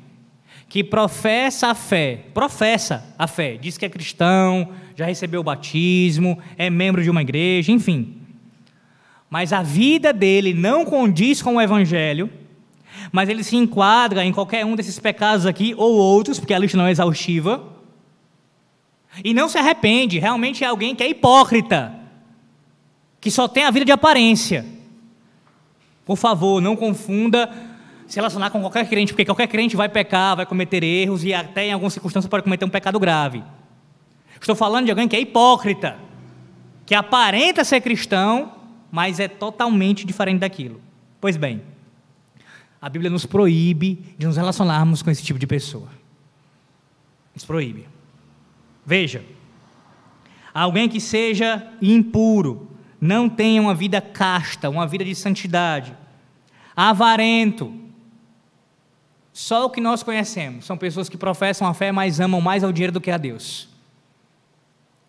que 0.69 0.84
professa 0.84 1.67
a 1.67 1.76
fé, 1.76 2.26
professa 2.34 3.13
a 3.17 3.28
fé, 3.28 3.57
diz 3.57 3.78
que 3.78 3.86
é 3.86 3.89
cristão, 3.89 4.69
já 4.95 5.05
recebeu 5.05 5.41
o 5.41 5.43
batismo, 5.43 6.39
é 6.57 6.69
membro 6.69 7.03
de 7.03 7.09
uma 7.09 7.21
igreja, 7.21 7.71
enfim, 7.71 8.21
mas 9.30 9.51
a 9.51 9.63
vida 9.63 10.13
dele 10.13 10.53
não 10.53 10.86
condiz 10.86 11.41
com 11.41 11.55
o 11.55 11.61
evangelho, 11.61 12.30
mas 13.11 13.30
ele 13.30 13.43
se 13.43 13.55
enquadra 13.55 14.24
em 14.24 14.32
qualquer 14.32 14.65
um 14.65 14.76
desses 14.76 14.99
pecados 14.99 15.45
aqui 15.45 15.74
ou 15.76 15.93
outros, 15.93 16.39
porque 16.39 16.53
a 16.53 16.59
lista 16.59 16.78
não 16.78 16.86
é 16.86 16.91
exaustiva, 16.91 17.71
e 19.24 19.34
não 19.34 19.49
se 19.49 19.57
arrepende, 19.57 20.19
realmente 20.19 20.63
é 20.63 20.67
alguém 20.67 20.95
que 20.95 21.03
é 21.03 21.09
hipócrita, 21.09 21.93
que 23.19 23.30
só 23.30 23.47
tem 23.47 23.63
a 23.63 23.71
vida 23.71 23.86
de 23.86 23.91
aparência. 23.91 24.65
Por 26.05 26.17
favor, 26.17 26.61
não 26.61 26.75
confunda 26.75 27.49
se 28.07 28.17
relacionar 28.17 28.49
com 28.49 28.59
qualquer 28.59 28.87
crente, 28.87 29.13
porque 29.13 29.25
qualquer 29.25 29.47
crente 29.47 29.75
vai 29.75 29.89
pecar, 29.89 30.35
vai 30.35 30.45
cometer 30.45 30.83
erros 30.83 31.23
e 31.23 31.33
até 31.33 31.67
em 31.67 31.73
algumas 31.73 31.93
circunstâncias 31.93 32.29
pode 32.29 32.43
cometer 32.43 32.65
um 32.65 32.69
pecado 32.69 32.99
grave. 32.99 33.43
Estou 34.39 34.55
falando 34.55 34.85
de 34.85 34.91
alguém 34.91 35.07
que 35.07 35.15
é 35.15 35.21
hipócrita, 35.21 35.97
que 36.85 36.93
aparenta 36.93 37.63
ser 37.63 37.79
cristão, 37.81 38.51
mas 38.91 39.19
é 39.19 39.27
totalmente 39.27 40.05
diferente 40.05 40.39
daquilo. 40.39 40.81
Pois 41.21 41.37
bem, 41.37 41.61
a 42.81 42.89
Bíblia 42.89 43.09
nos 43.09 43.25
proíbe 43.25 44.03
de 44.17 44.27
nos 44.27 44.35
relacionarmos 44.35 45.01
com 45.01 45.09
esse 45.09 45.23
tipo 45.23 45.39
de 45.39 45.47
pessoa. 45.47 45.87
Nos 47.33 47.45
proíbe. 47.45 47.87
Veja, 48.85 49.23
alguém 50.53 50.89
que 50.89 50.99
seja 50.99 51.65
impuro, 51.81 52.67
não 53.03 53.27
tenha 53.27 53.61
uma 53.61 53.75
vida 53.75 53.99
casta, 53.99 54.69
uma 54.69 54.87
vida 54.87 55.03
de 55.03 55.13
santidade, 55.13 55.93
avarento. 56.73 57.77
Só 59.33 59.65
o 59.65 59.69
que 59.69 59.81
nós 59.81 60.01
conhecemos 60.01 60.63
são 60.63 60.77
pessoas 60.77 61.09
que 61.09 61.17
professam 61.17 61.67
a 61.67 61.73
fé, 61.73 61.91
mas 61.91 62.21
amam 62.21 62.39
mais 62.39 62.63
ao 62.63 62.71
dinheiro 62.71 62.93
do 62.93 63.01
que 63.01 63.11
a 63.11 63.17
Deus. 63.17 63.67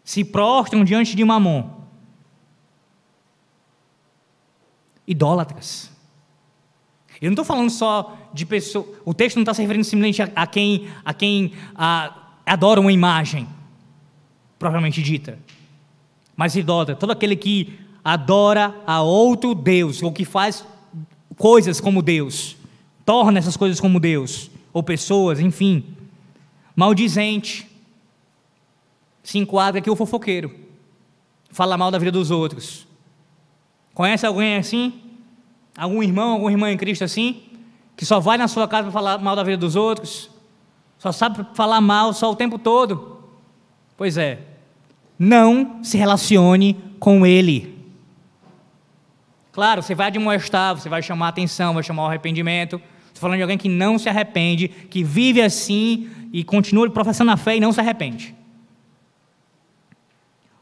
Se 0.03 0.25
prostram 0.25 0.83
diante 0.83 1.15
de 1.15 1.25
mamon. 1.25 1.71
Idólatras. 5.07 5.89
Eu 7.21 7.27
não 7.27 7.35
estou 7.35 7.45
falando 7.45 7.71
só 7.71 8.19
de 8.35 8.45
pessoas. 8.45 8.89
O 9.05 9.15
texto 9.15 9.37
não 9.37 9.45
está 9.45 9.55
se 9.55 9.63
referindo 9.63 9.85
simplesmente 9.85 10.21
a, 10.21 10.29
a 10.35 10.49
quem, 10.49 10.89
a 11.05 11.15
quem 11.15 11.53
a, 11.77 12.13
adora 12.45 12.81
uma 12.81 12.91
imagem 12.91 13.47
propriamente 14.59 15.01
dita. 15.01 15.39
Mas 16.37 16.57
idólatra, 16.57 16.97
todo 16.97 17.13
aquele 17.13 17.37
que 17.37 17.84
adora 18.05 18.75
a 18.87 19.01
outro 19.01 19.55
Deus, 19.55 20.03
ou 20.03 20.13
que 20.13 20.25
faz 20.25 20.65
coisas 21.39 21.81
como 21.81 22.03
Deus, 22.03 22.57
torna 23.05 23.39
essas 23.39 23.57
coisas 23.57 23.81
como 23.81 23.99
Deus, 23.99 24.51
ou 24.73 24.83
pessoas, 24.83 25.41
enfim. 25.41 25.85
Maldizente, 26.77 27.67
se 29.23 29.39
enquadra 29.39 29.79
aqui 29.79 29.91
o 29.91 29.97
fofoqueiro, 29.97 30.55
fala 31.51 31.79
mal 31.79 31.91
da 31.91 31.99
vida 31.99 32.13
dos 32.13 32.31
outros. 32.31 32.87
Conhece 33.95 34.27
alguém 34.27 34.57
assim? 34.57 34.93
Algum 35.77 36.03
irmão, 36.03 36.33
alguma 36.33 36.51
irmã 36.51 36.71
em 36.71 36.77
Cristo 36.77 37.05
assim? 37.05 37.43
Que 37.97 38.05
só 38.05 38.21
vai 38.21 38.37
na 38.37 38.49
sua 38.49 38.69
casa 38.69 38.85
para 38.85 38.93
falar 38.93 39.19
mal 39.19 39.37
da 39.37 39.43
vida 39.43 39.57
dos 39.57 39.77
outros? 39.77 40.31
Só 40.99 41.13
sabe 41.13 41.47
falar 41.55 41.81
mal 41.81 42.13
só 42.13 42.31
o 42.31 42.37
tempo 42.37 42.59
todo? 42.59 43.19
Pois 43.97 44.17
é, 44.17 44.41
não 45.19 45.83
se 45.83 45.97
relacione 45.97 46.77
com 46.99 47.25
ele. 47.25 47.74
Claro, 49.55 49.83
você 49.83 49.95
vai 49.95 50.09
admoestar, 50.09 50.75
você 50.75 50.89
vai 50.89 51.01
chamar 51.01 51.29
atenção, 51.29 51.75
vai 51.75 51.83
chamar 51.85 52.03
o 52.03 52.07
arrependimento. 52.09 52.83
Estou 53.07 53.21
falando 53.21 53.37
de 53.37 53.43
alguém 53.43 53.57
que 53.57 53.69
não 53.69 53.97
se 54.01 54.09
arrepende, 54.09 54.67
que 54.67 55.05
vive 55.05 55.41
assim 55.41 56.11
e 56.33 56.43
continua 56.43 56.91
professando 56.91 57.31
a 57.31 57.37
fé 57.37 57.57
e 57.57 57.61
não 57.61 57.73
se 57.73 57.79
arrepende. 57.79 58.35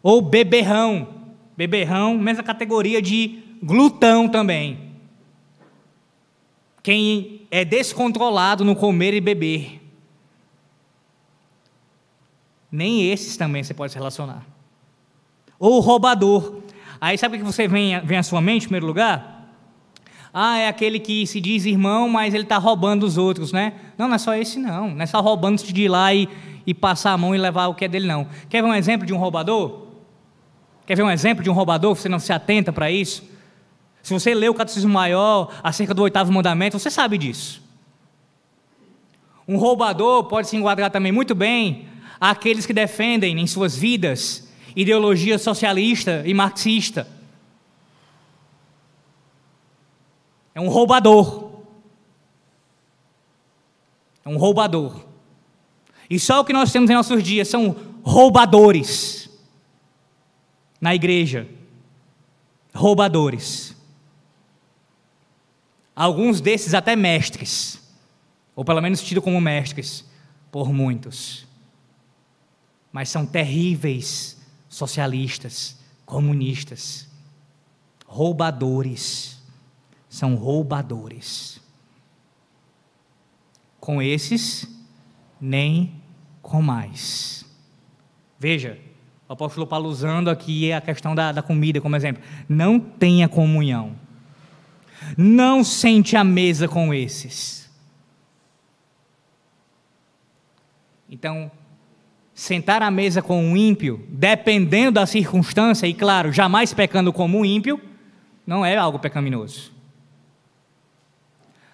Ou 0.03 0.20
beberrão. 0.20 1.09
Beberrão, 1.57 2.18
mesma 2.18 2.43
categoria 2.43 3.01
de 3.01 3.43
glutão 3.62 4.28
também. 4.28 4.93
Quem 6.82 7.47
é 7.51 7.64
descontrolado 7.64 8.62
no 8.62 8.76
comer 8.76 9.14
e 9.14 9.20
beber 9.22 9.82
nem 12.72 13.11
esses 13.11 13.36
também 13.36 13.62
você 13.62 13.74
pode 13.74 13.93
se 13.93 13.99
relacionar. 13.99 14.47
Ou 15.59 15.78
roubador. 15.80 16.61
Aí 17.03 17.18
sabe 17.18 17.34
o 17.34 17.40
que 17.40 17.44
você 17.44 17.66
vem, 17.66 17.98
vem 18.05 18.16
à 18.16 18.22
sua 18.22 18.40
mente, 18.40 18.62
em 18.62 18.66
primeiro 18.66 18.86
lugar? 18.86 19.50
Ah, 20.32 20.59
é 20.59 20.68
aquele 20.68 21.00
que 21.00 21.26
se 21.26 21.40
diz 21.40 21.64
irmão, 21.64 22.09
mas 22.09 22.32
ele 22.32 22.44
está 22.44 22.59
roubando 22.59 23.03
os 23.03 23.18
outros, 23.18 23.50
né? 23.50 23.72
Não, 23.98 24.07
não 24.07 24.14
é 24.14 24.18
só 24.18 24.36
esse, 24.36 24.57
não. 24.57 24.90
Não 24.94 25.03
é 25.03 25.07
só 25.07 25.20
roubando 25.20 25.61
de 25.61 25.82
ir 25.82 25.88
lá 25.88 26.14
e, 26.14 26.28
e 26.64 26.72
passar 26.72 27.11
a 27.11 27.18
mão 27.18 27.34
e 27.34 27.38
levar 27.38 27.66
o 27.66 27.74
que 27.74 27.86
é 27.86 27.88
dele, 27.88 28.07
não. 28.07 28.24
Quer 28.48 28.62
ver 28.62 28.68
um 28.68 28.74
exemplo 28.74 29.05
de 29.05 29.12
um 29.12 29.16
roubador? 29.16 29.88
Quer 30.86 30.94
ver 30.94 31.03
um 31.03 31.11
exemplo 31.11 31.42
de 31.42 31.50
um 31.50 31.53
roubador? 31.53 31.92
Você 31.96 32.09
não 32.09 32.20
se 32.20 32.32
atenta 32.32 32.72
para 32.72 32.88
isso? 32.88 33.28
Se 34.00 34.14
você 34.14 34.32
lê 34.32 34.48
o 34.48 34.55
Catecismo 34.55 34.92
Maior 34.92 35.53
acerca 35.61 35.92
do 35.92 36.03
oitavo 36.03 36.32
mandamento, 36.32 36.78
você 36.78 36.88
sabe 36.88 37.18
disso. 37.18 37.61
Um 39.48 39.57
roubador 39.57 40.22
pode 40.28 40.46
se 40.46 40.57
enquadrar 40.57 40.88
também 40.88 41.11
muito 41.11 41.34
bem 41.34 41.88
àqueles 42.20 42.64
que 42.64 42.72
defendem 42.72 43.40
em 43.40 43.46
suas 43.48 43.76
vidas 43.76 44.51
ideologia 44.74 45.38
socialista 45.38 46.22
e 46.26 46.34
marxista. 46.34 47.06
É 50.54 50.60
um 50.60 50.68
roubador. 50.68 51.50
É 54.24 54.28
um 54.28 54.36
roubador. 54.36 55.04
E 56.08 56.18
só 56.18 56.40
o 56.40 56.44
que 56.44 56.52
nós 56.52 56.70
temos 56.70 56.90
em 56.90 56.94
nossos 56.94 57.22
dias 57.22 57.48
são 57.48 57.76
roubadores 58.02 59.30
na 60.80 60.94
igreja. 60.94 61.48
Roubadores. 62.74 63.74
Alguns 65.94 66.40
desses 66.40 66.74
até 66.74 66.96
mestres, 66.96 67.80
ou 68.56 68.64
pelo 68.64 68.80
menos 68.80 69.02
tidos 69.02 69.22
como 69.22 69.40
mestres 69.40 70.04
por 70.50 70.72
muitos. 70.72 71.46
Mas 72.90 73.08
são 73.08 73.24
terríveis 73.24 74.41
socialistas, 74.72 75.78
comunistas, 76.06 77.06
roubadores. 78.06 79.38
São 80.08 80.34
roubadores. 80.34 81.60
Com 83.78 84.00
esses, 84.00 84.66
nem 85.40 85.94
com 86.40 86.62
mais. 86.62 87.44
Veja, 88.38 88.78
o 89.28 89.32
apóstolo 89.32 89.66
Paulo 89.66 89.88
usando 89.88 90.28
aqui 90.30 90.72
a 90.72 90.80
questão 90.80 91.14
da, 91.14 91.32
da 91.32 91.42
comida 91.42 91.80
como 91.80 91.96
exemplo. 91.96 92.22
Não 92.48 92.80
tenha 92.80 93.28
comunhão. 93.28 93.94
Não 95.16 95.62
sente 95.62 96.16
a 96.16 96.24
mesa 96.24 96.66
com 96.66 96.94
esses. 96.94 97.70
Então, 101.10 101.50
sentar 102.34 102.82
à 102.82 102.90
mesa 102.90 103.20
com 103.20 103.42
um 103.42 103.56
ímpio, 103.56 104.06
dependendo 104.08 104.92
da 104.92 105.06
circunstância, 105.06 105.86
e 105.86 105.94
claro, 105.94 106.32
jamais 106.32 106.72
pecando 106.72 107.12
como 107.12 107.38
um 107.38 107.44
ímpio, 107.44 107.80
não 108.46 108.64
é 108.64 108.76
algo 108.76 108.98
pecaminoso. 108.98 109.72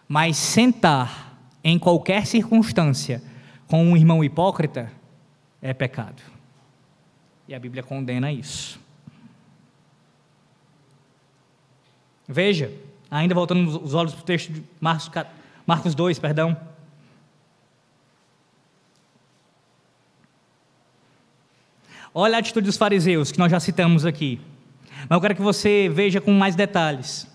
Mas 0.06 0.36
sentar 0.36 1.38
em 1.62 1.78
qualquer 1.78 2.26
circunstância 2.26 3.22
com 3.66 3.84
um 3.84 3.96
irmão 3.96 4.24
hipócrita 4.24 4.90
é 5.60 5.72
pecado. 5.74 6.22
E 7.46 7.54
a 7.54 7.58
Bíblia 7.58 7.82
condena 7.82 8.32
isso. 8.32 8.80
Veja, 12.26 12.70
ainda 13.10 13.34
voltando 13.34 13.82
os 13.82 13.94
olhos 13.94 14.12
para 14.12 14.22
o 14.22 14.24
texto 14.24 14.52
de 14.52 14.62
Marcos, 14.80 15.10
Marcos 15.66 15.94
2, 15.94 16.18
perdão. 16.18 16.56
Olha 22.20 22.34
a 22.34 22.40
atitude 22.40 22.66
dos 22.66 22.76
fariseus, 22.76 23.30
que 23.30 23.38
nós 23.38 23.48
já 23.48 23.60
citamos 23.60 24.04
aqui. 24.04 24.40
Mas 25.08 25.16
eu 25.16 25.20
quero 25.20 25.36
que 25.36 25.40
você 25.40 25.88
veja 25.88 26.20
com 26.20 26.32
mais 26.32 26.56
detalhes. 26.56 27.28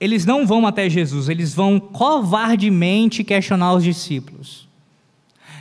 Eles 0.00 0.26
não 0.26 0.44
vão 0.44 0.66
até 0.66 0.90
Jesus, 0.90 1.28
eles 1.28 1.54
vão 1.54 1.78
covardemente 1.78 3.22
questionar 3.22 3.74
os 3.74 3.84
discípulos. 3.84 4.68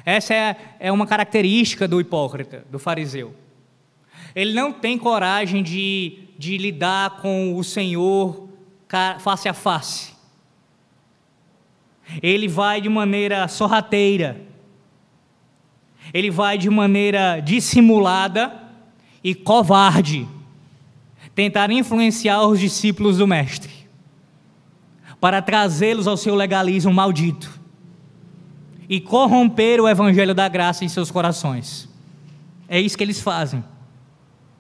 Essa 0.04 0.34
é, 0.34 0.58
é 0.80 0.92
uma 0.92 1.06
característica 1.06 1.88
do 1.88 2.02
hipócrita, 2.02 2.66
do 2.72 2.80
fariseu. 2.80 3.36
Ele 4.36 4.54
não 4.54 4.74
tem 4.74 4.98
coragem 4.98 5.62
de, 5.62 6.18
de 6.36 6.58
lidar 6.58 7.18
com 7.18 7.56
o 7.56 7.64
Senhor 7.64 8.50
face 9.20 9.48
a 9.48 9.54
face. 9.54 10.14
Ele 12.24 12.48
vai 12.48 12.82
de 12.82 12.90
maneira 12.90 13.48
sorrateira 13.48 14.52
ele 16.14 16.30
vai 16.30 16.58
de 16.58 16.70
maneira 16.70 17.40
dissimulada 17.40 18.54
e 19.24 19.34
covarde 19.34 20.28
tentar 21.34 21.72
influenciar 21.72 22.46
os 22.46 22.60
discípulos 22.60 23.18
do 23.18 23.26
Mestre, 23.26 23.72
para 25.20 25.42
trazê-los 25.42 26.08
ao 26.08 26.16
seu 26.16 26.36
legalismo 26.36 26.94
maldito 26.94 27.60
e 28.88 29.00
corromper 29.00 29.82
o 29.82 29.88
evangelho 29.88 30.36
da 30.36 30.48
graça 30.48 30.86
em 30.86 30.90
seus 30.90 31.10
corações. 31.10 31.90
É 32.68 32.80
isso 32.80 32.98
que 32.98 33.04
eles 33.04 33.20
fazem. 33.20 33.64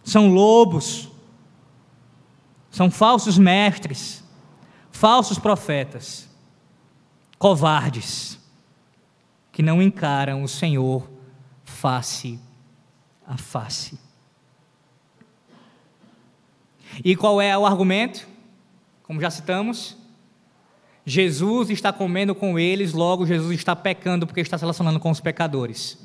São 0.03 0.29
lobos, 0.29 1.09
são 2.71 2.89
falsos 2.89 3.37
mestres, 3.37 4.23
falsos 4.91 5.37
profetas, 5.37 6.27
covardes, 7.37 8.39
que 9.51 9.61
não 9.61 9.81
encaram 9.81 10.41
o 10.41 10.47
Senhor 10.47 11.12
face 11.83 12.39
a 13.27 13.35
face. 13.35 13.99
E 17.03 17.13
qual 17.13 17.41
é 17.41 17.57
o 17.57 17.65
argumento? 17.65 18.25
Como 19.01 19.19
já 19.19 19.29
citamos, 19.29 19.97
Jesus 21.05 21.69
está 21.69 21.91
comendo 21.91 22.33
com 22.33 22.57
eles, 22.57 22.93
logo 22.93 23.25
Jesus 23.25 23.53
está 23.53 23.75
pecando 23.75 24.25
porque 24.25 24.39
está 24.39 24.57
se 24.57 24.61
relacionando 24.61 24.97
com 24.97 25.11
os 25.11 25.19
pecadores. 25.19 25.99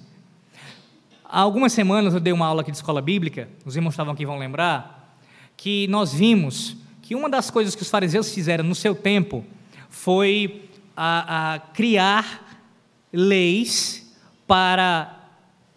Há 1.24 1.39
algumas 1.39 1.72
semanas 1.72 2.12
eu 2.12 2.18
dei 2.18 2.33
uma 2.33 2.47
aula 2.47 2.62
aqui 2.62 2.72
de 2.72 2.79
escola 2.79 3.01
bíblica, 3.01 3.49
os 3.64 3.76
irmãos 3.76 3.93
estavam 3.93 4.14
aqui 4.14 4.26
vão 4.26 4.37
lembrar, 4.37 5.16
que 5.57 5.87
nós 5.87 6.12
vimos 6.12 6.76
que 7.03 7.14
uma 7.14 7.31
das 7.31 7.51
coisas 7.51 7.76
que 7.76 7.83
os 7.83 7.91
fariseus 7.91 8.35
fizeram 8.35 8.64
no 8.64 8.74
seu 8.74 8.97
tempo 8.97 9.45
foi 9.89 10.68
a, 10.97 11.55
a 11.55 11.59
criar 11.61 12.64
leis 13.12 14.12
para 14.45 15.18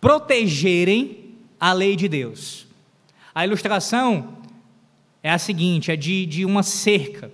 protegerem 0.02 1.36
a 1.60 1.72
lei 1.72 1.96
de 1.96 2.10
Deus. 2.10 2.68
A 3.34 3.46
ilustração 3.46 4.38
é 5.22 5.32
a 5.32 5.38
seguinte: 5.38 5.92
é 5.92 5.96
de, 5.96 6.26
de 6.26 6.44
uma 6.44 6.64
cerca. 6.64 7.32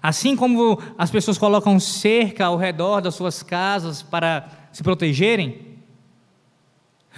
Assim 0.00 0.36
como 0.36 0.80
as 0.96 1.10
pessoas 1.10 1.36
colocam 1.36 1.80
cerca 1.80 2.46
ao 2.46 2.56
redor 2.56 3.00
das 3.00 3.16
suas 3.16 3.42
casas 3.42 4.00
para 4.00 4.48
se 4.72 4.82
protegerem, 4.82 5.66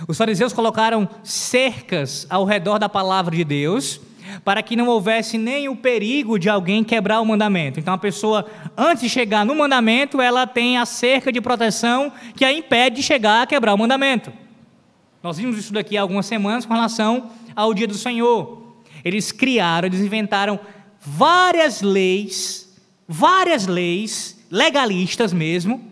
os 0.08 0.16
fariseus 0.16 0.54
colocaram 0.54 1.06
cercas 1.22 2.26
ao 2.30 2.44
redor 2.46 2.78
da 2.78 2.88
palavra 2.88 3.36
de 3.36 3.44
Deus 3.44 4.00
para 4.44 4.62
que 4.62 4.76
não 4.76 4.86
houvesse 4.88 5.38
nem 5.38 5.68
o 5.68 5.76
perigo 5.76 6.38
de 6.38 6.48
alguém 6.48 6.82
quebrar 6.84 7.20
o 7.20 7.26
mandamento. 7.26 7.78
Então 7.78 7.94
a 7.94 7.98
pessoa, 7.98 8.46
antes 8.76 9.02
de 9.02 9.08
chegar 9.08 9.44
no 9.44 9.54
mandamento, 9.54 10.20
ela 10.20 10.46
tem 10.46 10.78
a 10.78 10.86
cerca 10.86 11.32
de 11.32 11.40
proteção 11.40 12.12
que 12.34 12.44
a 12.44 12.52
impede 12.52 12.96
de 12.96 13.02
chegar 13.02 13.42
a 13.42 13.46
quebrar 13.46 13.74
o 13.74 13.78
mandamento. 13.78 14.32
Nós 15.22 15.36
vimos 15.36 15.58
isso 15.58 15.72
daqui 15.72 15.96
há 15.96 16.02
algumas 16.02 16.26
semanas 16.26 16.64
com 16.64 16.72
relação 16.72 17.30
ao 17.54 17.74
dia 17.74 17.86
do 17.86 17.94
Senhor. 17.94 18.74
Eles 19.04 19.32
criaram, 19.32 19.86
eles 19.86 20.00
inventaram 20.00 20.58
várias 21.00 21.82
leis, 21.82 22.68
várias 23.06 23.66
leis, 23.66 24.38
legalistas 24.50 25.32
mesmo, 25.32 25.90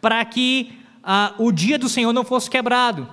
para 0.00 0.24
que 0.24 0.78
ah, 1.02 1.34
o 1.38 1.50
dia 1.50 1.78
do 1.78 1.88
Senhor 1.88 2.12
não 2.12 2.24
fosse 2.24 2.48
quebrado. 2.48 3.08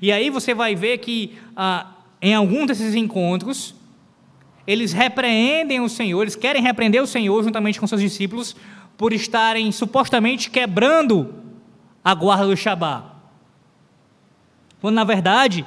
E 0.00 0.10
aí 0.10 0.30
você 0.30 0.54
vai 0.54 0.74
ver 0.74 0.98
que 0.98 1.36
ah, 1.56 1.93
em 2.24 2.32
algum 2.32 2.64
desses 2.64 2.94
encontros, 2.94 3.74
eles 4.66 4.94
repreendem 4.94 5.82
o 5.82 5.90
Senhor, 5.90 6.22
eles 6.22 6.34
querem 6.34 6.62
repreender 6.62 7.02
o 7.02 7.06
Senhor 7.06 7.44
juntamente 7.44 7.78
com 7.78 7.86
seus 7.86 8.00
discípulos 8.00 8.56
por 8.96 9.12
estarem 9.12 9.70
supostamente 9.70 10.48
quebrando 10.48 11.34
a 12.02 12.14
guarda 12.14 12.46
do 12.46 12.56
Shabat. 12.56 13.04
Quando 14.80 14.94
na 14.94 15.04
verdade, 15.04 15.66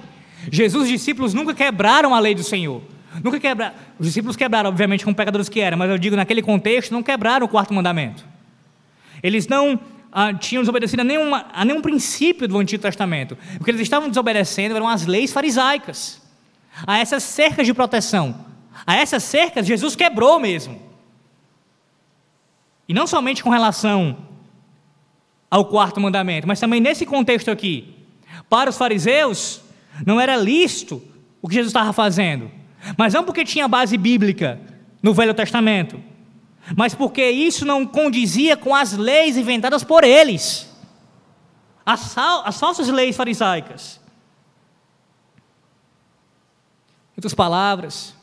Jesus 0.51 0.89
e 0.89 0.93
os 0.93 0.99
discípulos 0.99 1.32
nunca 1.32 1.53
quebraram 1.53 2.16
a 2.16 2.20
lei 2.20 2.34
do 2.34 2.41
Senhor. 2.41 2.82
Nunca 3.24 3.39
quebraram. 3.39 3.76
Os 3.99 4.08
discípulos 4.08 4.36
quebraram, 4.36 4.72
obviamente, 4.72 5.03
como 5.03 5.16
pecadores 5.16 5.47
que 5.47 5.60
eram, 5.60 5.78
mas 5.78 5.91
eu 5.91 5.97
digo 5.99 6.16
naquele 6.16 6.41
contexto, 6.41 6.91
não 6.91 7.03
quebraram 7.03 7.45
o 7.45 7.49
quarto 7.49 7.72
mandamento. 7.72 8.26
Eles 9.22 9.47
não 9.47 9.80
ah, 10.12 10.34
tinham 10.34 10.64
desobedecido 10.64 11.03
a, 11.03 11.05
nenhuma, 11.05 11.45
a 11.53 11.64
nenhum 11.64 11.84
princípio 11.84 12.47
do 12.47 12.58
Antigo 12.58 12.82
Testamento. 12.82 13.38
O 13.62 13.64
que 13.64 13.70
eles 13.70 13.82
estavam 13.82 14.10
desobedecendo 14.10 14.76
eram 14.76 14.88
as 14.88 15.05
leis 15.05 15.32
farisaicas 15.32 16.26
a 16.86 16.98
essas 17.00 17.24
cercas 17.24 17.66
de 17.66 17.74
proteção. 17.74 18.46
A 18.86 18.96
essas 18.96 19.24
cercas, 19.24 19.66
Jesus 19.66 19.96
quebrou 19.96 20.40
mesmo. 20.40 20.82
E 22.88 22.94
não 22.94 23.08
somente 23.08 23.44
com 23.44 23.50
relação 23.50 24.18
ao 25.50 25.66
quarto 25.66 26.00
mandamento, 26.00 26.48
mas 26.48 26.60
também 26.60 26.80
nesse 26.80 27.06
contexto 27.06 27.50
aqui. 27.50 27.96
Para 28.50 28.70
os 28.70 28.78
fariseus, 28.78 29.62
não 30.06 30.20
era 30.20 30.36
lícito 30.36 31.02
o 31.42 31.48
que 31.48 31.56
Jesus 31.56 31.70
estava 31.70 31.92
fazendo, 31.94 32.52
mas 32.98 33.14
não 33.14 33.24
porque 33.24 33.44
tinha 33.44 33.68
base 33.68 33.98
bíblica 33.98 34.60
no 35.02 35.14
Velho 35.14 35.34
Testamento, 35.34 36.02
mas 36.76 36.94
porque 36.94 37.30
isso 37.30 37.66
não 37.66 37.86
condizia 37.86 38.58
com 38.58 38.76
as 38.76 38.94
leis 38.94 39.38
inventadas 39.38 39.84
por 39.84 40.04
eles, 40.04 40.70
as, 41.86 42.18
as 42.18 42.60
falsas 42.60 42.90
leis 42.90 43.16
farisaicas. 43.16 44.00
Em 47.07 47.07
outras 47.18 47.34
palavras, 47.34 48.15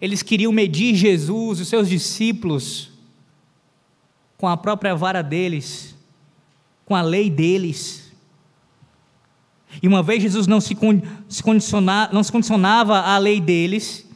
eles 0.00 0.22
queriam 0.22 0.52
medir 0.52 0.94
Jesus, 0.94 1.60
os 1.60 1.68
seus 1.68 1.88
discípulos, 1.88 2.90
com 4.38 4.48
a 4.48 4.56
própria 4.56 4.94
vara 4.94 5.22
deles, 5.22 5.94
com 6.84 6.96
a 6.96 7.02
lei 7.02 7.30
deles. 7.30 8.12
E 9.82 9.88
uma 9.88 10.02
vez 10.02 10.22
Jesus 10.22 10.46
não 10.46 10.60
se, 10.60 10.74
condicionava, 10.74 12.12
não 12.12 12.22
se 12.22 12.32
condicionava 12.32 12.98
à 12.98 13.18
lei 13.18 13.40
deles, 13.40 14.08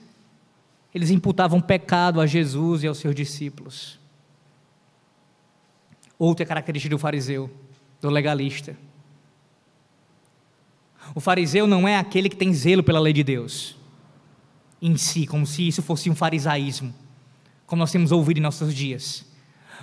eles 0.95 1.11
imputavam 1.11 1.61
pecado 1.61 2.21
a 2.21 2.27
Jesus 2.27 2.83
e 2.83 2.87
aos 2.87 2.99
seus 2.99 3.15
discípulos. 3.15 3.99
Outra 6.19 6.47
característica 6.47 6.95
do 6.95 6.99
fariseu, 6.99 7.51
do 8.01 8.09
legalista. 8.09 8.77
O 11.15 11.21
fariseu 11.21 11.67
não 11.67 11.87
é 11.87 11.97
aquele 11.97 12.29
que 12.29 12.37
tem 12.37 12.53
zelo 12.53 12.83
pela 12.83 12.99
lei 12.99 13.13
de 13.13 13.23
Deus 13.23 13.76
em 14.81 14.97
si, 14.97 15.27
como 15.27 15.47
se 15.47 15.67
isso 15.67 15.83
fosse 15.83 16.11
um 16.11 16.15
farisaísmo, 16.15 16.95
como 17.67 17.81
nós 17.81 17.91
temos 17.91 18.13
ouvido 18.13 18.39
em 18.39 18.43
nossos 18.43 18.75
dias. 18.75 19.25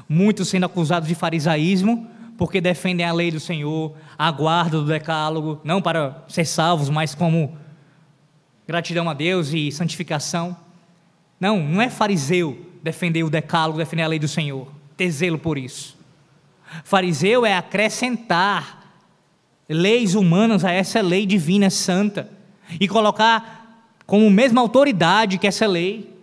Muitos 0.07 0.49
sendo 0.49 0.65
acusados 0.65 1.07
de 1.07 1.15
farisaísmo 1.15 2.07
porque 2.37 2.59
defendem 2.59 3.05
a 3.05 3.13
lei 3.13 3.31
do 3.31 3.39
Senhor, 3.39 3.95
a 4.17 4.31
guarda 4.31 4.79
do 4.79 4.85
decálogo, 4.85 5.61
não 5.63 5.81
para 5.81 6.23
ser 6.27 6.45
salvos, 6.45 6.89
mas 6.89 7.13
como 7.13 7.57
gratidão 8.67 9.09
a 9.09 9.13
Deus 9.13 9.53
e 9.53 9.71
santificação. 9.71 10.57
Não, 11.39 11.61
não 11.61 11.81
é 11.81 11.89
fariseu 11.89 12.71
defender 12.81 13.23
o 13.23 13.29
decálogo, 13.29 13.77
defender 13.77 14.03
a 14.03 14.07
lei 14.07 14.19
do 14.19 14.27
Senhor, 14.27 14.67
ter 14.97 15.09
zelo 15.11 15.37
por 15.37 15.57
isso. 15.57 15.97
Fariseu 16.83 17.45
é 17.45 17.55
acrescentar 17.55 18.83
leis 19.69 20.15
humanas 20.15 20.65
a 20.65 20.71
essa 20.71 21.01
lei 21.01 21.25
divina 21.25 21.69
santa 21.69 22.29
e 22.79 22.87
colocar 22.87 23.62
como 24.05 24.29
mesma 24.29 24.61
autoridade 24.61 25.37
que 25.37 25.47
essa 25.47 25.65
lei 25.65 26.13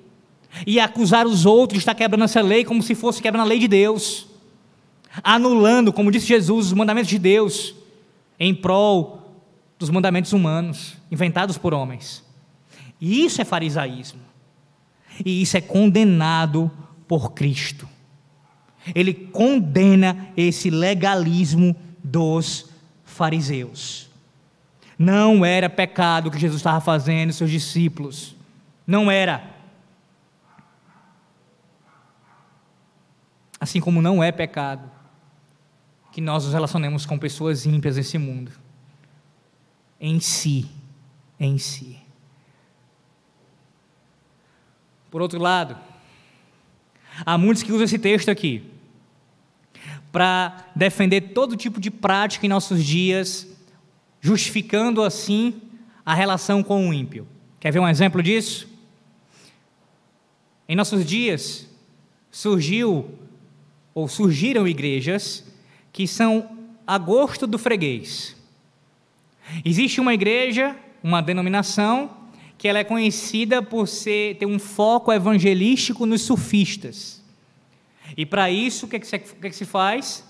e 0.66 0.80
acusar 0.80 1.26
os 1.26 1.46
outros 1.46 1.78
de 1.78 1.80
estar 1.80 1.94
quebrando 1.94 2.24
essa 2.24 2.40
lei 2.40 2.64
como 2.64 2.82
se 2.82 2.94
fosse 2.94 3.22
quebrando 3.22 3.44
a 3.44 3.48
lei 3.48 3.58
de 3.58 3.68
Deus, 3.68 4.26
anulando, 5.22 5.92
como 5.92 6.10
disse 6.10 6.26
Jesus, 6.26 6.66
os 6.66 6.72
mandamentos 6.72 7.10
de 7.10 7.18
Deus 7.18 7.74
em 8.38 8.54
prol 8.54 9.20
dos 9.78 9.90
mandamentos 9.90 10.32
humanos 10.32 10.96
inventados 11.10 11.56
por 11.56 11.72
homens. 11.72 12.24
E 13.00 13.24
isso 13.24 13.40
é 13.40 13.44
farisaísmo. 13.44 14.20
E 15.24 15.42
isso 15.42 15.56
é 15.56 15.60
condenado 15.60 16.70
por 17.08 17.32
Cristo. 17.32 17.88
Ele 18.94 19.12
condena 19.12 20.28
esse 20.36 20.70
legalismo 20.70 21.74
dos 22.02 22.68
fariseus. 23.04 24.09
Não 25.02 25.46
era 25.46 25.70
pecado 25.70 26.26
o 26.26 26.30
que 26.30 26.38
Jesus 26.38 26.60
estava 26.60 26.78
fazendo, 26.78 27.32
seus 27.32 27.50
discípulos. 27.50 28.36
Não 28.86 29.10
era. 29.10 29.42
Assim 33.58 33.80
como 33.80 34.02
não 34.02 34.22
é 34.22 34.30
pecado 34.30 34.90
que 36.12 36.20
nós 36.20 36.44
nos 36.44 36.52
relacionemos 36.52 37.06
com 37.06 37.18
pessoas 37.18 37.64
ímpias 37.64 37.96
nesse 37.96 38.18
mundo. 38.18 38.52
Em 39.98 40.20
si. 40.20 40.68
Em 41.38 41.56
si. 41.56 41.98
Por 45.10 45.22
outro 45.22 45.40
lado, 45.40 45.78
há 47.24 47.38
muitos 47.38 47.62
que 47.62 47.72
usam 47.72 47.86
esse 47.86 47.98
texto 47.98 48.30
aqui 48.30 48.70
para 50.12 50.66
defender 50.76 51.32
todo 51.32 51.56
tipo 51.56 51.80
de 51.80 51.90
prática 51.90 52.44
em 52.44 52.50
nossos 52.50 52.84
dias, 52.84 53.49
justificando 54.20 55.02
assim 55.02 55.60
a 56.04 56.14
relação 56.14 56.62
com 56.62 56.88
o 56.88 56.92
ímpio. 56.94 57.26
Quer 57.58 57.72
ver 57.72 57.78
um 57.78 57.88
exemplo 57.88 58.22
disso? 58.22 58.68
Em 60.68 60.76
nossos 60.76 61.04
dias 61.04 61.68
surgiu 62.30 63.18
ou 63.94 64.06
surgiram 64.06 64.68
igrejas 64.68 65.44
que 65.92 66.06
são 66.06 66.56
a 66.86 66.96
gosto 66.96 67.46
do 67.46 67.58
freguês. 67.58 68.36
Existe 69.64 70.00
uma 70.00 70.14
igreja, 70.14 70.76
uma 71.02 71.20
denominação 71.20 72.16
que 72.56 72.68
ela 72.68 72.78
é 72.78 72.84
conhecida 72.84 73.62
por 73.62 73.88
ser, 73.88 74.36
ter 74.36 74.46
um 74.46 74.58
foco 74.58 75.12
evangelístico 75.12 76.04
nos 76.06 76.22
surfistas. 76.22 77.22
E 78.16 78.26
para 78.26 78.50
isso, 78.50 78.86
o 78.86 78.88
que, 78.88 78.96
é 78.96 78.98
que, 78.98 79.18
que, 79.18 79.46
é 79.46 79.50
que 79.50 79.56
se 79.56 79.64
faz? 79.64 80.24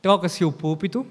Troca-se 0.00 0.44
o 0.44 0.50
púlpito, 0.50 1.06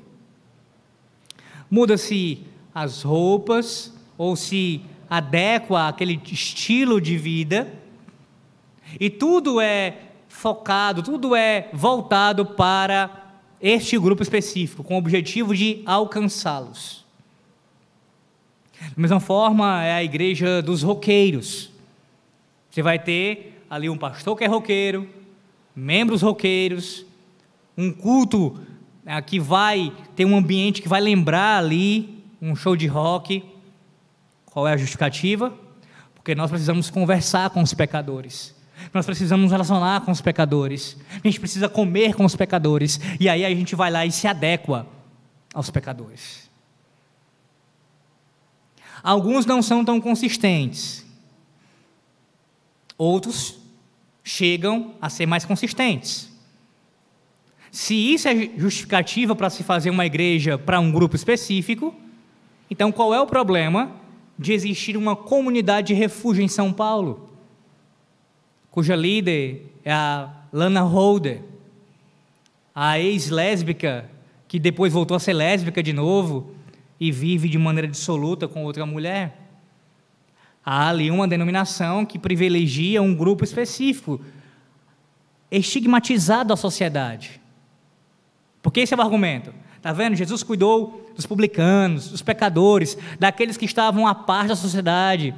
muda-se 1.76 2.40
as 2.74 3.02
roupas, 3.02 3.94
ou 4.18 4.38
se 4.38 4.80
adequa 5.10 5.90
àquele 5.90 6.18
estilo 6.32 7.02
de 7.02 7.18
vida, 7.18 7.70
e 8.98 9.10
tudo 9.10 9.60
é 9.60 9.98
focado, 10.30 11.04
tudo 11.04 11.36
é 11.36 11.70
voltado 11.74 12.46
para 12.46 13.34
este 13.60 14.00
grupo 14.00 14.24
específico, 14.24 14.86
com 14.86 14.96
o 14.96 14.98
objetivo 14.98 15.54
de 15.54 15.82
alcançá-los. 15.86 17.04
Da 18.80 18.94
mesma 18.96 19.20
forma, 19.20 19.84
é 19.84 19.96
a 19.96 20.04
igreja 20.04 20.62
dos 20.62 20.82
roqueiros. 20.82 21.72
Você 22.70 22.82
vai 22.82 23.00
ter 23.00 23.62
ali 23.70 23.90
um 23.90 23.98
pastor 23.98 24.38
que 24.38 24.46
é 24.46 24.48
roqueiro, 24.48 25.10
membros 25.76 26.22
roqueiros, 26.22 27.06
um 27.78 27.92
culto 27.92 28.58
que 29.26 29.40
vai 29.40 29.92
ter 30.16 30.26
um 30.26 30.36
ambiente 30.36 30.82
que 30.82 30.88
vai 30.88 31.02
lembrar 31.02 31.60
ali 31.60 32.24
um 32.42 32.56
show 32.56 32.76
de 32.76 32.88
rock. 32.88 33.44
Qual 34.46 34.68
é 34.68 34.74
a 34.74 34.78
justificativa? 34.78 35.54
Porque 36.14 36.34
nós 36.34 36.50
precisamos 36.50 36.90
conversar 36.90 37.50
com 37.52 37.62
os 37.62 37.74
pecadores. 37.74 38.56
Nós 38.94 39.06
precisamos 39.06 39.44
nos 39.44 39.52
relacionar 39.52 40.02
com 40.02 40.12
os 40.12 40.22
pecadores. 40.22 40.98
A 41.12 41.28
gente 41.28 41.40
precisa 41.40 41.70
comer 41.70 42.16
com 42.16 42.26
os 42.26 42.36
pecadores. 42.36 43.00
E 43.20 43.30
aí 43.30 43.46
a 43.46 43.50
gente 43.50 43.76
vai 43.76 43.92
lá 43.92 44.06
e 44.06 44.12
se 44.12 44.28
adequa 44.28 44.88
aos 45.54 45.70
pecadores. 45.70 46.50
Alguns 49.04 49.46
não 49.46 49.62
são 49.62 49.86
tão 49.86 50.02
consistentes. 50.02 51.06
Outros 52.98 53.60
chegam 54.24 54.96
a 55.00 55.10
ser 55.10 55.26
mais 55.26 55.46
consistentes. 55.46 56.35
Se 57.76 57.94
isso 57.94 58.30
é 58.30 58.52
justificativa 58.56 59.36
para 59.36 59.50
se 59.50 59.62
fazer 59.62 59.90
uma 59.90 60.06
igreja 60.06 60.58
para 60.58 60.80
um 60.80 60.90
grupo 60.90 61.14
específico, 61.14 61.94
então 62.72 62.90
qual 62.90 63.14
é 63.14 63.20
o 63.20 63.28
problema 63.28 63.92
de 64.40 64.54
existir 64.54 64.96
uma 64.96 65.14
comunidade 65.14 65.88
de 65.88 65.94
refúgio 65.94 66.42
em 66.42 66.48
São 66.48 66.72
Paulo, 66.72 67.30
cuja 68.72 68.96
líder 68.96 69.74
é 69.84 69.92
a 69.92 70.34
Lana 70.54 70.84
Holder, 70.84 71.42
a 72.74 72.98
ex-lésbica 72.98 74.10
que 74.48 74.58
depois 74.58 74.94
voltou 74.94 75.18
a 75.18 75.20
ser 75.20 75.34
lésbica 75.34 75.84
de 75.84 75.92
novo 75.92 76.56
e 76.98 77.12
vive 77.12 77.50
de 77.50 77.58
maneira 77.58 77.90
dissoluta 77.90 78.48
com 78.48 78.64
outra 78.64 78.86
mulher? 78.86 79.38
Há 80.66 80.88
ali 80.88 81.12
uma 81.12 81.28
denominação 81.28 82.06
que 82.06 82.18
privilegia 82.18 83.02
um 83.02 83.14
grupo 83.14 83.44
específico, 83.44 84.22
estigmatizado 85.52 86.48
da 86.48 86.56
sociedade. 86.56 87.44
Porque 88.66 88.80
esse 88.80 88.96
é 88.96 88.98
o 88.98 89.02
argumento. 89.02 89.54
Está 89.78 89.94
vendo? 89.94 90.16
Jesus 90.16 90.42
cuidou 90.42 91.08
dos 91.16 91.28
publicanos, 91.28 92.10
dos 92.10 92.24
pecadores, 92.24 92.98
daqueles 93.20 93.58
que 93.58 93.66
estavam 93.66 94.08
à 94.08 94.16
parte 94.16 94.48
da 94.48 94.56
sociedade. 94.56 95.36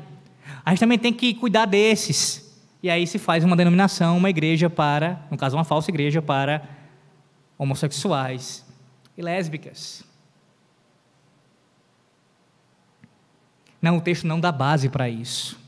A 0.63 0.69
gente 0.69 0.79
também 0.79 0.97
tem 0.97 1.11
que 1.11 1.33
cuidar 1.33 1.65
desses. 1.65 2.57
E 2.81 2.89
aí 2.89 3.05
se 3.05 3.19
faz 3.19 3.43
uma 3.43 3.53
denominação, 3.53 4.15
uma 4.15 4.29
igreja 4.29 4.69
para, 4.69 5.27
no 5.29 5.35
caso, 5.35 5.57
uma 5.57 5.65
falsa 5.65 5.91
igreja 5.91 6.21
para 6.21 6.69
homossexuais 7.57 8.65
e 9.17 9.21
lésbicas. 9.21 10.05
Não, 13.81 13.97
o 13.97 14.01
texto 14.01 14.25
não 14.25 14.39
dá 14.39 14.53
base 14.53 14.87
para 14.87 15.09
isso. 15.09 15.59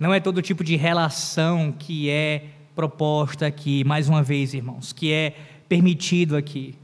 Não 0.00 0.14
é 0.14 0.20
todo 0.20 0.40
tipo 0.40 0.64
de 0.64 0.74
relação 0.76 1.70
que 1.70 2.08
é 2.08 2.46
proposta 2.74 3.46
aqui, 3.46 3.84
mais 3.84 4.08
uma 4.08 4.22
vez, 4.22 4.54
irmãos, 4.54 4.90
que 4.94 5.12
é 5.12 5.51
permitido 5.72 6.36
aqui. 6.36 6.74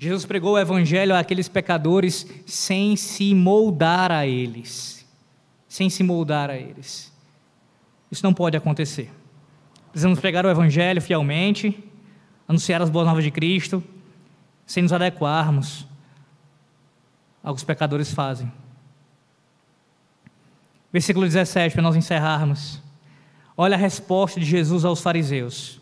Jesus 0.00 0.26
pregou 0.26 0.54
o 0.54 0.58
evangelho 0.58 1.14
àqueles 1.14 1.48
pecadores 1.48 2.26
sem 2.44 2.96
se 2.96 3.32
moldar 3.32 4.10
a 4.10 4.26
eles. 4.26 5.06
Sem 5.68 5.88
se 5.88 6.02
moldar 6.02 6.50
a 6.50 6.56
eles. 6.56 7.12
Isso 8.10 8.24
não 8.24 8.34
pode 8.34 8.56
acontecer. 8.56 9.12
Precisamos 9.92 10.18
pregar 10.18 10.44
o 10.44 10.50
evangelho 10.50 11.00
fielmente, 11.00 11.84
anunciar 12.48 12.82
as 12.82 12.90
boas 12.90 13.06
novas 13.06 13.22
de 13.22 13.30
Cristo, 13.30 13.80
sem 14.66 14.82
nos 14.82 14.92
adequarmos 14.92 15.86
ao 17.44 17.54
que 17.54 17.58
os 17.58 17.64
pecadores 17.64 18.12
fazem. 18.12 18.52
Versículo 20.92 21.26
17, 21.26 21.74
para 21.74 21.82
nós 21.82 21.94
encerrarmos. 21.94 22.82
Olha 23.56 23.76
a 23.76 23.78
resposta 23.78 24.40
de 24.40 24.46
Jesus 24.46 24.84
aos 24.84 25.00
fariseus. 25.00 25.80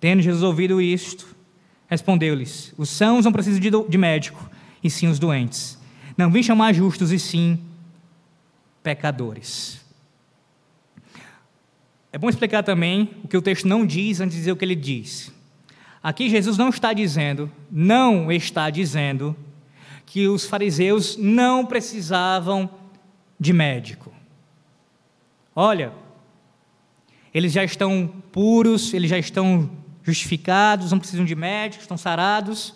Tendo 0.00 0.22
Jesus 0.22 0.42
ouvido 0.42 0.80
isto, 0.80 1.36
respondeu-lhes: 1.86 2.72
Os 2.78 2.88
sãos 2.88 3.24
não 3.24 3.32
precisam 3.32 3.86
de 3.86 3.98
médico, 3.98 4.50
e 4.82 4.88
sim 4.88 5.06
os 5.06 5.18
doentes. 5.18 5.78
Não 6.16 6.30
vim 6.30 6.42
chamar 6.42 6.72
justos, 6.72 7.12
e 7.12 7.18
sim 7.18 7.58
pecadores. 8.82 9.84
É 12.12 12.18
bom 12.18 12.28
explicar 12.28 12.62
também 12.62 13.10
o 13.22 13.28
que 13.28 13.36
o 13.36 13.42
texto 13.42 13.68
não 13.68 13.86
diz 13.86 14.20
antes 14.20 14.34
de 14.34 14.40
dizer 14.40 14.52
o 14.52 14.56
que 14.56 14.64
ele 14.64 14.74
diz. 14.74 15.32
Aqui 16.02 16.30
Jesus 16.30 16.56
não 16.56 16.70
está 16.70 16.92
dizendo, 16.92 17.50
não 17.70 18.32
está 18.32 18.70
dizendo 18.70 19.36
que 20.06 20.26
os 20.26 20.46
fariseus 20.46 21.16
não 21.16 21.64
precisavam 21.64 22.68
de 23.38 23.52
médico. 23.52 24.12
Olha, 25.54 25.92
eles 27.32 27.52
já 27.52 27.62
estão 27.62 28.08
puros, 28.32 28.92
eles 28.92 29.10
já 29.10 29.18
estão 29.18 29.70
justificados, 30.10 30.90
não 30.90 30.98
precisam 30.98 31.24
de 31.24 31.34
médico, 31.34 31.82
estão 31.82 31.96
sarados. 31.96 32.74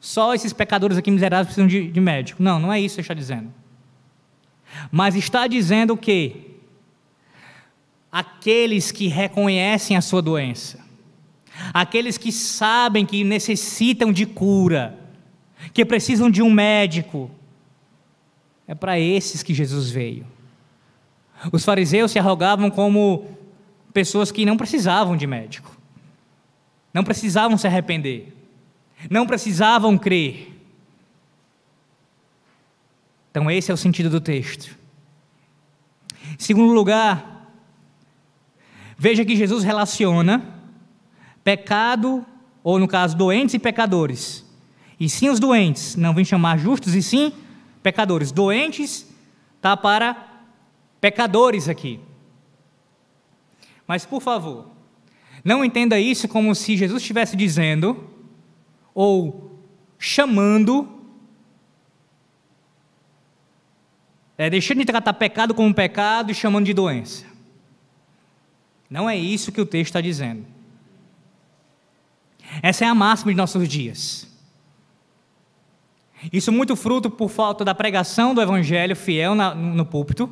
Só 0.00 0.34
esses 0.34 0.52
pecadores 0.52 0.96
aqui 0.96 1.10
miseráveis 1.10 1.54
precisam 1.54 1.68
de, 1.68 1.90
de 1.90 2.00
médico. 2.00 2.42
Não, 2.42 2.58
não 2.58 2.72
é 2.72 2.80
isso 2.80 2.96
que 2.96 3.00
está 3.02 3.14
dizendo. 3.14 3.52
Mas 4.90 5.14
está 5.14 5.46
dizendo 5.46 5.96
que 5.96 6.58
aqueles 8.10 8.90
que 8.90 9.06
reconhecem 9.08 9.96
a 9.96 10.00
sua 10.00 10.22
doença, 10.22 10.80
aqueles 11.72 12.16
que 12.16 12.32
sabem 12.32 13.04
que 13.04 13.22
necessitam 13.22 14.12
de 14.12 14.26
cura, 14.26 14.98
que 15.72 15.84
precisam 15.84 16.30
de 16.30 16.42
um 16.42 16.50
médico, 16.50 17.30
é 18.66 18.74
para 18.74 18.98
esses 18.98 19.42
que 19.42 19.52
Jesus 19.52 19.90
veio. 19.90 20.26
Os 21.52 21.64
fariseus 21.64 22.10
se 22.10 22.18
arrogavam 22.18 22.70
como 22.70 23.26
pessoas 23.92 24.30
que 24.30 24.44
não 24.44 24.56
precisavam 24.56 25.16
de 25.16 25.26
médico, 25.26 25.76
não 26.92 27.04
precisavam 27.04 27.56
se 27.56 27.66
arrepender, 27.66 28.34
não 29.08 29.26
precisavam 29.26 29.96
crer. 29.96 30.56
Então, 33.30 33.50
esse 33.50 33.70
é 33.70 33.74
o 33.74 33.76
sentido 33.76 34.10
do 34.10 34.20
texto. 34.20 34.76
Em 36.32 36.42
segundo 36.42 36.72
lugar, 36.72 37.48
veja 38.98 39.24
que 39.24 39.36
Jesus 39.36 39.62
relaciona 39.62 40.60
pecado, 41.44 42.24
ou 42.62 42.78
no 42.78 42.88
caso, 42.88 43.16
doentes 43.16 43.54
e 43.54 43.58
pecadores. 43.58 44.44
E 44.98 45.08
sim 45.08 45.28
os 45.28 45.40
doentes, 45.40 45.96
não 45.96 46.12
vem 46.12 46.24
chamar 46.24 46.58
justos, 46.58 46.94
e 46.94 47.02
sim 47.02 47.32
pecadores. 47.82 48.32
Doentes 48.32 49.06
está 49.56 49.76
para 49.76 50.16
pecadores 51.00 51.68
aqui. 51.68 52.00
Mas, 53.86 54.04
por 54.04 54.20
favor, 54.20 54.69
não 55.44 55.64
entenda 55.64 55.98
isso 55.98 56.28
como 56.28 56.54
se 56.54 56.76
Jesus 56.76 57.02
estivesse 57.02 57.36
dizendo 57.36 58.08
ou 58.94 59.58
chamando, 59.98 60.88
é, 64.36 64.50
deixando 64.50 64.78
de 64.78 64.84
tratar 64.84 65.12
pecado 65.14 65.54
como 65.54 65.74
pecado 65.74 66.30
e 66.30 66.34
chamando 66.34 66.66
de 66.66 66.74
doença. 66.74 67.24
Não 68.88 69.08
é 69.08 69.16
isso 69.16 69.52
que 69.52 69.60
o 69.60 69.66
texto 69.66 69.90
está 69.90 70.00
dizendo. 70.00 70.44
Essa 72.62 72.84
é 72.84 72.88
a 72.88 72.94
máxima 72.94 73.30
de 73.30 73.36
nossos 73.36 73.68
dias. 73.68 74.26
Isso 76.32 76.50
muito 76.52 76.76
fruto 76.76 77.08
por 77.08 77.30
falta 77.30 77.64
da 77.64 77.74
pregação 77.74 78.34
do 78.34 78.42
evangelho 78.42 78.96
fiel 78.96 79.34
na, 79.34 79.54
no 79.54 79.86
púlpito, 79.86 80.30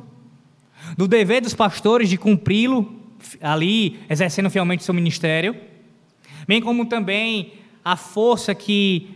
do 0.97 1.07
dever 1.07 1.41
dos 1.41 1.55
pastores 1.55 2.09
de 2.09 2.17
cumpri-lo 2.17 2.98
ali 3.41 3.99
exercendo 4.09 4.49
fielmente 4.49 4.83
seu 4.83 4.93
ministério, 4.93 5.55
bem 6.47 6.61
como 6.61 6.85
também 6.85 7.53
a 7.83 7.95
força 7.95 8.53
que 8.53 9.09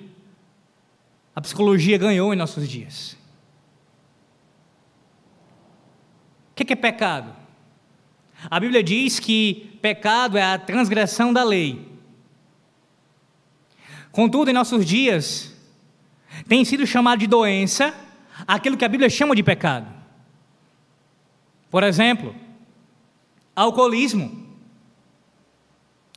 a 1.36 1.42
psicologia 1.42 1.98
ganhou 1.98 2.34
em 2.34 2.38
nossos 2.38 2.68
dias. 2.68 3.18
O 6.52 6.56
que 6.56 6.72
é 6.72 6.76
pecado? 6.76 7.36
A 8.50 8.60
Bíblia 8.60 8.84
diz 8.84 9.20
que 9.20 9.78
pecado 9.82 10.38
é 10.38 10.44
a 10.44 10.60
transgressão 10.60 11.34
da 11.34 11.44
lei. 11.44 11.94
Contudo, 14.12 14.52
em 14.52 14.54
nossos 14.54 14.86
dias, 14.86 15.52
tem 16.48 16.64
sido 16.64 16.86
chamado 16.86 17.20
de 17.20 17.28
doença 17.28 17.94
aquilo 18.48 18.78
que 18.78 18.86
a 18.86 18.90
Bíblia 18.90 19.10
chama 19.10 19.36
de 19.36 19.42
pecado. 19.42 19.88
Por 21.72 21.82
exemplo, 21.82 22.36
Alcoolismo. 23.56 24.44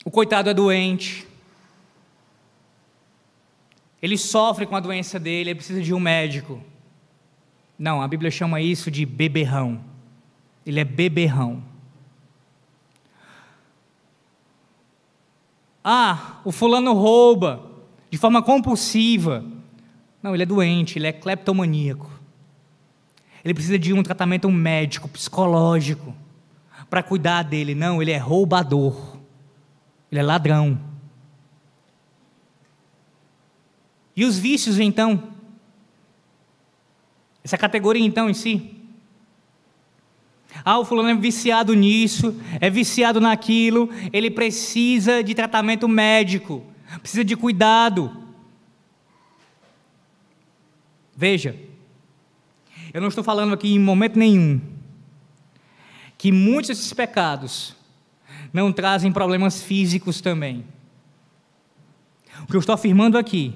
O 0.05 0.11
coitado 0.11 0.49
é 0.49 0.55
doente. 0.55 1.27
Ele 4.01 4.17
sofre 4.17 4.67
com 4.67 4.77
a 4.77 4.81
doença 4.81 5.19
dele, 5.19 5.51
ele 5.51 5.57
precisa 5.57 5.83
de 5.83 5.93
um 5.93 6.01
médico. 6.01 6.63
Não, 7.79 8.01
a 8.01 8.09
Bíblia 8.09 8.31
chama 8.31 8.61
isso 8.61 8.91
de 8.91 9.05
beberrão. 9.05 9.81
Ele 10.65 10.81
é 10.81 10.85
beberrão. 10.85 11.63
Ah, 15.85 16.41
o 16.45 16.51
fulano 16.51 16.93
rouba 16.95 17.71
de 18.11 18.17
forma 18.17 18.43
compulsiva. 18.43 19.45
Não, 20.23 20.35
ele 20.35 20.43
é 20.43 20.47
doente, 20.47 20.99
ele 20.99 21.07
é 21.07 21.13
cleptomaníaco. 21.13 22.11
Ele 23.45 23.55
precisa 23.55 23.79
de 23.79 23.93
um 23.93 24.03
tratamento 24.03 24.51
médico, 24.51 25.09
psicológico 25.09 26.15
para 26.89 27.03
cuidar 27.03 27.43
dele. 27.43 27.75
Não, 27.75 28.01
ele 28.01 28.11
é 28.11 28.19
roubador. 28.19 29.17
Ele 30.11 30.21
é 30.21 30.23
ladrão. 30.23 30.81
E 34.15 34.25
os 34.25 34.39
vícios, 34.39 34.79
então? 34.79 35.31
Essa 37.45 37.59
categoria, 37.59 38.05
então, 38.05 38.31
em 38.31 38.35
si? 38.35 38.73
Ah, 40.65 40.79
o 40.79 40.85
fulano 40.85 41.11
é 41.11 41.15
viciado 41.15 41.75
nisso, 41.75 42.35
é 42.61 42.71
viciado 42.71 43.21
naquilo, 43.21 43.91
ele 44.11 44.31
precisa 44.31 45.23
de 45.23 45.35
tratamento 45.35 45.87
médico, 45.87 46.65
precisa 47.01 47.23
de 47.23 47.37
cuidado. 47.37 48.25
Veja, 51.15 51.55
eu 52.93 53.03
não 53.03 53.09
estou 53.09 53.23
falando 53.23 53.53
aqui 53.53 53.75
em 53.75 53.79
momento 53.79 54.19
nenhum 54.19 54.76
que 56.19 56.33
muitos 56.33 56.69
desses 56.69 56.93
pecados 56.93 57.75
não 58.53 58.73
trazem 58.73 59.13
problemas 59.13 59.63
físicos 59.63 60.21
também. 60.21 60.65
O 62.43 62.47
que 62.47 62.57
eu 62.57 62.61
estou 62.61 62.75
afirmando 62.75 63.19
aqui 63.19 63.55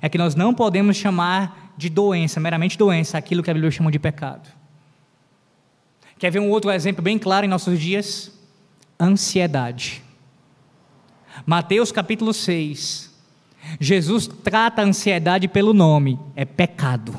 é 0.00 0.08
que 0.08 0.18
nós 0.18 0.34
não 0.34 0.54
podemos 0.54 0.96
chamar 0.96 1.74
de 1.76 1.88
doença, 1.88 2.40
meramente 2.40 2.78
doença, 2.78 3.18
aquilo 3.18 3.42
que 3.42 3.50
a 3.50 3.54
Bíblia 3.54 3.70
chama 3.70 3.90
de 3.90 3.98
pecado. 3.98 4.48
Quer 6.18 6.30
ver 6.30 6.38
um 6.38 6.50
outro 6.50 6.70
exemplo 6.70 7.02
bem 7.02 7.18
claro 7.18 7.44
em 7.44 7.48
nossos 7.48 7.80
dias? 7.80 8.32
Ansiedade. 9.00 10.02
Mateus 11.44 11.90
capítulo 11.90 12.32
6. 12.32 13.10
Jesus 13.80 14.26
trata 14.26 14.82
a 14.82 14.84
ansiedade 14.84 15.48
pelo 15.48 15.72
nome, 15.72 16.18
é 16.36 16.44
pecado. 16.44 17.18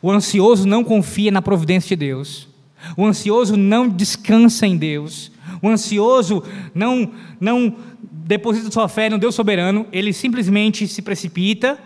O 0.00 0.10
ansioso 0.10 0.66
não 0.66 0.84
confia 0.84 1.30
na 1.30 1.42
providência 1.42 1.96
de 1.96 2.06
Deus. 2.06 2.48
O 2.96 3.06
ansioso 3.06 3.56
não 3.56 3.88
descansa 3.88 4.66
em 4.66 4.76
Deus. 4.76 5.30
O 5.60 5.68
ansioso 5.68 6.42
não, 6.74 7.12
não 7.40 7.76
deposita 8.02 8.70
sua 8.70 8.88
fé 8.88 9.08
no 9.08 9.18
Deus 9.18 9.34
soberano. 9.34 9.86
Ele 9.92 10.12
simplesmente 10.12 10.86
se 10.88 11.02
precipita 11.02 11.78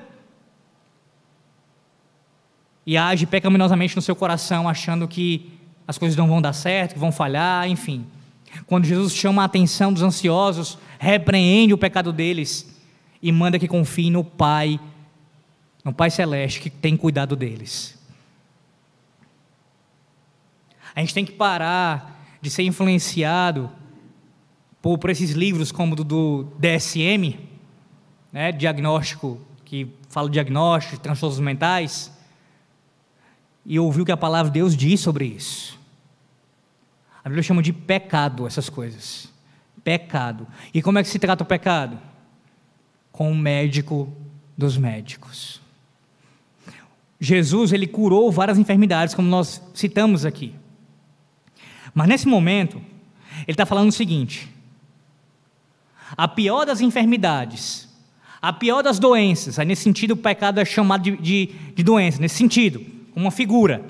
e 2.87 2.97
age 2.97 3.27
pecaminosamente 3.27 3.97
no 3.97 4.03
seu 4.03 4.15
coração, 4.15 4.69
achando 4.69 5.09
que 5.09 5.51
as 5.89 5.99
coisas 5.99 6.17
não 6.17 6.29
vão 6.29 6.41
dar 6.41 6.53
certo, 6.53 6.95
que 6.95 6.99
vão 6.99 7.11
falhar, 7.11 7.69
enfim. 7.69 8.07
Quando 8.67 8.87
Jesus 8.87 9.13
chama 9.15 9.43
a 9.43 9.45
atenção 9.45 9.93
dos 9.93 10.03
ansiosos, 10.03 10.79
repreende 10.99 11.75
o 11.75 11.79
pecado 11.79 12.13
deles 12.13 12.75
e 13.21 13.33
manda 13.33 13.59
que 13.59 13.69
confiem 13.69 14.11
no 14.11 14.25
Pai, 14.25 14.79
no 15.85 15.93
Pai 15.93 16.11
Celeste 16.11 16.61
que 16.61 16.71
tem 16.71 16.97
cuidado 16.97 17.35
deles. 17.35 17.96
A 20.97 21.01
gente 21.01 21.13
tem 21.13 21.27
que 21.27 21.33
parar 21.33 22.27
de 22.41 22.49
ser 22.49 22.63
influenciado 22.63 23.71
por, 24.81 24.97
por 24.97 25.11
esses 25.11 25.33
livros 25.33 25.71
como 25.71 25.95
do, 25.95 26.03
do 26.03 26.45
DSM, 26.59 27.39
né, 28.33 28.51
diagnóstico, 28.51 29.39
que 29.63 29.89
fala 30.09 30.31
diagnóstico, 30.31 30.97
de 30.97 31.03
transtornos 31.03 31.39
mentais, 31.39 32.11
e 33.65 33.79
ouvir 33.79 34.01
o 34.01 34.05
que 34.07 34.13
a 34.13 34.17
palavra 34.17 34.51
de 34.51 34.59
Deus 34.59 34.75
diz 34.75 35.01
sobre 35.01 35.27
isso. 35.27 35.79
A 37.23 37.29
Bíblia 37.29 37.43
chama 37.43 37.63
de 37.63 37.75
pecado 37.75 38.47
essas 38.47 38.71
coisas. 38.71 39.31
Pecado. 39.85 40.47
E 40.73 40.81
como 40.81 40.99
é 40.99 41.03
que 41.03 41.09
se 41.09 41.19
trata 41.19 41.43
o 41.43 41.47
pecado? 41.47 41.99
Com 43.13 43.31
o 43.31 43.35
médico 43.35 44.11
dos 44.57 44.79
médicos. 44.79 45.61
Jesus, 47.21 47.73
ele 47.73 47.87
curou 47.87 48.31
várias 48.33 48.59
enfermidades, 48.59 49.15
como 49.15 49.29
nós 49.29 49.61
citamos 49.75 50.25
aqui. 50.25 50.55
Mas 51.97 52.09
nesse 52.09 52.29
momento, 52.29 52.77
ele 53.47 53.53
está 53.55 53.65
falando 53.65 53.89
o 53.89 53.93
seguinte: 53.93 54.47
a 56.15 56.29
pior 56.29 56.67
das 56.67 56.83
enfermidades, 56.83 57.89
a 58.41 58.53
pior 58.53 58.83
das 58.83 58.99
doenças, 58.99 59.59
aí 59.59 59.65
nesse 59.65 59.85
sentido 59.85 60.11
o 60.11 60.17
pecado 60.17 60.61
é 60.61 60.65
chamado 60.67 61.03
de, 61.03 61.17
de, 61.17 61.47
de 61.75 61.83
doença, 61.83 62.21
nesse 62.21 62.35
sentido, 62.35 62.85
uma 63.15 63.31
figura. 63.31 63.83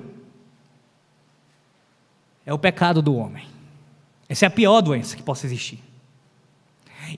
é 2.45 2.53
o 2.53 2.57
pecado 2.57 3.01
do 3.01 3.13
homem. 3.13 3.43
Essa 4.29 4.45
é 4.45 4.47
a 4.47 4.51
pior 4.51 4.79
doença 4.79 5.17
que 5.17 5.21
possa 5.21 5.45
existir. 5.45 5.83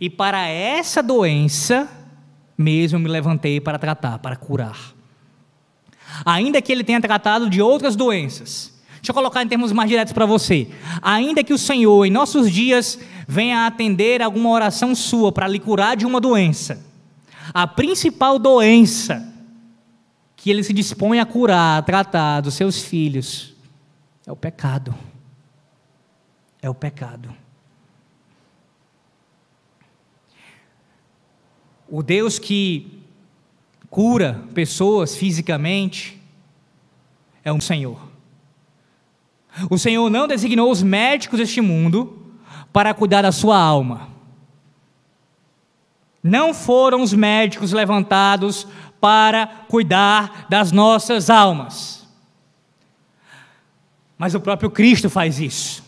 E 0.02 0.10
para 0.10 0.48
essa 0.48 1.04
doença, 1.04 1.88
mesmo 2.58 2.96
eu 2.96 3.00
me 3.00 3.08
levantei 3.08 3.62
para 3.62 3.78
tratar, 3.78 4.18
para 4.18 4.36
curar. 4.36 4.96
Ainda 6.26 6.60
que 6.64 6.72
ele 6.72 6.84
tenha 6.84 7.00
tratado 7.00 7.48
de 7.48 7.62
outras 7.62 7.96
doenças. 7.96 8.79
Deixa 9.00 9.12
eu 9.12 9.14
colocar 9.16 9.42
em 9.44 9.48
termos 9.48 9.72
mais 9.72 9.90
diretos 9.90 10.14
para 10.14 10.26
você. 10.26 10.68
Ainda 11.02 11.44
que 11.44 11.54
o 11.54 11.58
Senhor, 11.58 12.06
em 12.06 12.12
nossos 12.12 12.52
dias, 12.52 13.00
venha 13.28 13.66
atender 13.66 14.22
alguma 14.22 14.50
oração 14.50 14.94
sua 14.94 15.32
para 15.32 15.48
lhe 15.48 15.60
curar 15.60 15.96
de 15.96 16.06
uma 16.06 16.20
doença, 16.20 16.86
a 17.54 17.66
principal 17.66 18.38
doença 18.38 19.26
que 20.36 20.50
ele 20.50 20.64
se 20.64 20.74
dispõe 20.74 21.20
a 21.20 21.26
curar, 21.26 21.80
a 21.80 21.82
tratar 21.82 22.42
dos 22.42 22.54
seus 22.54 22.82
filhos, 22.82 23.54
é 24.26 24.32
o 24.32 24.36
pecado. 24.36 24.96
É 26.62 26.70
o 26.70 26.74
pecado. 26.74 27.34
O 31.88 32.04
Deus 32.04 32.38
que 32.38 33.02
cura 33.90 34.44
pessoas 34.54 35.16
fisicamente 35.16 36.22
é 37.44 37.52
um 37.52 37.60
Senhor. 37.60 38.09
O 39.70 39.78
Senhor 39.78 40.10
não 40.10 40.28
designou 40.28 40.72
os 40.72 40.84
médicos 40.84 41.40
deste 41.40 41.62
mundo 41.62 42.34
para 42.72 42.94
cuidar 42.94 43.24
da 43.24 43.32
sua 43.32 43.58
alma. 43.58 44.10
Não 46.22 46.54
foram 46.54 47.02
os 47.02 47.14
médicos 47.14 47.72
levantados 47.72 48.68
para 49.00 49.48
cuidar 49.68 50.46
das 50.50 50.72
nossas 50.72 51.30
almas. 51.30 52.08
Mas 54.18 54.36
o 54.36 54.42
próprio 54.42 54.70
Cristo 54.70 55.10
faz 55.10 55.40
isso. 55.40 55.84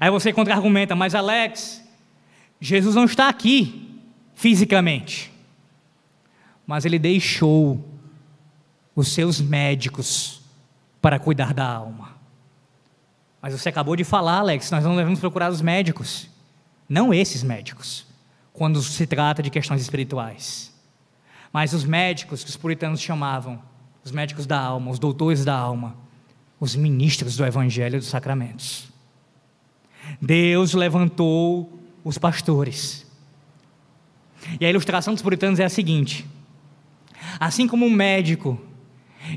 Aí 0.00 0.10
você 0.10 0.32
contra-argumenta, 0.32 0.96
mas 0.96 1.14
Alex, 1.14 1.84
Jesus 2.60 2.94
não 2.94 3.04
está 3.04 3.28
aqui 3.28 4.00
fisicamente, 4.34 5.30
mas 6.66 6.84
ele 6.84 6.98
deixou 6.98 7.84
os 8.94 9.08
seus 9.08 9.40
médicos 9.40 10.39
para 11.00 11.18
cuidar 11.18 11.54
da 11.54 11.66
alma. 11.66 12.10
Mas 13.40 13.52
você 13.52 13.68
acabou 13.68 13.96
de 13.96 14.04
falar, 14.04 14.38
Alex, 14.38 14.70
nós 14.70 14.84
não 14.84 14.96
devemos 14.96 15.18
procurar 15.18 15.50
os 15.50 15.62
médicos, 15.62 16.28
não 16.88 17.12
esses 17.14 17.42
médicos, 17.42 18.06
quando 18.52 18.82
se 18.82 19.06
trata 19.06 19.42
de 19.42 19.50
questões 19.50 19.80
espirituais, 19.80 20.72
mas 21.52 21.72
os 21.72 21.84
médicos 21.84 22.44
que 22.44 22.50
os 22.50 22.56
puritanos 22.56 23.00
chamavam, 23.00 23.62
os 24.04 24.12
médicos 24.12 24.46
da 24.46 24.60
alma, 24.60 24.90
os 24.90 24.98
doutores 24.98 25.44
da 25.44 25.54
alma, 25.54 25.96
os 26.58 26.76
ministros 26.76 27.36
do 27.36 27.44
evangelho 27.44 27.96
e 27.96 27.98
dos 27.98 28.08
sacramentos. 28.08 28.88
Deus 30.20 30.74
levantou 30.74 31.78
os 32.04 32.18
pastores 32.18 33.06
e 34.58 34.64
a 34.64 34.70
ilustração 34.70 35.14
dos 35.14 35.22
puritanos 35.22 35.60
é 35.60 35.64
a 35.64 35.68
seguinte: 35.68 36.26
assim 37.38 37.66
como 37.66 37.84
um 37.84 37.90
médico, 37.90 38.60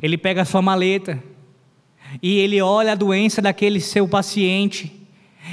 ele 0.02 0.18
pega 0.18 0.42
a 0.42 0.46
sua 0.46 0.62
maleta 0.62 1.22
e 2.22 2.38
ele 2.38 2.62
olha 2.62 2.94
a 2.94 2.96
doença 2.96 3.42
daquele 3.42 3.80
seu 3.80 4.08
paciente 4.08 4.92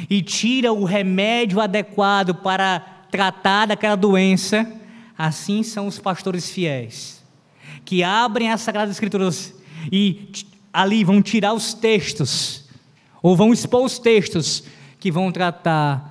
e 0.08 0.22
tira 0.22 0.72
o 0.72 0.84
remédio 0.84 1.60
adequado 1.60 2.34
para 2.34 2.80
tratar 3.10 3.66
daquela 3.66 3.96
doença, 3.96 4.70
assim 5.16 5.62
são 5.62 5.86
os 5.86 5.98
pastores 5.98 6.50
fiéis, 6.50 7.22
que 7.84 8.02
abrem 8.02 8.50
as 8.50 8.60
Sagradas 8.60 8.94
Escrituras 8.94 9.54
e 9.90 10.30
ali 10.72 11.04
vão 11.04 11.20
tirar 11.20 11.52
os 11.52 11.74
textos, 11.74 12.68
ou 13.22 13.36
vão 13.36 13.52
expor 13.52 13.84
os 13.84 13.98
textos 13.98 14.62
que 14.98 15.10
vão 15.10 15.32
tratar 15.32 16.10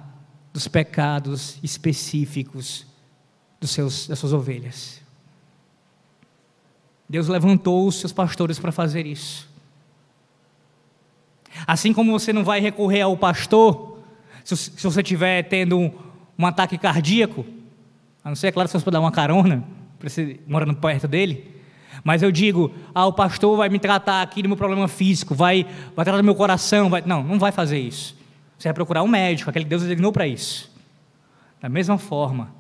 dos 0.51 0.67
pecados 0.67 1.57
específicos 1.63 2.85
dos 3.59 3.71
seus, 3.71 4.07
das 4.07 4.19
suas 4.19 4.33
ovelhas. 4.33 4.99
Deus 7.07 7.27
levantou 7.27 7.87
os 7.87 7.95
seus 7.95 8.13
pastores 8.13 8.59
para 8.59 8.71
fazer 8.71 9.07
isso. 9.07 9.48
Assim 11.65 11.93
como 11.93 12.11
você 12.11 12.33
não 12.33 12.43
vai 12.43 12.59
recorrer 12.59 13.01
ao 13.01 13.15
pastor, 13.17 13.99
se, 14.43 14.55
você 14.81 15.01
estiver 15.01 15.43
tendo 15.43 15.77
um, 15.77 15.91
um, 16.37 16.45
ataque 16.45 16.77
cardíaco, 16.77 17.45
a 18.23 18.29
não 18.29 18.35
ser, 18.35 18.47
é 18.47 18.51
claro, 18.51 18.67
se 18.67 18.73
você 18.73 18.83
for 18.83 18.91
dar 18.91 18.99
uma 18.99 19.11
carona, 19.11 19.63
você 19.99 20.39
morando 20.47 20.75
perto 20.75 21.07
dele, 21.07 21.55
mas 22.03 22.23
eu 22.23 22.31
digo, 22.31 22.71
ah, 22.93 23.05
o 23.05 23.13
pastor 23.13 23.57
vai 23.57 23.69
me 23.69 23.79
tratar 23.79 24.21
aqui 24.21 24.41
do 24.41 24.47
meu 24.47 24.57
problema 24.57 24.87
físico, 24.87 25.35
vai, 25.35 25.65
vai 25.95 26.05
tratar 26.05 26.17
do 26.17 26.23
meu 26.23 26.35
coração, 26.35 26.89
vai... 26.89 27.03
não, 27.05 27.23
não 27.23 27.37
vai 27.37 27.51
fazer 27.51 27.79
isso. 27.79 28.17
Você 28.57 28.67
vai 28.67 28.73
procurar 28.73 29.03
um 29.03 29.07
médico, 29.07 29.49
aquele 29.49 29.65
que 29.65 29.69
Deus 29.69 29.81
designou 29.81 30.11
para 30.11 30.27
isso. 30.27 30.71
Da 31.61 31.69
mesma 31.69 31.97
forma, 31.97 32.53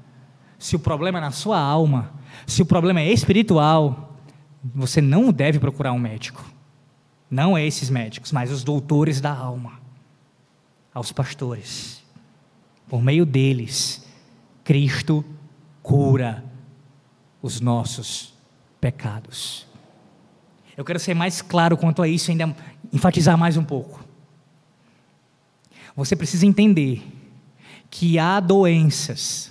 se 0.57 0.75
o 0.75 0.79
problema 0.79 1.19
é 1.19 1.21
na 1.21 1.31
sua 1.31 1.59
alma, 1.59 2.11
se 2.45 2.61
o 2.61 2.65
problema 2.65 2.99
é 2.99 3.11
espiritual, 3.11 4.17
você 4.63 5.01
não 5.01 5.31
deve 5.31 5.59
procurar 5.59 5.93
um 5.93 5.99
médico. 5.99 6.43
Não 7.29 7.57
é 7.57 7.65
esses 7.65 7.89
médicos, 7.89 8.31
mas 8.31 8.51
os 8.51 8.63
doutores 8.63 9.21
da 9.21 9.31
alma, 9.31 9.79
aos 10.93 11.11
pastores. 11.11 12.03
Por 12.87 13.01
meio 13.01 13.25
deles, 13.25 14.05
Cristo 14.63 15.23
cura 15.83 16.43
os 17.41 17.61
nossos 17.61 18.33
pecados. 18.81 19.67
Eu 20.75 20.83
quero 20.83 20.99
ser 20.99 21.13
mais 21.13 21.41
claro 21.41 21.77
quanto 21.77 22.01
a 22.01 22.07
isso, 22.07 22.31
ainda 22.31 22.55
enfatizar 22.91 23.37
mais 23.37 23.57
um 23.57 23.63
pouco. 23.63 24.03
Você 25.95 26.15
precisa 26.15 26.45
entender 26.45 27.03
que 27.91 28.17
há 28.17 28.39
doenças 28.39 29.49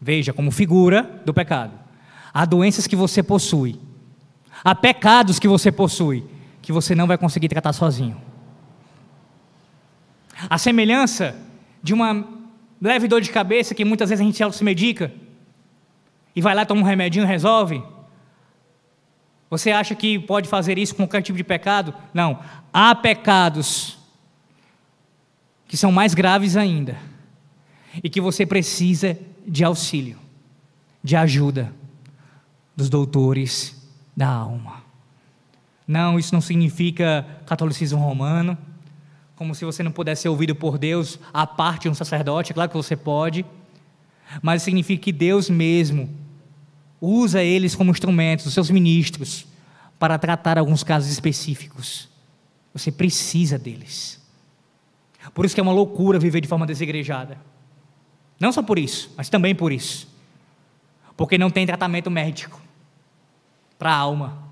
Veja, 0.00 0.32
como 0.32 0.50
figura 0.50 1.20
do 1.26 1.34
pecado. 1.34 1.72
Há 2.32 2.46
doenças 2.46 2.86
que 2.86 2.96
você 2.96 3.22
possui, 3.22 3.78
há 4.64 4.74
pecados 4.74 5.38
que 5.38 5.48
você 5.48 5.70
possui, 5.70 6.24
que 6.70 6.72
você 6.72 6.94
não 6.94 7.08
vai 7.08 7.18
conseguir 7.18 7.48
tratar 7.48 7.72
sozinho. 7.72 8.16
A 10.48 10.56
semelhança 10.56 11.34
de 11.82 11.92
uma 11.92 12.24
leve 12.80 13.08
dor 13.08 13.20
de 13.20 13.28
cabeça 13.28 13.74
que 13.74 13.84
muitas 13.84 14.08
vezes 14.08 14.20
a 14.20 14.24
gente 14.24 14.56
se 14.56 14.62
medica 14.62 15.12
e 16.34 16.40
vai 16.40 16.54
lá, 16.54 16.64
toma 16.64 16.82
um 16.82 16.84
remedinho 16.84 17.24
e 17.24 17.26
resolve. 17.26 17.82
Você 19.50 19.72
acha 19.72 19.96
que 19.96 20.16
pode 20.16 20.48
fazer 20.48 20.78
isso 20.78 20.94
com 20.94 21.02
qualquer 21.02 21.22
tipo 21.22 21.36
de 21.36 21.42
pecado? 21.42 21.92
Não. 22.14 22.38
Há 22.72 22.94
pecados 22.94 23.98
que 25.66 25.76
são 25.76 25.90
mais 25.90 26.14
graves 26.14 26.56
ainda 26.56 26.96
e 28.00 28.08
que 28.08 28.20
você 28.20 28.46
precisa 28.46 29.18
de 29.44 29.64
auxílio, 29.64 30.18
de 31.02 31.16
ajuda 31.16 31.74
dos 32.76 32.88
doutores 32.88 33.74
da 34.16 34.28
alma. 34.28 34.89
Não, 35.90 36.20
isso 36.20 36.32
não 36.32 36.40
significa 36.40 37.26
catolicismo 37.44 37.98
romano, 37.98 38.56
como 39.34 39.56
se 39.56 39.64
você 39.64 39.82
não 39.82 39.90
pudesse 39.90 40.22
ser 40.22 40.28
ouvido 40.28 40.54
por 40.54 40.78
Deus 40.78 41.18
a 41.34 41.44
parte 41.48 41.82
de 41.82 41.88
um 41.88 41.94
sacerdote, 41.94 42.52
é 42.52 42.54
claro 42.54 42.70
que 42.70 42.76
você 42.76 42.94
pode, 42.94 43.44
mas 44.40 44.62
significa 44.62 45.02
que 45.02 45.10
Deus 45.10 45.50
mesmo 45.50 46.08
usa 47.00 47.42
eles 47.42 47.74
como 47.74 47.90
instrumentos, 47.90 48.46
os 48.46 48.54
seus 48.54 48.70
ministros, 48.70 49.48
para 49.98 50.16
tratar 50.16 50.58
alguns 50.58 50.84
casos 50.84 51.10
específicos. 51.10 52.08
Você 52.72 52.92
precisa 52.92 53.58
deles. 53.58 54.24
Por 55.34 55.44
isso 55.44 55.56
que 55.56 55.60
é 55.60 55.64
uma 55.64 55.72
loucura 55.72 56.20
viver 56.20 56.40
de 56.40 56.46
forma 56.46 56.68
desegrejada. 56.68 57.36
Não 58.38 58.52
só 58.52 58.62
por 58.62 58.78
isso, 58.78 59.12
mas 59.16 59.28
também 59.28 59.56
por 59.56 59.72
isso. 59.72 60.06
Porque 61.16 61.36
não 61.36 61.50
tem 61.50 61.66
tratamento 61.66 62.08
médico 62.12 62.62
para 63.76 63.90
a 63.90 63.96
alma. 63.96 64.49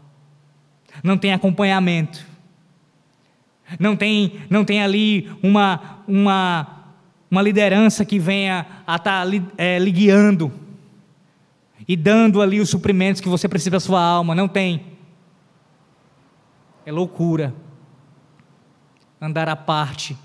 Não 1.03 1.17
tem 1.17 1.33
acompanhamento. 1.33 2.27
Não 3.79 3.97
tem, 3.97 4.41
não 4.49 4.65
tem 4.65 4.83
ali 4.83 5.31
uma, 5.43 6.03
uma, 6.07 6.67
uma 7.31 7.43
liderança 7.43 8.05
que 8.05 8.19
venha 8.19 8.67
a 8.87 8.97
estar 8.97 9.27
tá 9.27 9.31
é, 9.59 9.79
lhe 9.79 9.91
guiando 9.91 10.53
e 11.87 11.97
dando 11.97 12.41
ali 12.41 12.61
os 12.61 12.71
suprimentos 12.71 13.21
que 13.21 13.29
você 13.29 13.49
precisa 13.49 13.71
para 13.71 13.77
a 13.79 13.81
sua 13.81 14.03
alma. 14.03 14.35
Não 14.35 14.49
tem. 14.49 14.85
É 16.87 16.93
loucura 16.93 17.55
andar 19.21 19.49
à 19.49 19.57
parte 19.57 20.17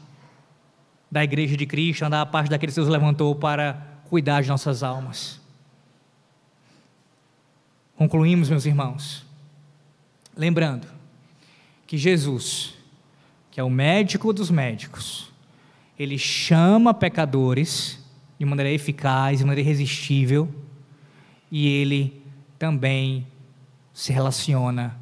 da 1.11 1.23
igreja 1.23 1.57
de 1.57 1.65
Cristo, 1.65 2.03
andar 2.05 2.21
a 2.21 2.25
parte 2.25 2.49
daqueles 2.49 2.73
que 2.73 2.81
Deus 2.81 2.89
levantou 2.89 3.35
para 3.35 3.93
cuidar 4.09 4.41
de 4.41 4.49
nossas 4.49 4.83
almas. 4.83 5.41
Concluímos, 7.95 8.49
meus 8.49 8.65
irmãos, 8.65 9.25
lembrando 10.35 10.87
que 11.85 11.97
Jesus, 11.97 12.73
que 13.51 13.59
é 13.59 13.63
o 13.63 13.69
médico 13.69 14.33
dos 14.33 14.49
médicos, 14.49 15.31
ele 15.97 16.17
chama 16.17 16.93
pecadores 16.93 17.99
de 18.39 18.45
maneira 18.45 18.71
eficaz, 18.71 19.39
de 19.39 19.45
maneira 19.45 19.69
irresistível, 19.69 20.53
e 21.51 21.67
ele 21.67 22.21
também 22.57 23.27
se 23.93 24.11
relaciona 24.11 24.97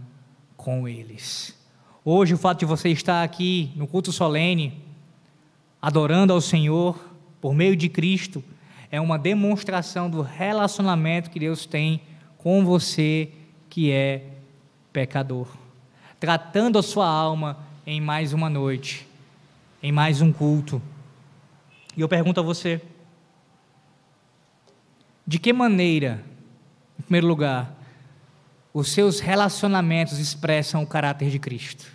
com 0.58 0.88
eles. 0.88 1.58
Hoje, 2.04 2.34
o 2.34 2.38
fato 2.38 2.60
de 2.60 2.66
você 2.66 2.90
estar 2.90 3.24
aqui 3.24 3.72
no 3.76 3.88
culto 3.88 4.12
solene, 4.12 4.82
adorando 5.82 6.34
ao 6.34 6.42
Senhor 6.42 7.00
por 7.40 7.54
meio 7.54 7.76
de 7.76 7.88
Cristo, 7.88 8.44
é 8.92 9.00
uma 9.00 9.18
demonstração 9.18 10.10
do 10.10 10.22
relacionamento 10.22 11.30
que 11.30 11.40
Deus 11.40 11.66
tem 11.66 12.02
com 12.38 12.66
você 12.66 13.30
que 13.70 13.92
é 13.92 14.31
pecador, 14.92 15.48
tratando 16.20 16.78
a 16.78 16.84
sua 16.84 17.08
alma 17.08 17.58
em 17.86 18.00
mais 18.00 18.34
uma 18.34 18.50
noite, 18.50 19.08
em 19.82 19.92
mais 19.92 20.22
um 20.22 20.32
culto. 20.32 20.82
E 21.96 22.02
eu 22.02 22.10
pergunto 22.10 22.40
a 22.40 22.44
você: 22.44 22.82
de 25.26 25.40
que 25.40 25.54
maneira, 25.54 26.24
em 27.00 27.04
primeiro 27.04 27.28
lugar, 27.28 27.74
os 28.74 28.92
seus 28.92 29.20
relacionamentos 29.20 30.20
expressam 30.20 30.84
o 30.84 30.88
caráter 30.88 31.30
de 31.30 31.40
Cristo? 31.40 31.86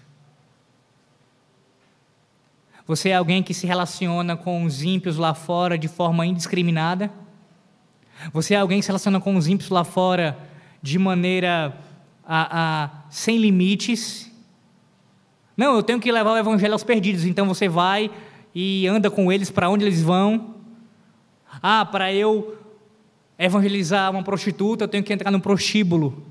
Você 2.87 3.09
é 3.09 3.17
alguém 3.17 3.43
que 3.43 3.53
se 3.53 3.67
relaciona 3.67 4.37
com 4.37 4.63
os 4.63 4.83
ímpios 4.83 5.17
lá 5.17 5.35
fora 5.35 5.77
de 5.77 5.89
forma 5.89 6.25
indiscriminada? 6.25 7.11
Você 8.33 8.55
é 8.55 8.59
alguém 8.59 8.79
que 8.79 8.85
se 8.85 8.89
relaciona 8.89 9.21
com 9.21 9.37
os 9.37 9.49
ímpios 9.49 9.71
lá 9.71 9.83
fora 9.83 10.39
de 10.81 10.99
maneira 10.99 11.77
sem 13.11 13.39
limites? 13.39 14.31
Não, 15.57 15.77
eu 15.77 15.83
tenho 15.83 16.01
que 16.01 16.13
levar 16.13 16.33
o 16.33 16.37
evangelho 16.37 16.73
aos 16.73 16.85
perdidos, 16.85 17.25
então 17.25 17.47
você 17.47 17.69
vai 17.69 18.11
e 18.55 18.87
anda 18.87 19.11
com 19.11 19.33
eles 19.33 19.51
para 19.51 19.71
onde 19.71 19.85
eles 19.85 20.03
vão. 20.03 20.55
Ah, 21.63 21.85
para 21.85 22.13
eu 22.13 22.57
evangelizar 23.39 24.11
uma 24.11 24.23
prostituta, 24.23 24.85
eu 24.85 24.89
tenho 24.89 25.05
que 25.05 25.13
entrar 25.13 25.31
no 25.31 25.41
prostíbulo. 25.41 26.25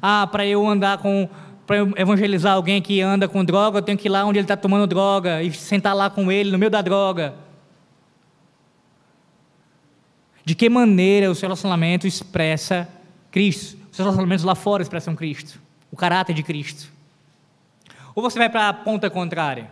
Ah, 0.00 0.26
para 0.26 0.46
eu 0.46 0.66
andar 0.66 0.98
com. 0.98 1.28
Para 1.66 1.78
evangelizar 1.96 2.54
alguém 2.54 2.82
que 2.82 3.00
anda 3.00 3.26
com 3.26 3.42
droga, 3.42 3.78
eu 3.78 3.82
tenho 3.82 3.96
que 3.96 4.06
ir 4.06 4.10
lá 4.10 4.22
onde 4.24 4.38
ele 4.38 4.44
está 4.44 4.56
tomando 4.56 4.86
droga 4.86 5.42
e 5.42 5.50
sentar 5.50 5.96
lá 5.96 6.10
com 6.10 6.30
ele, 6.30 6.50
no 6.50 6.58
meio 6.58 6.70
da 6.70 6.82
droga. 6.82 7.34
De 10.44 10.54
que 10.54 10.68
maneira 10.68 11.30
o 11.30 11.34
seu 11.34 11.46
relacionamento 11.46 12.06
expressa 12.06 12.86
Cristo? 13.30 13.83
Seus 13.94 14.06
relacionamentos 14.06 14.44
lá 14.44 14.56
fora 14.56 14.82
expressam 14.82 15.14
Cristo, 15.14 15.60
o 15.88 15.96
caráter 15.96 16.34
de 16.34 16.42
Cristo. 16.42 16.90
Ou 18.12 18.24
você 18.24 18.36
vai 18.36 18.50
para 18.50 18.68
a 18.68 18.72
ponta 18.72 19.08
contrária, 19.08 19.70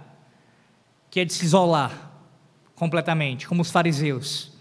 que 1.11 1.19
é 1.19 1.25
de 1.25 1.33
se 1.33 1.45
isolar 1.45 2.13
completamente, 2.77 3.49
como 3.49 3.63
os 3.63 3.73
fariseus. 3.73 4.53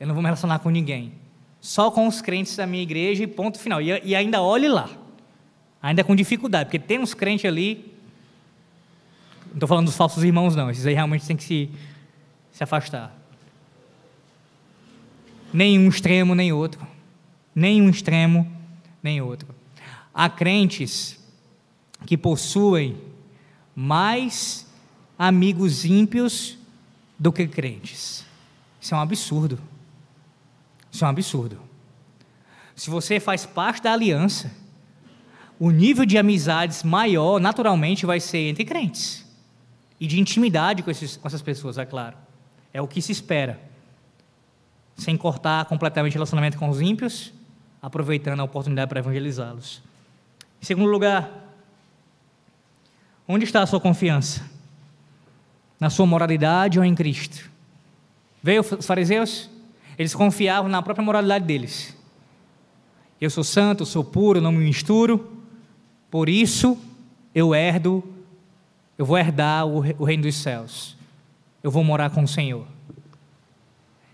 Eu 0.00 0.06
não 0.06 0.14
vou 0.14 0.22
me 0.22 0.26
relacionar 0.26 0.58
com 0.60 0.70
ninguém 0.70 1.12
só 1.60 1.90
com 1.90 2.08
os 2.08 2.22
crentes 2.22 2.56
da 2.56 2.66
minha 2.66 2.82
igreja 2.82 3.24
e 3.24 3.26
ponto 3.26 3.58
final. 3.58 3.82
E, 3.82 3.88
e 4.04 4.16
ainda 4.16 4.40
olhe 4.40 4.68
lá, 4.68 4.88
ainda 5.82 6.02
com 6.02 6.16
dificuldade, 6.16 6.64
porque 6.70 6.78
tem 6.78 6.98
uns 6.98 7.12
crentes 7.12 7.44
ali. 7.44 7.92
Não 9.48 9.56
estou 9.56 9.68
falando 9.68 9.84
dos 9.84 9.96
falsos 9.98 10.24
irmãos, 10.24 10.56
não, 10.56 10.70
esses 10.70 10.86
aí 10.86 10.94
realmente 10.94 11.26
tem 11.26 11.36
que 11.36 11.44
se, 11.44 11.70
se 12.50 12.64
afastar. 12.64 13.14
Nem 15.52 15.78
um 15.78 15.90
extremo, 15.90 16.34
nem 16.34 16.54
outro. 16.54 16.80
Nem 17.54 17.82
um 17.82 17.90
extremo, 17.90 18.50
nem 19.02 19.20
outro. 19.20 19.54
Há 20.14 20.28
crentes 20.28 21.18
que 22.06 22.16
possuem 22.16 23.00
mais 23.74 24.66
amigos 25.18 25.84
ímpios 25.84 26.58
do 27.18 27.32
que 27.32 27.46
crentes. 27.46 28.24
Isso 28.80 28.94
é 28.94 28.96
um 28.96 29.00
absurdo. 29.00 29.58
Isso 30.90 31.04
é 31.04 31.06
um 31.06 31.10
absurdo. 31.10 31.60
Se 32.74 32.90
você 32.90 33.20
faz 33.20 33.46
parte 33.46 33.82
da 33.82 33.92
aliança, 33.92 34.50
o 35.58 35.70
nível 35.70 36.04
de 36.04 36.18
amizades 36.18 36.82
maior, 36.82 37.40
naturalmente, 37.40 38.04
vai 38.04 38.18
ser 38.18 38.48
entre 38.48 38.64
crentes. 38.64 39.24
E 40.00 40.06
de 40.06 40.18
intimidade 40.18 40.82
com, 40.82 40.90
esses, 40.90 41.16
com 41.16 41.28
essas 41.28 41.40
pessoas, 41.42 41.78
é 41.78 41.86
claro. 41.86 42.16
É 42.74 42.82
o 42.82 42.88
que 42.88 43.00
se 43.00 43.12
espera. 43.12 43.60
Sem 44.96 45.16
cortar 45.16 45.64
completamente 45.66 46.14
o 46.14 46.14
relacionamento 46.14 46.58
com 46.58 46.68
os 46.68 46.80
ímpios, 46.80 47.32
aproveitando 47.82 48.38
a 48.38 48.44
oportunidade 48.44 48.88
para 48.88 49.00
evangelizá-los. 49.00 49.82
Em 50.62 50.64
segundo 50.64 50.88
lugar, 50.88 51.28
onde 53.26 53.44
está 53.44 53.60
a 53.60 53.66
sua 53.66 53.80
confiança? 53.80 54.48
Na 55.80 55.90
sua 55.90 56.06
moralidade 56.06 56.78
ou 56.78 56.84
em 56.84 56.94
Cristo? 56.94 57.50
Veio 58.40 58.60
os 58.60 58.86
fariseus? 58.86 59.50
Eles 59.98 60.14
confiavam 60.14 60.70
na 60.70 60.80
própria 60.80 61.04
moralidade 61.04 61.44
deles. 61.44 61.96
Eu 63.20 63.28
sou 63.28 63.42
santo, 63.42 63.84
sou 63.84 64.04
puro, 64.04 64.40
não 64.40 64.52
me 64.52 64.64
misturo, 64.64 65.42
por 66.10 66.28
isso 66.28 66.78
eu 67.34 67.54
herdo, 67.54 68.02
eu 68.96 69.04
vou 69.04 69.18
herdar 69.18 69.66
o 69.66 70.04
reino 70.04 70.24
dos 70.24 70.36
céus. 70.36 70.96
Eu 71.62 71.70
vou 71.70 71.82
morar 71.82 72.10
com 72.10 72.22
o 72.22 72.28
Senhor. 72.28 72.66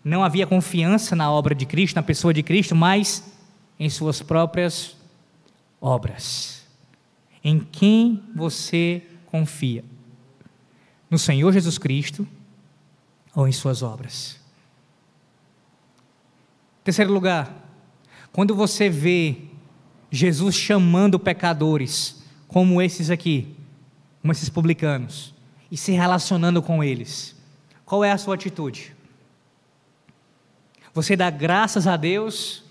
Não 0.04 0.22
havia 0.22 0.46
confiança 0.46 1.14
na 1.16 1.30
obra 1.30 1.54
de 1.54 1.66
Cristo, 1.66 1.96
na 1.96 2.02
pessoa 2.02 2.32
de 2.32 2.42
Cristo, 2.42 2.74
mas 2.74 3.37
em 3.78 3.88
suas 3.88 4.20
próprias 4.20 4.96
obras. 5.80 6.66
Em 7.42 7.60
quem 7.60 8.22
você 8.34 9.02
confia? 9.26 9.84
No 11.10 11.18
Senhor 11.18 11.52
Jesus 11.52 11.78
Cristo 11.78 12.26
ou 13.34 13.46
em 13.46 13.52
suas 13.52 13.82
obras? 13.82 14.38
Terceiro 16.82 17.12
lugar, 17.12 17.54
quando 18.32 18.54
você 18.54 18.88
vê 18.88 19.42
Jesus 20.10 20.54
chamando 20.54 21.18
pecadores, 21.18 22.22
como 22.46 22.80
esses 22.80 23.10
aqui, 23.10 23.54
como 24.20 24.32
esses 24.32 24.48
publicanos, 24.48 25.34
e 25.70 25.76
se 25.76 25.92
relacionando 25.92 26.62
com 26.62 26.82
eles, 26.82 27.36
qual 27.84 28.02
é 28.02 28.10
a 28.10 28.18
sua 28.18 28.34
atitude? 28.34 28.96
Você 30.94 31.14
dá 31.14 31.30
graças 31.30 31.86
a 31.86 31.96
Deus 31.96 32.64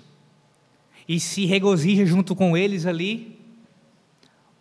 e 1.08 1.20
se 1.20 1.46
regozija 1.46 2.06
junto 2.06 2.36
com 2.36 2.58
eles 2.58 2.86
ali? 2.86 3.40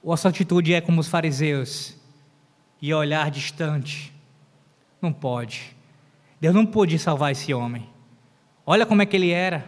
Ou 0.02 0.12
a 0.12 0.16
sua 0.16 0.31
atitude 0.31 0.73
é 0.73 0.81
como 0.81 1.01
os 1.01 1.09
fariseus 1.09 1.97
e 2.81 2.94
olhar 2.94 3.31
distante? 3.31 4.12
Não 5.02 5.12
pode. 5.12 5.77
Deus 6.40 6.55
não 6.55 6.64
pôde 6.64 6.98
salvar 6.98 7.32
esse 7.32 7.52
homem. 7.52 7.89
Olha 8.64 8.86
como 8.86 9.02
é 9.02 9.06
que 9.06 9.16
ele 9.16 9.31
era. 9.31 9.64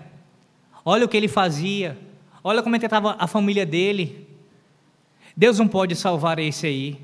Olha 0.85 1.05
o 1.05 1.09
que 1.09 1.17
ele 1.17 1.29
fazia. 1.29 1.99
Olha 2.43 2.63
como 2.63 2.77
é 2.77 2.79
estava 2.79 3.17
a 3.19 3.27
família 3.27 3.67
dele. 3.67 4.29
Deus 5.37 5.59
não 5.59 5.69
pode 5.69 5.95
salvar 5.97 6.39
esse 6.39 6.67
aí. 6.67 7.01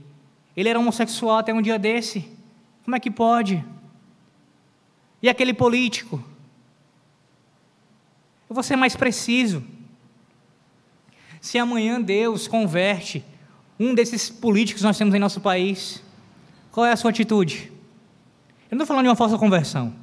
Ele 0.57 0.69
era 0.69 0.79
homossexual 0.79 1.39
até 1.39 1.53
um 1.53 1.63
dia 1.63 1.79
desse. 1.79 2.29
Como 2.85 2.97
é 2.97 3.01
que 3.01 3.11
pode? 3.11 3.65
E 5.23 5.29
aquele 5.29 5.55
político? 5.55 6.23
Eu 8.49 8.55
vou 8.55 8.63
ser 8.63 8.77
mais 8.77 8.95
preciso. 8.97 9.63
Se 11.41 11.59
amanhã 11.59 12.01
Deus 12.01 12.49
converte 12.49 13.25
um 13.79 13.95
desses 13.95 14.31
políticos 14.31 14.81
que 14.83 14.87
nós 14.87 14.97
temos 14.97 15.15
em 15.15 15.19
nosso 15.19 15.41
país, 15.41 16.03
qual 16.71 16.87
é 16.87 16.93
a 16.93 16.97
sua 16.97 17.11
atitude? 17.11 17.73
Eu 18.71 18.77
não 18.77 18.85
estou 18.85 18.87
falando 18.87 19.05
de 19.05 19.09
uma 19.11 19.17
falsa 19.17 19.39
conversão. 19.39 19.95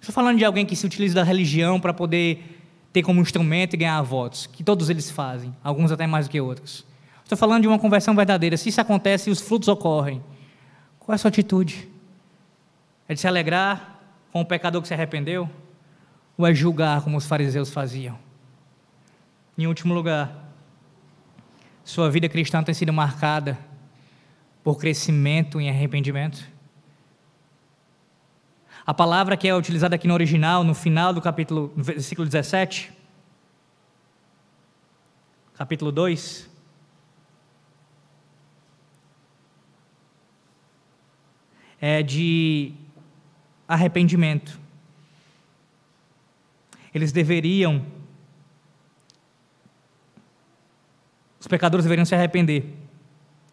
Estou 0.00 0.14
falando 0.14 0.38
de 0.38 0.44
alguém 0.44 0.64
que 0.64 0.76
se 0.76 0.86
utiliza 0.86 1.14
da 1.14 1.22
religião 1.22 1.80
para 1.80 1.92
poder 1.92 2.60
ter 2.92 3.02
como 3.02 3.20
instrumento 3.20 3.74
e 3.74 3.76
ganhar 3.76 4.00
votos, 4.02 4.46
que 4.46 4.64
todos 4.64 4.90
eles 4.90 5.10
fazem, 5.10 5.54
alguns 5.62 5.92
até 5.92 6.06
mais 6.06 6.26
do 6.26 6.30
que 6.30 6.40
outros. 6.40 6.84
Estou 7.22 7.38
falando 7.38 7.62
de 7.62 7.68
uma 7.68 7.78
conversão 7.78 8.14
verdadeira. 8.14 8.56
Se 8.56 8.68
isso 8.68 8.80
acontece 8.80 9.30
e 9.30 9.32
os 9.32 9.40
frutos 9.40 9.68
ocorrem, 9.68 10.22
qual 10.98 11.14
é 11.14 11.16
a 11.16 11.18
sua 11.18 11.28
atitude? 11.28 11.88
É 13.08 13.14
de 13.14 13.20
se 13.20 13.28
alegrar 13.28 14.00
com 14.32 14.40
o 14.40 14.44
pecador 14.44 14.82
que 14.82 14.88
se 14.88 14.94
arrependeu? 14.94 15.48
Ou 16.40 16.46
é 16.46 16.54
julgar 16.54 17.04
como 17.04 17.18
os 17.18 17.26
fariseus 17.26 17.68
faziam? 17.68 18.18
Em 19.58 19.66
último 19.66 19.92
lugar, 19.92 20.50
sua 21.84 22.10
vida 22.10 22.30
cristã 22.30 22.62
tem 22.62 22.72
sido 22.72 22.94
marcada 22.94 23.58
por 24.64 24.78
crescimento 24.78 25.60
em 25.60 25.68
arrependimento? 25.68 26.42
A 28.86 28.94
palavra 28.94 29.36
que 29.36 29.46
é 29.46 29.54
utilizada 29.54 29.96
aqui 29.96 30.08
no 30.08 30.14
original, 30.14 30.64
no 30.64 30.74
final 30.74 31.12
do 31.12 31.20
capítulo, 31.20 31.74
no 31.76 31.84
versículo 31.84 32.26
17, 32.26 32.90
capítulo 35.52 35.92
2, 35.92 36.48
é 41.78 42.02
de 42.02 42.72
arrependimento. 43.68 44.59
Eles 46.94 47.12
deveriam, 47.12 47.84
os 51.38 51.46
pecadores 51.46 51.84
deveriam 51.84 52.04
se 52.04 52.14
arrepender 52.14 52.74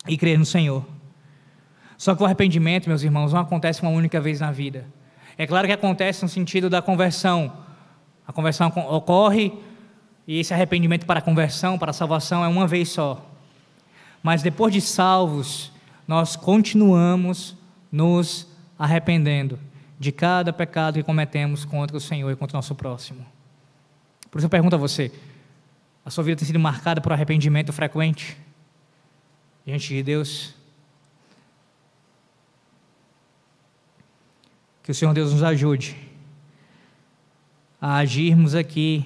e 0.07 0.17
crer 0.17 0.37
no 0.37 0.45
Senhor. 0.45 0.85
Só 1.97 2.15
que 2.15 2.21
o 2.21 2.25
arrependimento, 2.25 2.87
meus 2.87 3.03
irmãos, 3.03 3.33
não 3.33 3.41
acontece 3.41 3.81
uma 3.81 3.91
única 3.91 4.19
vez 4.19 4.39
na 4.39 4.51
vida. 4.51 4.85
É 5.37 5.45
claro 5.45 5.67
que 5.67 5.73
acontece 5.73 6.23
no 6.23 6.29
sentido 6.29 6.69
da 6.69 6.81
conversão. 6.81 7.51
A 8.27 8.33
conversão 8.33 8.67
ocorre 8.89 9.53
e 10.27 10.39
esse 10.39 10.53
arrependimento 10.53 11.05
para 11.05 11.19
a 11.19 11.21
conversão, 11.21 11.77
para 11.77 11.91
a 11.91 11.93
salvação, 11.93 12.43
é 12.43 12.47
uma 12.47 12.67
vez 12.67 12.89
só. 12.89 13.25
Mas 14.21 14.41
depois 14.41 14.73
de 14.73 14.81
salvos, 14.81 15.71
nós 16.07 16.35
continuamos 16.35 17.55
nos 17.91 18.47
arrependendo 18.77 19.59
de 19.99 20.11
cada 20.11 20.53
pecado 20.53 20.95
que 20.95 21.03
cometemos 21.03 21.65
contra 21.65 21.97
o 21.97 21.99
Senhor 21.99 22.31
e 22.31 22.35
contra 22.35 22.55
o 22.55 22.59
nosso 22.59 22.75
próximo. 22.75 23.25
Por 24.29 24.37
isso 24.37 24.45
eu 24.45 24.49
pergunto 24.49 24.75
a 24.75 24.79
você: 24.79 25.11
a 26.05 26.09
sua 26.09 26.23
vida 26.23 26.37
tem 26.37 26.45
sido 26.45 26.59
marcada 26.59 27.01
por 27.01 27.11
arrependimento 27.11 27.73
frequente 27.73 28.37
diante 29.65 29.89
de 29.89 30.03
Deus? 30.03 30.53
Que 34.83 34.91
o 34.91 34.95
Senhor 34.95 35.13
Deus 35.13 35.33
nos 35.33 35.43
ajude 35.43 35.97
a 37.81 37.97
agirmos 37.97 38.55
aqui 38.55 39.05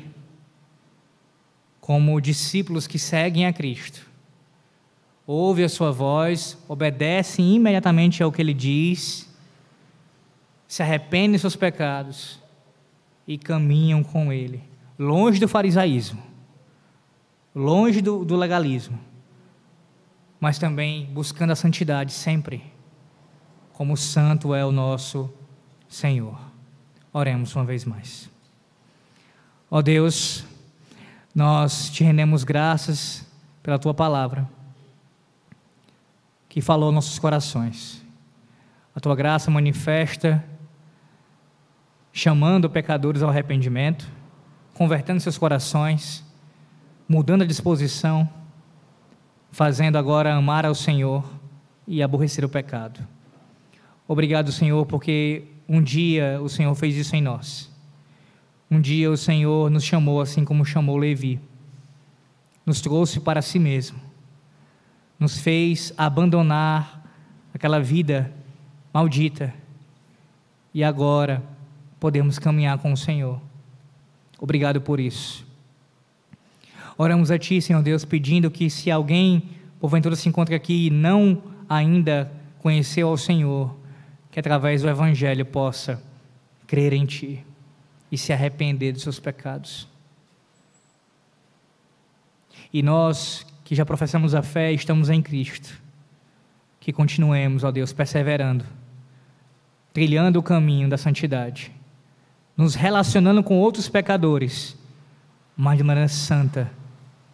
como 1.80 2.22
discípulos 2.22 2.86
que 2.86 3.00
seguem 3.00 3.46
a 3.46 3.54
Cristo. 3.54 4.06
Ouve 5.26 5.64
a 5.64 5.70
sua 5.70 5.92
voz, 5.92 6.58
obedece 6.68 7.42
imediatamente 7.42 8.22
ao 8.22 8.32
que 8.32 8.42
ele 8.42 8.54
diz, 8.54 9.31
se 10.72 10.82
arrependem 10.82 11.34
de 11.34 11.40
seus 11.40 11.58
pecados 11.58 12.40
e 13.28 13.38
caminham 13.38 14.02
com 14.02 14.32
ele, 14.32 14.64
longe 14.98 15.38
do 15.38 15.46
farisaísmo, 15.46 16.24
longe 17.54 18.00
do, 18.00 18.24
do 18.24 18.38
legalismo, 18.38 18.98
mas 20.40 20.58
também 20.58 21.08
buscando 21.08 21.52
a 21.52 21.58
santidade 21.58 22.14
sempre, 22.14 22.64
como 23.74 23.98
santo 23.98 24.56
é 24.56 24.66
o 24.66 24.72
nosso 24.72 25.30
Senhor. 25.90 26.40
Oremos 27.12 27.54
uma 27.54 27.66
vez 27.66 27.84
mais. 27.84 28.30
Ó 29.70 29.80
oh 29.80 29.82
Deus, 29.82 30.46
nós 31.36 31.90
te 31.90 32.02
rendemos 32.02 32.46
graças 32.46 33.30
pela 33.62 33.78
tua 33.78 33.94
palavra, 33.94 34.50
que 36.48 36.62
falou 36.62 36.94
nossos 36.94 37.20
corações. 37.20 38.02
A 38.96 39.02
tua 39.02 39.18
graça 39.18 39.52
manifesta, 39.52 40.42
chamando 42.14 42.70
pecadores 42.70 43.22
ao 43.22 43.30
arrependimento, 43.30 44.10
convertendo 44.74 45.20
seus 45.20 45.38
corações, 45.38 46.26
mudando 47.08 47.44
a 47.44 47.48
disposição, 47.48 48.30
fazendo 49.52 49.98
agora 49.98 50.34
amar 50.34 50.66
ao 50.66 50.76
Senhor 50.76 51.24
e 51.88 52.02
aborrecer 52.02 52.46
o 52.46 52.50
pecado. 52.50 53.00
Obrigado, 54.08 54.52
Senhor, 54.52 54.86
porque 54.86 55.44
um 55.68 55.82
dia 55.82 56.40
o 56.42 56.50
Senhor 56.50 56.74
fez 56.76 56.96
isso 56.96 57.16
em 57.16 57.22
nós 57.22 57.72
um 58.72 58.80
dia 58.80 59.12
o 59.12 59.18
Senhor 59.18 59.70
nos 59.70 59.84
chamou 59.84 60.22
assim 60.22 60.46
como 60.46 60.64
chamou 60.64 60.96
Levi. 60.96 61.42
Nos 62.66 62.80
trouxe 62.80 63.20
para 63.20 63.42
si 63.42 63.60
mesmo. 63.60 64.00
Nos 65.20 65.40
fez 65.40 65.94
abandonar 65.98 67.04
aquela 67.54 67.82
vida 67.82 68.34
maldita. 68.94 69.54
E 70.74 70.86
agora 70.86 71.44
podemos 72.02 72.40
caminhar 72.40 72.80
com 72.80 72.92
o 72.92 72.98
Senhor. 72.98 73.40
Obrigado 74.40 74.82
por 74.82 75.00
isso. 75.00 75.46
Oramos 76.98 77.30
a 77.30 77.38
Ti, 77.38 77.62
Senhor 77.62 77.84
Deus, 77.84 78.04
pedindo 78.04 78.50
que 78.50 78.72
se 78.72 78.90
alguém 78.90 79.44
porventura 79.80 80.16
se 80.16 80.28
encontra 80.28 80.56
aqui 80.56 80.88
e 80.88 80.90
não 80.90 81.44
ainda 81.70 82.32
conheceu 82.58 83.08
ao 83.08 83.18
Senhor, 83.18 83.76
que 84.32 84.40
através 84.40 84.82
do 84.82 84.90
Evangelho 84.90 85.46
possa 85.46 86.02
crer 86.66 86.92
em 86.92 87.06
Ti 87.06 87.46
e 88.12 88.18
se 88.18 88.34
arrepender 88.34 88.94
dos 88.94 89.04
seus 89.04 89.20
pecados. 89.20 89.88
E 92.74 92.82
nós 92.82 93.46
que 93.64 93.76
já 93.76 93.86
professamos 93.86 94.34
a 94.34 94.42
fé, 94.42 94.72
estamos 94.72 95.08
em 95.08 95.22
Cristo, 95.22 95.80
que 96.80 96.92
continuemos, 96.92 97.64
ó 97.64 97.70
Deus, 97.70 97.94
perseverando, 97.94 98.66
trilhando 99.94 100.40
o 100.40 100.44
caminho 100.44 100.90
da 100.90 100.98
santidade, 100.98 101.72
nos 102.56 102.76
relacionando 102.76 103.44
com 103.44 103.60
outros 103.60 103.90
pecadores, 103.90 104.78
mas 105.56 105.78
de 105.78 105.84
maneira 105.84 106.08
santa, 106.08 106.72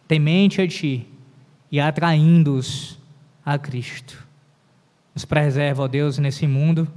temente 0.08 0.62
a 0.62 0.68
Ti 0.68 1.08
e 1.72 1.80
atraindo-os 1.80 2.98
a 3.46 3.58
Cristo. 3.58 4.26
Nos 5.14 5.26
preserva, 5.26 5.84
ó 5.84 5.88
Deus, 5.88 6.18
nesse 6.18 6.48
mundo 6.48 6.88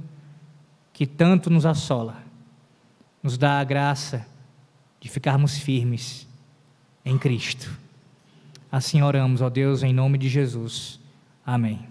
que 0.93 1.05
tanto 1.05 1.49
nos 1.49 1.65
assola 1.65 2.21
nos 3.21 3.37
dá 3.37 3.59
a 3.59 3.63
graça 3.63 4.25
de 4.99 5.09
ficarmos 5.09 5.57
firmes 5.57 6.27
em 7.05 7.17
Cristo. 7.17 7.71
Assim 8.71 9.01
oramos, 9.01 9.41
ó 9.41 9.49
Deus, 9.49 9.83
em 9.83 9.93
nome 9.93 10.17
de 10.17 10.29
Jesus. 10.29 10.99
Amém. 11.45 11.90